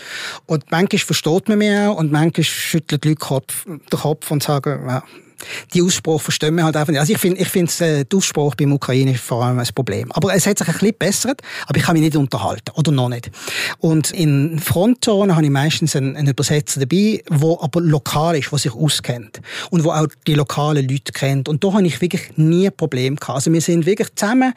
Und 0.47 0.71
manchmal 0.71 0.99
versteht 0.99 1.49
man 1.49 1.59
mich 1.59 1.77
auch 1.77 1.97
und 1.97 2.12
manchmal 2.12 2.45
schüttelt 2.45 3.05
die 3.05 3.09
Leute 3.09 3.21
Kopf, 3.21 3.64
den 3.64 3.99
Kopf 3.99 4.31
und 4.31 4.43
sagen, 4.43 4.81
ja, 4.88 5.03
die 5.74 5.83
Aussprache 5.83 6.18
verstehen 6.18 6.55
wir 6.57 6.64
halt 6.64 6.76
einfach 6.76 6.90
nicht. 6.90 7.00
Also 7.00 7.12
ich 7.12 7.18
finde, 7.18 7.40
ich 7.40 7.48
finde 7.48 7.72
äh, 7.81 8.05
die 8.05 8.16
Aussprache 8.16 8.57
beim 8.57 8.72
Ukraine 8.72 9.12
ist 9.12 9.20
vor 9.20 9.44
allem 9.44 9.59
ein 9.59 9.68
Problem. 9.74 10.11
Aber 10.12 10.35
es 10.35 10.46
hat 10.46 10.59
sich 10.59 10.68
ein 10.68 10.72
bisschen 10.74 10.94
bessert, 10.98 11.42
aber 11.66 11.79
ich 11.79 11.85
kann 11.85 11.94
mich 11.94 12.03
nicht 12.03 12.16
unterhalten. 12.16 12.72
Oder 12.74 12.92
noch 12.92 13.09
nicht. 13.09 13.31
Und 13.79 14.11
in 14.11 14.59
Frontzonen 14.59 15.35
habe 15.37 15.44
ich 15.44 15.50
meistens 15.50 15.96
einen, 15.96 16.16
einen 16.16 16.29
Übersetzer 16.29 16.81
dabei, 16.81 17.22
der 17.29 17.59
aber 17.61 17.81
lokal 17.81 18.37
ist, 18.37 18.50
der 18.50 18.59
sich 18.59 18.72
auskennt. 18.72 19.40
Und 19.70 19.85
wo 19.85 19.90
auch 19.90 20.07
die 20.26 20.35
lokalen 20.35 20.88
Leute 20.88 21.12
kennt. 21.12 21.48
Und 21.48 21.64
da 21.64 21.72
habe 21.72 21.87
ich 21.87 22.00
wirklich 22.00 22.37
nie 22.37 22.66
ein 22.66 22.76
Problem 22.76 23.16
gehabt. 23.16 23.37
Also 23.37 23.53
wir 23.53 23.61
sind 23.61 23.87
wirklich 23.87 24.14
zusammen 24.14 24.53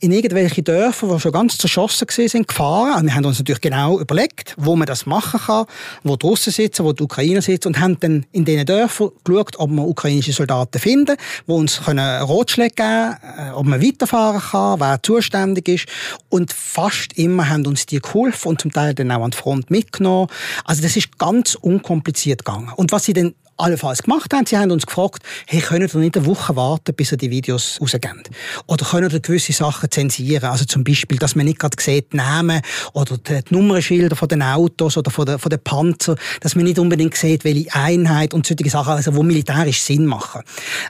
in 0.00 0.12
irgendwelche 0.12 0.62
Dörfer, 0.62 1.14
die 1.14 1.20
schon 1.20 1.32
ganz 1.32 1.58
zerschossen 1.58 2.06
sind, 2.08 2.48
gefahren. 2.48 3.00
Und 3.00 3.06
wir 3.06 3.14
haben 3.14 3.24
uns 3.24 3.38
natürlich 3.38 3.60
genau 3.60 4.00
überlegt, 4.00 4.54
wo 4.56 4.76
man 4.76 4.86
das 4.86 5.06
machen 5.06 5.40
kann, 5.46 5.66
wo 6.02 6.16
die 6.16 6.26
Russen 6.26 6.52
sitzen, 6.52 6.84
wo 6.84 6.92
die 6.92 7.02
Ukrainer 7.02 7.42
sitzen 7.42 7.68
und 7.68 7.80
haben 7.80 7.98
dann 8.00 8.26
in 8.32 8.44
diesen 8.44 8.66
Dörfern 8.66 9.10
geschaut, 9.24 9.58
ob 9.58 9.70
man 9.70 9.86
ukrainische 9.86 10.25
ukrainische 10.26 10.32
Soldaten 10.32 10.78
finden, 10.78 11.16
die 11.46 11.52
uns 11.52 11.82
können 11.84 12.22
Ratschläge 12.22 12.74
geben 12.74 13.16
können, 13.20 13.48
äh, 13.48 13.52
ob 13.52 13.66
man 13.66 13.82
weiterfahren 13.82 14.40
kann, 14.40 14.80
wer 14.80 15.02
zuständig 15.02 15.68
ist. 15.68 15.86
Und 16.28 16.52
fast 16.52 17.12
immer 17.14 17.48
haben 17.48 17.66
uns 17.66 17.86
die 17.86 18.00
geholfen 18.00 18.48
und 18.48 18.60
zum 18.60 18.72
Teil 18.72 18.94
dann 18.94 19.10
auch 19.12 19.22
an 19.22 19.30
die 19.30 19.36
Front 19.36 19.70
mitgenommen. 19.70 20.28
Also 20.64 20.82
das 20.82 20.96
ist 20.96 21.18
ganz 21.18 21.54
unkompliziert 21.54 22.44
gegangen. 22.44 22.72
Und 22.76 22.92
was 22.92 23.04
sie 23.04 23.12
dann 23.12 23.34
allenfalls 23.56 24.02
gemacht 24.02 24.32
haben. 24.32 24.46
Sie 24.46 24.56
haben 24.56 24.70
uns 24.70 24.86
gefragt, 24.86 25.22
hey, 25.46 25.60
können 25.60 25.88
ihr 25.92 25.98
nicht 26.00 26.16
eine 26.16 26.26
Woche 26.26 26.56
warten, 26.56 26.94
bis 26.94 27.12
ihr 27.12 27.18
die 27.18 27.30
Videos 27.30 27.78
rausgeben? 27.80 28.22
Oder 28.66 28.84
können 28.84 29.10
ihr 29.10 29.20
gewisse 29.20 29.52
Sachen 29.52 29.90
zensieren? 29.90 30.50
Also 30.50 30.64
zum 30.64 30.84
Beispiel, 30.84 31.18
dass 31.18 31.34
man 31.34 31.46
nicht 31.46 31.58
gerade 31.58 31.76
sieht, 31.80 32.12
die 32.12 32.16
Namen 32.16 32.60
oder 32.92 33.16
die 33.18 33.40
Nummernschilder 33.50 34.16
von 34.16 34.28
den 34.28 34.42
Autos 34.42 34.96
oder 34.96 35.10
von 35.10 35.26
den, 35.26 35.38
von 35.38 35.50
den 35.50 35.60
Panzer, 35.60 36.16
dass 36.40 36.54
man 36.54 36.64
nicht 36.64 36.78
unbedingt 36.78 37.16
sieht, 37.16 37.44
welche 37.44 37.74
Einheit 37.74 38.34
und 38.34 38.46
solche 38.46 38.68
Sachen, 38.68 38.92
also 38.92 39.14
wo 39.14 39.22
militärisch 39.22 39.80
Sinn 39.80 40.06
machen. 40.06 40.42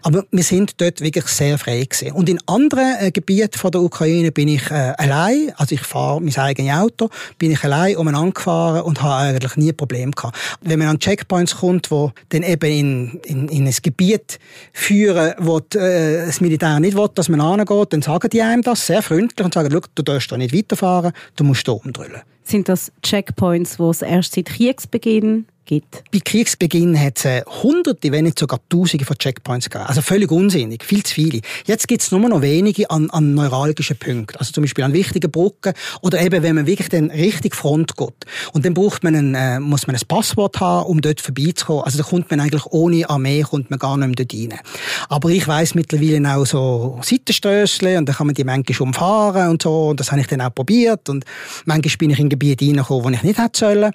Aber 0.03 0.25
wir 0.31 0.45
sind 0.45 0.81
dort 0.81 1.01
wirklich 1.01 1.27
sehr 1.27 1.59
frei 1.59 1.85
gewesen. 1.85 2.13
Und 2.13 2.29
in 2.29 2.39
anderen 2.47 2.97
äh, 2.99 3.11
Gebieten 3.11 3.59
von 3.59 3.71
der 3.71 3.81
Ukraine 3.81 4.33
bin 4.33 4.49
ich 4.49 4.71
äh, 4.71 4.93
allein, 4.97 5.53
also 5.57 5.75
ich 5.75 5.83
fahre 5.83 6.21
mein 6.21 6.37
eigenes 6.37 6.75
Auto, 6.75 7.11
bin 7.39 7.53
ich 7.53 7.63
allein 7.65 7.97
umeinander 7.97 8.33
gefahren 8.33 8.83
und 8.83 9.03
habe 9.03 9.15
eigentlich 9.15 9.57
nie 9.57 9.73
Probleme 9.73 10.13
gehabt. 10.13 10.37
Wenn 10.61 10.79
man 10.79 10.89
an 10.89 10.99
Checkpoints 10.99 11.57
kommt, 11.57 11.91
wo 11.91 12.13
dann 12.31 12.43
eben 12.43 12.56
in, 12.65 13.21
in, 13.25 13.49
in 13.49 13.67
ein 13.67 13.75
Gebiet 13.83 14.39
führen, 14.73 15.35
wo 15.39 15.59
äh, 15.59 16.27
das 16.27 16.41
Militär 16.41 16.81
nicht 16.81 16.97
will, 16.97 17.09
dass 17.15 17.29
man 17.29 17.41
angeht, 17.41 17.93
dann 17.93 18.03
sagen 18.03 18.29
die 18.31 18.43
einem 18.43 18.63
das 18.63 18.87
sehr 18.87 19.03
freundlich 19.03 19.45
und 19.45 19.55
sagen, 19.55 19.81
du 19.95 20.03
darfst 20.03 20.31
da 20.31 20.37
nicht 20.37 20.55
weiterfahren, 20.55 21.13
du 21.37 21.45
musst 21.45 21.67
da 21.69 21.73
umdrüllen. 21.73 22.23
Sind 22.43 22.69
das 22.69 22.93
Checkpoints, 23.03 23.79
wo 23.79 23.91
es 23.91 24.03
erst 24.03 24.35
seit 24.35 24.47
Kriegsbeginn 24.47 25.47
gibt. 25.67 26.03
Bei 26.13 26.19
Kriegsbeginn 26.25 26.99
hat 26.99 27.19
es 27.19 27.25
äh, 27.25 27.43
Hunderte, 27.63 28.13
wenn 28.13 28.25
nicht 28.25 28.39
sogar 28.39 28.61
Tausende 28.69 29.05
von 29.05 29.19
Checkpoints 29.19 29.69
gegeben. 29.69 29.89
Also 29.89 30.01
völlig 30.01 30.31
unsinnig, 30.31 30.85
viel 30.85 31.03
zu 31.03 31.15
viele. 31.15 31.41
Jetzt 31.67 31.89
gibt 31.89 32.03
es 32.03 32.11
nur 32.11 32.21
noch 32.21 32.41
wenige 32.41 32.91
an, 32.91 33.11
an 33.11 33.35
neuralgischen 33.35 33.97
Punkten. 33.97 34.39
Also 34.39 34.53
zum 34.53 34.63
Beispiel 34.63 34.85
an 34.85 34.93
wichtigen 34.93 35.31
Brücken 35.31 35.75
oder 36.01 36.21
eben, 36.21 36.43
wenn 36.43 36.55
man 36.55 36.67
wirklich 36.67 36.89
dann 36.89 37.11
richtig 37.11 37.55
Front 37.55 37.97
geht. 37.97 38.15
Und 38.53 38.65
dann 38.65 38.75
braucht 38.75 39.05
man 39.05 39.15
ein, 39.15 39.35
äh, 39.35 39.61
muss 39.61 39.87
man 39.87 39.97
ein 39.97 40.03
Passwort 40.09 40.61
haben, 40.61 40.87
um 40.87 41.01
dort 41.01 41.21
vorbeizukommen. 41.21 41.85
Also 41.85 41.99
da 41.99 42.05
kommt 42.05 42.31
man 42.31 42.41
eigentlich 42.41 42.65
ohne 42.67 43.09
Armee 43.11 43.43
kommt 43.43 43.71
man 43.71 43.79
gar 43.79 43.97
nicht 43.97 44.07
mehr 44.07 44.27
dort 44.27 44.35
rein. 44.35 44.61
Aber 45.09 45.31
ich 45.31 45.47
weiss 45.47 45.75
mittlerweile 45.75 46.37
auch 46.37 46.47
so 46.47 46.99
Seitenstößle 47.03 47.99
und 47.99 48.09
dann 48.09 48.17
kann 48.17 48.27
man 48.27 48.35
die 48.35 48.45
manchmal 48.45 48.89
umfahren 48.89 49.51
und 49.51 49.63
so. 49.63 49.89
Und 49.89 50.01
das 50.01 50.13
habe 50.13 50.21
ich 50.21 50.27
dann 50.27 50.41
auch 50.41 50.55
probiert. 50.55 51.09
Und 51.09 51.25
manchmal 51.65 51.97
bin 51.99 52.11
ich 52.11 52.19
in 52.19 52.29
Gebiete 52.29 52.65
reingekommen, 52.65 53.05
wo 53.05 53.11
ich 53.11 53.23
nicht 53.23 53.39
hätte 53.39 53.59
sollen. 53.59 53.93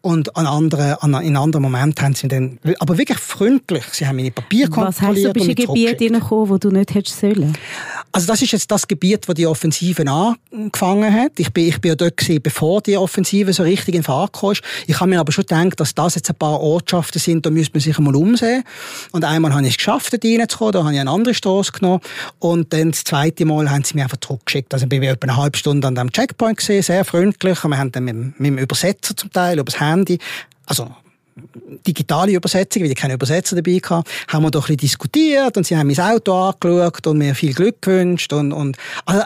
Und 0.00 0.36
an 0.36 0.46
anderen, 0.46 0.94
an, 0.94 1.07
in 1.14 1.36
anderen 1.36 1.62
Momenten 1.62 2.04
haben 2.04 2.14
sie 2.14 2.28
dann, 2.28 2.58
aber 2.78 2.98
wirklich 2.98 3.18
freundlich, 3.18 3.84
sie 3.92 4.06
haben 4.06 4.16
meine 4.16 4.30
Papiere 4.30 4.70
kontrolliert. 4.70 4.96
Was 4.96 5.02
heisst, 5.02 5.24
du 5.24 5.32
bist 5.32 5.48
in 5.48 5.54
Gebiet 5.54 6.00
reingekommen, 6.00 6.48
wo 6.48 6.58
du 6.58 6.70
nicht 6.70 6.94
hättest 6.94 7.20
sollen? 7.20 7.56
Also 8.12 8.26
das 8.26 8.40
ist 8.40 8.52
jetzt 8.52 8.70
das 8.70 8.88
Gebiet, 8.88 9.28
wo 9.28 9.32
die 9.32 9.46
Offensive 9.46 10.04
angefangen 10.08 11.12
hat. 11.12 11.32
Ich 11.38 11.52
bin, 11.52 11.68
ich 11.68 11.80
bin 11.80 11.90
ja 11.90 11.94
dort 11.94 12.16
gewesen, 12.16 12.40
bevor 12.42 12.80
die 12.80 12.96
Offensive 12.96 13.52
so 13.52 13.62
richtig 13.62 13.94
in 13.94 14.02
Fahrt 14.02 14.32
kam. 14.32 14.54
Ich 14.86 14.98
habe 14.98 15.10
mir 15.10 15.20
aber 15.20 15.30
schon 15.30 15.44
gedacht, 15.44 15.78
dass 15.78 15.94
das 15.94 16.14
jetzt 16.14 16.30
ein 16.30 16.36
paar 16.36 16.60
Ortschaften 16.60 17.18
sind, 17.20 17.44
da 17.44 17.50
müsste 17.50 17.74
man 17.74 17.80
sich 17.80 17.98
einmal 17.98 18.16
umsehen. 18.16 18.64
Und 19.12 19.24
einmal 19.24 19.52
habe 19.52 19.62
ich 19.62 19.72
es 19.72 19.76
geschafft, 19.76 20.12
dort 20.12 20.24
reinzukommen, 20.24 20.72
da 20.72 20.84
habe 20.84 20.94
ich 20.94 21.00
eine 21.00 21.10
andere 21.10 21.34
Straße 21.34 21.72
genommen. 21.72 22.00
Und 22.38 22.72
dann 22.72 22.92
das 22.92 23.04
zweite 23.04 23.44
Mal 23.44 23.70
haben 23.70 23.84
sie 23.84 23.94
mich 23.94 24.04
einfach 24.04 24.18
zurückgeschickt. 24.18 24.72
Also 24.72 24.86
bin 24.86 25.02
ich 25.02 25.08
etwa 25.08 25.26
eine 25.26 25.36
halbe 25.36 25.58
Stunde 25.58 25.86
an 25.86 25.94
dem 25.94 26.10
Checkpoint 26.10 26.56
gesehen, 26.56 26.82
sehr 26.82 27.04
freundlich. 27.04 27.62
Und 27.62 27.70
wir 27.70 27.78
haben 27.78 27.92
dann 27.92 28.04
mit, 28.04 28.40
mit 28.40 28.46
dem 28.46 28.58
Übersetzer 28.58 29.16
zum 29.16 29.30
Teil, 29.32 29.58
über 29.58 29.70
das 29.70 29.80
Handy, 29.80 30.18
also 30.68 30.90
digitale 31.86 32.32
Übersetzung, 32.32 32.82
weil 32.82 32.90
ich 32.90 32.96
keine 32.96 33.14
Übersetzer 33.14 33.56
dabei 33.56 33.76
hatte, 33.76 34.08
haben 34.28 34.42
wir 34.42 34.50
doch 34.50 34.64
ein 34.64 34.76
bisschen 34.76 34.78
diskutiert 34.78 35.56
und 35.56 35.66
sie 35.66 35.76
haben 35.76 35.86
mein 35.86 35.98
Auto 35.98 36.34
angeschaut 36.34 37.06
und 37.06 37.18
mir 37.18 37.34
viel 37.34 37.54
Glück 37.54 37.82
gewünscht 37.82 38.32
und, 38.32 38.52
und 38.52 38.76
also 39.06 39.22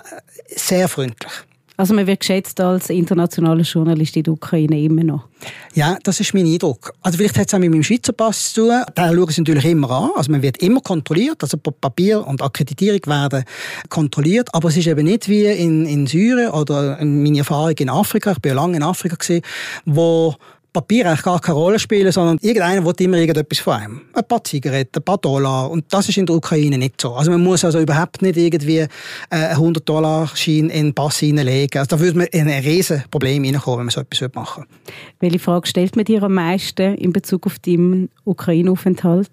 sehr 0.48 0.88
freundlich. 0.88 1.32
Also 1.78 1.94
man 1.94 2.06
wird 2.06 2.20
geschätzt 2.20 2.60
als 2.60 2.90
internationaler 2.90 3.62
Journalist 3.62 4.14
in 4.16 4.24
der 4.24 4.34
Ukraine 4.34 4.78
immer 4.78 5.02
noch? 5.02 5.26
Ja, 5.74 5.98
das 6.02 6.20
ist 6.20 6.34
mein 6.34 6.46
Eindruck. 6.46 6.92
Also 7.00 7.16
vielleicht 7.16 7.38
hat 7.38 7.48
es 7.48 7.54
auch 7.54 7.58
mit 7.58 7.70
meinem 7.70 7.82
Schweizer 7.82 8.12
Pass 8.12 8.52
zu 8.52 8.68
tun. 8.68 8.82
Da 8.94 9.08
schauen 9.08 9.30
sie 9.30 9.40
natürlich 9.40 9.64
immer 9.64 9.90
an. 9.90 10.10
Also 10.14 10.30
man 10.30 10.42
wird 10.42 10.58
immer 10.58 10.80
kontrolliert. 10.80 11.42
Also 11.42 11.56
Papier 11.56 12.24
und 12.26 12.42
Akkreditierung 12.42 13.00
werden 13.06 13.44
kontrolliert. 13.88 14.48
Aber 14.52 14.68
es 14.68 14.76
ist 14.76 14.86
eben 14.86 15.04
nicht 15.04 15.28
wie 15.28 15.46
in, 15.46 15.86
in 15.86 16.06
Syrien 16.06 16.50
oder 16.50 16.98
in 16.98 17.22
meine 17.22 17.38
Erfahrung 17.38 17.74
in 17.78 17.88
Afrika. 17.88 18.32
Ich 18.32 18.38
bin 18.38 18.50
ja 18.50 18.56
lange 18.56 18.76
in 18.76 18.82
Afrika 18.82 19.16
gewesen, 19.16 19.42
wo 19.86 20.36
Papier 20.72 21.06
eigentlich 21.06 21.22
gar 21.22 21.40
keine 21.40 21.58
Rolle 21.58 21.78
spielen, 21.78 22.10
sondern 22.12 22.38
irgendeiner 22.40 22.84
will 22.84 22.94
immer 22.98 23.18
irgendetwas 23.18 23.58
von 23.58 23.74
einem. 23.74 24.00
Ein 24.14 24.24
paar 24.24 24.42
Zigaretten, 24.42 24.98
ein 24.98 25.02
paar 25.02 25.18
Dollar. 25.18 25.70
Und 25.70 25.84
das 25.92 26.08
ist 26.08 26.16
in 26.16 26.26
der 26.26 26.36
Ukraine 26.36 26.78
nicht 26.78 27.00
so. 27.00 27.14
Also 27.14 27.30
man 27.30 27.42
muss 27.42 27.64
also 27.64 27.78
überhaupt 27.78 28.22
nicht 28.22 28.36
irgendwie 28.36 28.78
äh, 28.78 28.88
einen 29.30 29.60
100-Dollar-Schein 29.60 30.70
in 30.70 30.86
den 30.86 30.94
Pass 30.94 31.18
hineinlegen. 31.18 31.78
Also 31.78 31.96
da 31.96 32.00
würde 32.00 32.18
man 32.18 32.26
in 32.28 32.48
ein 32.48 32.62
riesen 32.62 33.04
Problem 33.10 33.44
reinkommen, 33.44 33.80
wenn 33.80 33.86
man 33.86 33.90
so 33.90 34.00
etwas 34.00 34.34
machen 34.34 34.64
würde. 34.64 34.72
Welche 35.20 35.38
Frage 35.38 35.66
stellt 35.66 35.96
man 35.96 36.04
dir 36.04 36.22
am 36.22 36.34
meisten 36.34 36.94
in 36.94 37.12
Bezug 37.12 37.46
auf 37.46 37.58
deinen 37.58 38.08
Ukraine-Aufenthalt? 38.24 39.30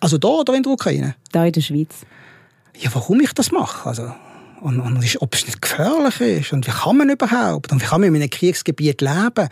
Also 0.00 0.18
da 0.18 0.28
oder 0.28 0.54
in 0.54 0.62
der 0.62 0.72
Ukraine? 0.72 1.16
Da 1.32 1.44
in 1.44 1.52
der 1.52 1.60
Schweiz. 1.62 2.06
Ja, 2.78 2.90
warum 2.94 3.20
ich 3.20 3.32
das 3.32 3.50
mache? 3.50 3.88
Also 3.88 4.12
und, 4.60 4.80
und 4.80 5.16
ob 5.20 5.34
es 5.34 5.46
nicht 5.46 5.62
gefährlich 5.62 6.20
ist 6.20 6.52
und 6.52 6.66
wie 6.66 6.70
kann 6.70 6.96
man 6.96 7.10
überhaupt 7.10 7.72
und 7.72 7.80
wie 7.82 7.86
kann 7.86 8.00
man 8.00 8.14
in 8.14 8.16
einem 8.16 8.30
Kriegsgebiet 8.30 9.00
leben. 9.00 9.48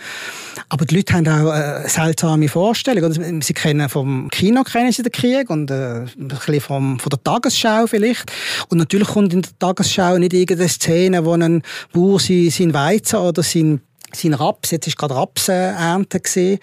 Aber 0.69 0.85
die 0.85 0.97
Leute 0.97 1.15
haben 1.15 1.29
auch 1.29 1.53
äh, 1.53 1.89
seltsame 1.89 2.49
Vorstellungen. 2.49 3.43
Sie 3.43 3.55
kennen 3.55 3.89
vom 3.89 4.29
Kino 4.31 4.63
kennen 4.65 4.93
sie 4.93 5.03
den 5.03 5.13
Krieg 5.13 5.51
und 5.51 5.71
äh, 5.71 6.01
ein 6.01 6.29
bisschen 6.29 6.61
vom, 6.61 6.99
von 6.99 7.11
der 7.11 7.23
Tagesschau 7.23 7.87
vielleicht. 7.87 8.31
Und 8.69 8.79
natürlich 8.79 9.09
kommt 9.09 9.33
in 9.33 9.43
der 9.43 9.59
Tagesschau 9.59 10.19
nicht 10.19 10.33
irgendeine 10.33 10.69
Szene, 10.69 11.25
wo 11.25 11.33
ein 11.33 11.63
Bauer 11.93 12.21
sein 12.21 12.75
Weizen 12.75 13.19
oder 13.19 13.43
sein 13.43 13.81
sein 14.13 14.35
Raps, 14.35 14.71
jetzt 14.71 14.87
ist 14.87 14.97
gerade 14.97 15.15
Rapsernte 15.15 16.21
gesehen. 16.21 16.59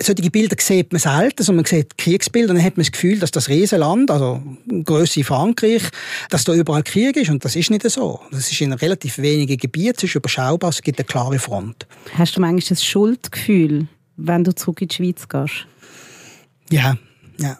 Solche 0.00 0.30
Bilder 0.30 0.56
sieht 0.58 0.92
man 0.92 1.00
selten, 1.00 1.42
sondern 1.42 1.64
man 1.64 1.66
sieht 1.66 1.98
Kriegsbilder 1.98 2.50
und 2.50 2.56
dann 2.56 2.64
hat 2.64 2.76
man 2.76 2.84
das 2.84 2.92
Gefühl, 2.92 3.18
dass 3.18 3.30
das 3.30 3.48
Riesenland, 3.48 4.10
also 4.10 4.42
Größe 4.84 5.24
Frankreich, 5.24 5.82
dass 6.30 6.44
da 6.44 6.54
überall 6.54 6.82
Krieg 6.82 7.16
ist 7.16 7.30
und 7.30 7.44
das 7.44 7.56
ist 7.56 7.70
nicht 7.70 7.88
so. 7.88 8.20
Das 8.30 8.50
ist 8.50 8.60
in 8.60 8.72
relativ 8.72 9.18
wenigen 9.18 9.56
Gebieten, 9.56 9.96
es 9.96 10.04
ist 10.04 10.14
überschaubar, 10.14 10.70
es 10.70 10.82
gibt 10.82 10.98
eine 10.98 11.06
klare 11.06 11.38
Front. 11.38 11.86
Hast 12.14 12.36
du 12.36 12.40
manchmal 12.40 12.76
ein 12.76 12.82
Schuldgefühl, 12.82 13.88
wenn 14.16 14.44
du 14.44 14.54
zurück 14.54 14.82
in 14.82 14.88
die 14.88 14.94
Schweiz 14.94 15.28
gehst? 15.28 15.66
Ja, 16.70 16.96
ja. 17.38 17.58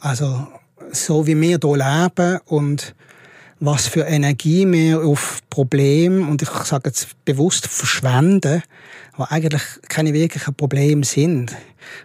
Also 0.00 0.46
so 0.92 1.26
wie 1.26 1.38
wir 1.40 1.58
hier 1.58 1.76
leben 1.76 2.40
und 2.46 2.94
was 3.64 3.86
für 3.86 4.02
Energie 4.02 4.70
wir 4.70 5.02
auf 5.02 5.40
Probleme, 5.48 6.26
und 6.26 6.42
ich 6.42 6.50
sage 6.50 6.84
jetzt 6.86 7.08
bewusst 7.24 7.66
verschwenden, 7.66 8.62
die 9.16 9.22
eigentlich 9.22 9.62
keine 9.88 10.12
wirklichen 10.12 10.54
Probleme 10.54 11.04
sind. 11.04 11.56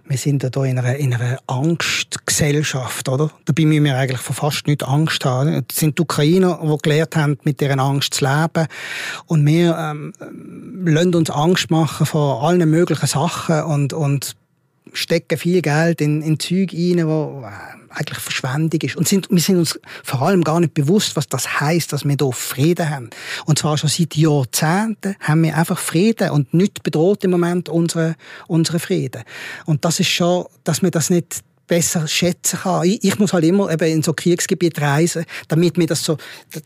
Wir 0.07 0.17
sind 0.17 0.43
ja 0.43 0.49
hier 0.53 0.65
in 0.65 0.79
einer, 0.79 0.95
in 0.95 1.13
einer 1.13 1.39
Angstgesellschaft, 1.47 3.09
oder? 3.09 3.31
Dabei 3.45 3.65
müssen 3.65 3.85
wir 3.85 3.97
eigentlich 3.97 4.21
von 4.21 4.35
fast 4.35 4.67
nichts 4.67 4.83
Angst 4.83 5.25
haben. 5.25 5.65
Es 5.69 5.75
sind 5.75 5.97
die 5.97 6.01
Ukrainer, 6.01 6.59
die 6.61 6.77
gelernt 6.81 7.15
haben, 7.15 7.37
mit 7.43 7.59
dieser 7.59 7.79
Angst 7.79 8.13
zu 8.13 8.25
leben. 8.25 8.67
Und 9.25 9.45
wir 9.45 9.77
ähm, 9.77 10.13
lassen 10.85 11.15
uns 11.15 11.29
Angst 11.29 11.71
machen 11.71 12.05
vor 12.05 12.43
allen 12.43 12.69
möglichen 12.69 13.07
Sachen 13.07 13.63
und, 13.63 13.93
und 13.93 14.35
stecken 14.93 15.37
viel 15.37 15.61
Geld 15.61 16.01
in, 16.01 16.21
in 16.21 16.39
Zeug 16.39 16.73
rein, 16.73 17.07
wo 17.07 17.45
eigentlich 17.89 18.19
Verschwendung 18.19 18.81
ist. 18.81 18.95
Und 18.95 19.07
sind, 19.07 19.29
wir 19.29 19.41
sind 19.41 19.57
uns 19.57 19.79
vor 20.03 20.21
allem 20.21 20.43
gar 20.43 20.59
nicht 20.59 20.73
bewusst, 20.73 21.15
was 21.15 21.27
das 21.27 21.59
heißt, 21.59 21.91
dass 21.91 22.05
wir 22.05 22.15
hier 22.19 22.31
Frieden 22.31 22.89
haben. 22.89 23.09
Und 23.45 23.59
zwar 23.59 23.77
schon 23.77 23.89
seit 23.89 24.15
Jahrzehnten 24.15 25.15
haben 25.19 25.43
wir 25.43 25.57
einfach 25.57 25.77
Frieden 25.77 26.31
und 26.31 26.53
nichts 26.53 26.81
bedroht 26.81 27.23
im 27.23 27.31
Moment 27.31 27.69
unsere, 27.69 28.15
unsere 28.47 28.79
Frieden. 28.79 29.23
Und 29.65 29.85
das 29.85 29.99
ist 29.99 30.09
schon, 30.09 30.45
dass 30.63 30.81
wir 30.81 30.91
das 30.91 31.09
nicht 31.09 31.43
besser 31.67 32.07
schätzen 32.07 32.59
kann. 32.59 32.83
Ich, 32.83 33.03
ich, 33.03 33.19
muss 33.19 33.31
halt 33.31 33.45
immer 33.45 33.71
eben 33.71 33.87
in 33.87 34.03
so 34.03 34.13
Kriegsgebiet 34.13 34.81
reisen, 34.81 35.25
damit 35.47 35.77
mir 35.77 35.85
das 35.85 36.03
so 36.03 36.17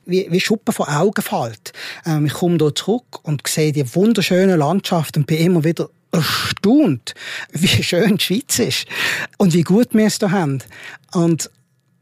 wie, 0.06 0.28
wie 0.30 0.39
Schuppen 0.39 0.73
vor 0.73 0.89
Augen 0.89 1.21
fällt. 1.21 1.73
Ähm, 2.06 2.26
ich 2.26 2.34
komme 2.34 2.58
hier 2.58 2.73
zurück 2.73 3.19
und 3.23 3.45
sehe 3.45 3.73
die 3.73 3.95
wunderschöne 3.95 4.56
Landschaft 4.56 5.17
und 5.17 5.28
bin 5.28 5.39
immer 5.39 5.63
wieder 5.63 5.89
erstaunt, 6.13 7.13
wie 7.52 7.84
schön 7.84 8.17
die 8.17 8.23
Schweiz 8.23 8.60
ist 8.60 8.86
und 9.38 9.54
wie 9.54 9.63
gut 9.63 9.89
wir 9.93 10.06
es 10.06 10.19
hier 10.19 10.32
haben. 10.32 10.60
Und 11.13 11.49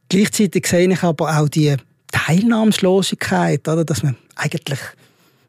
gleichzeitig 0.09 0.67
sehe 0.67 0.91
ich 0.91 1.01
aber 1.01 1.39
auch 1.39 1.49
die 1.49 1.75
Teilnahmslosigkeit, 2.11 3.67
oder, 3.67 3.85
dass 3.85 4.03
man 4.03 4.17
eigentlich 4.35 4.79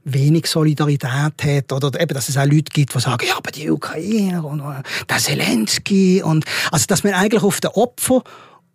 wenig 0.04 0.46
Solidarität 0.46 1.42
hat 1.42 1.72
oder 1.72 2.00
eben, 2.00 2.14
dass 2.14 2.28
es 2.28 2.36
auch 2.36 2.44
Leute 2.44 2.72
gibt, 2.72 2.94
die 2.94 3.00
sagen, 3.00 3.26
ja, 3.26 3.36
aber 3.36 3.50
die 3.50 3.70
Ukrainer 3.70 4.44
und 4.44 4.60
äh, 4.60 4.82
der 5.08 5.18
Zelensky 5.18 6.22
und 6.22 6.44
also, 6.70 6.86
dass 6.88 7.04
man 7.04 7.14
eigentlich 7.14 7.42
auf 7.42 7.60
den 7.60 7.70
Opfer 7.70 8.22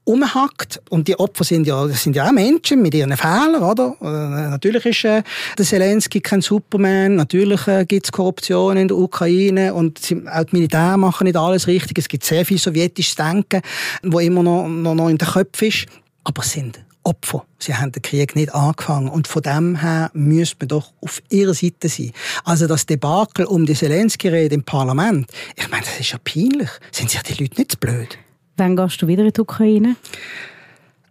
umhackt. 0.07 0.81
Und 0.89 1.07
die 1.07 1.19
Opfer 1.19 1.43
sind 1.43 1.67
ja, 1.67 1.87
sind 1.89 2.15
ja 2.15 2.27
auch 2.27 2.31
Menschen 2.31 2.81
mit 2.81 2.93
ihren 2.93 3.15
Fehlern, 3.15 3.61
oder? 3.61 3.95
Äh, 4.01 4.49
natürlich 4.49 4.85
ist 4.85 5.03
äh, 5.03 5.21
der 5.57 5.65
Zelensky 5.65 6.21
kein 6.21 6.41
Superman, 6.41 7.15
natürlich 7.15 7.67
äh, 7.67 7.85
gibt 7.85 8.07
es 8.07 8.11
Korruption 8.11 8.77
in 8.77 8.87
der 8.87 8.97
Ukraine 8.97 9.73
und 9.73 9.99
auch 10.31 10.43
die 10.45 10.55
Militär 10.55 10.97
machen 10.97 11.25
nicht 11.25 11.35
alles 11.35 11.67
richtig. 11.67 11.97
Es 11.97 12.07
gibt 12.07 12.23
sehr 12.23 12.45
viel 12.45 12.57
sowjetisches 12.57 13.15
Denken, 13.15 13.61
wo 14.03 14.19
immer 14.19 14.43
noch, 14.43 14.67
noch, 14.67 14.95
noch 14.95 15.09
in 15.09 15.17
den 15.17 15.27
Köpfen 15.27 15.67
ist. 15.67 15.85
Aber 16.23 16.41
es 16.41 16.51
sind 16.51 16.79
Opfer. 17.03 17.45
Sie 17.59 17.73
haben 17.73 17.91
den 17.91 18.01
Krieg 18.01 18.35
nicht 18.35 18.53
angefangen. 18.53 19.09
Und 19.09 19.27
von 19.27 19.41
dem 19.41 19.81
her 19.81 20.09
müsste 20.13 20.57
man 20.59 20.67
doch 20.69 20.91
auf 21.01 21.21
ihrer 21.29 21.53
Seite 21.53 21.87
sein. 21.89 22.11
Also 22.43 22.67
das 22.67 22.85
Debakel 22.85 23.45
um 23.45 23.65
die 23.65 23.75
Zelensky-Rede 23.75 24.55
im 24.55 24.63
Parlament, 24.63 25.31
ich 25.55 25.69
meine, 25.69 25.83
das 25.83 25.99
ist 25.99 26.11
ja 26.11 26.17
peinlich. 26.23 26.69
Sind 26.91 27.09
sich 27.09 27.21
die 27.23 27.41
Leute 27.41 27.55
nicht 27.57 27.71
zu 27.71 27.77
blöd? 27.77 28.17
Wann 28.57 28.75
gehst 28.75 29.01
du 29.01 29.07
wieder 29.07 29.23
in 29.23 29.31
die 29.31 29.41
Ukraine? 29.41 29.95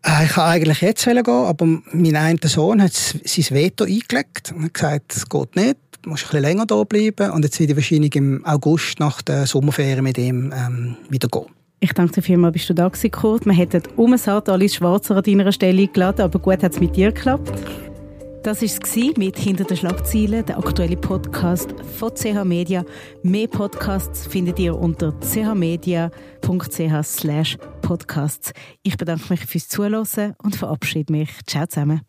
Äh, 0.03 0.25
ich 0.25 0.33
kann 0.33 0.51
eigentlich 0.51 0.81
jetzt 0.81 1.05
gehen, 1.05 1.29
aber 1.29 1.67
mein 1.93 2.17
einer 2.17 2.39
Sohn 2.45 2.83
hat 2.83 2.93
sein 2.93 3.45
Veto 3.51 3.85
eingelegt 3.85 4.53
und 4.55 4.65
hat 4.65 4.75
gesagt, 4.75 5.17
es 5.17 5.29
geht 5.29 5.57
nicht, 5.57 5.77
du 6.03 6.11
musst 6.11 6.25
ein 6.25 6.31
bisschen 6.31 6.43
länger 6.43 6.67
da 6.67 6.83
bleiben 6.85 7.31
und 7.31 7.45
jetzt 7.45 7.59
werde 7.59 7.73
ich 7.73 7.77
wahrscheinlich 7.77 8.15
im 8.17 8.45
August 8.45 9.01
nach 9.01 9.23
der 9.23 9.47
Sommerferien 9.47 10.05
mit 10.05 10.19
ihm 10.19 10.53
ähm, 10.57 10.97
wieder 11.09 11.29
gehen. 11.29 11.47
Ich 11.81 11.93
danke 11.93 12.15
dir 12.15 12.23
vielmals, 12.23 12.55
bist 12.55 12.71
du 12.71 12.75
da 12.75 12.89
gewesen, 12.89 13.11
Kurt. 13.11 13.45
Wir 13.45 13.53
hätten 13.53 13.83
um 13.97 14.13
es 14.15 14.27
Alice 14.27 14.77
Schwarzer 14.77 15.17
an 15.17 15.23
deiner 15.23 15.53
Stelle 15.53 15.83
eingeladen, 15.83 16.23
aber 16.23 16.39
gut 16.39 16.63
hat 16.63 16.73
es 16.73 16.81
mit 16.81 16.97
dir 16.97 17.13
geklappt. 17.13 17.53
Das 18.47 18.63
war 18.63 18.69
es 18.69 19.17
mit 19.17 19.37
«Hinter 19.41 19.65
den 19.65 19.77
Schlagzeilen», 19.77 20.47
der 20.47 20.59
aktuelle 20.59 20.97
Podcast 20.97 21.75
von 21.99 22.15
CH 22.15 22.45
Media. 22.45 22.85
Mehr 23.25 23.49
Podcasts 23.49 24.25
findet 24.29 24.61
ihr 24.61 24.79
unter 24.79 25.13
chmedia.ch 25.21 26.09
podcasts. 27.83 28.53
Ich 28.85 28.97
bedanke 28.97 29.25
mich 29.31 29.47
fürs 29.47 29.67
Zuhören 29.67 30.37
und 30.45 30.55
verabschiede 30.55 31.13
mich. 31.13 31.31
Ciao 31.45 31.67
zusammen. 31.67 32.03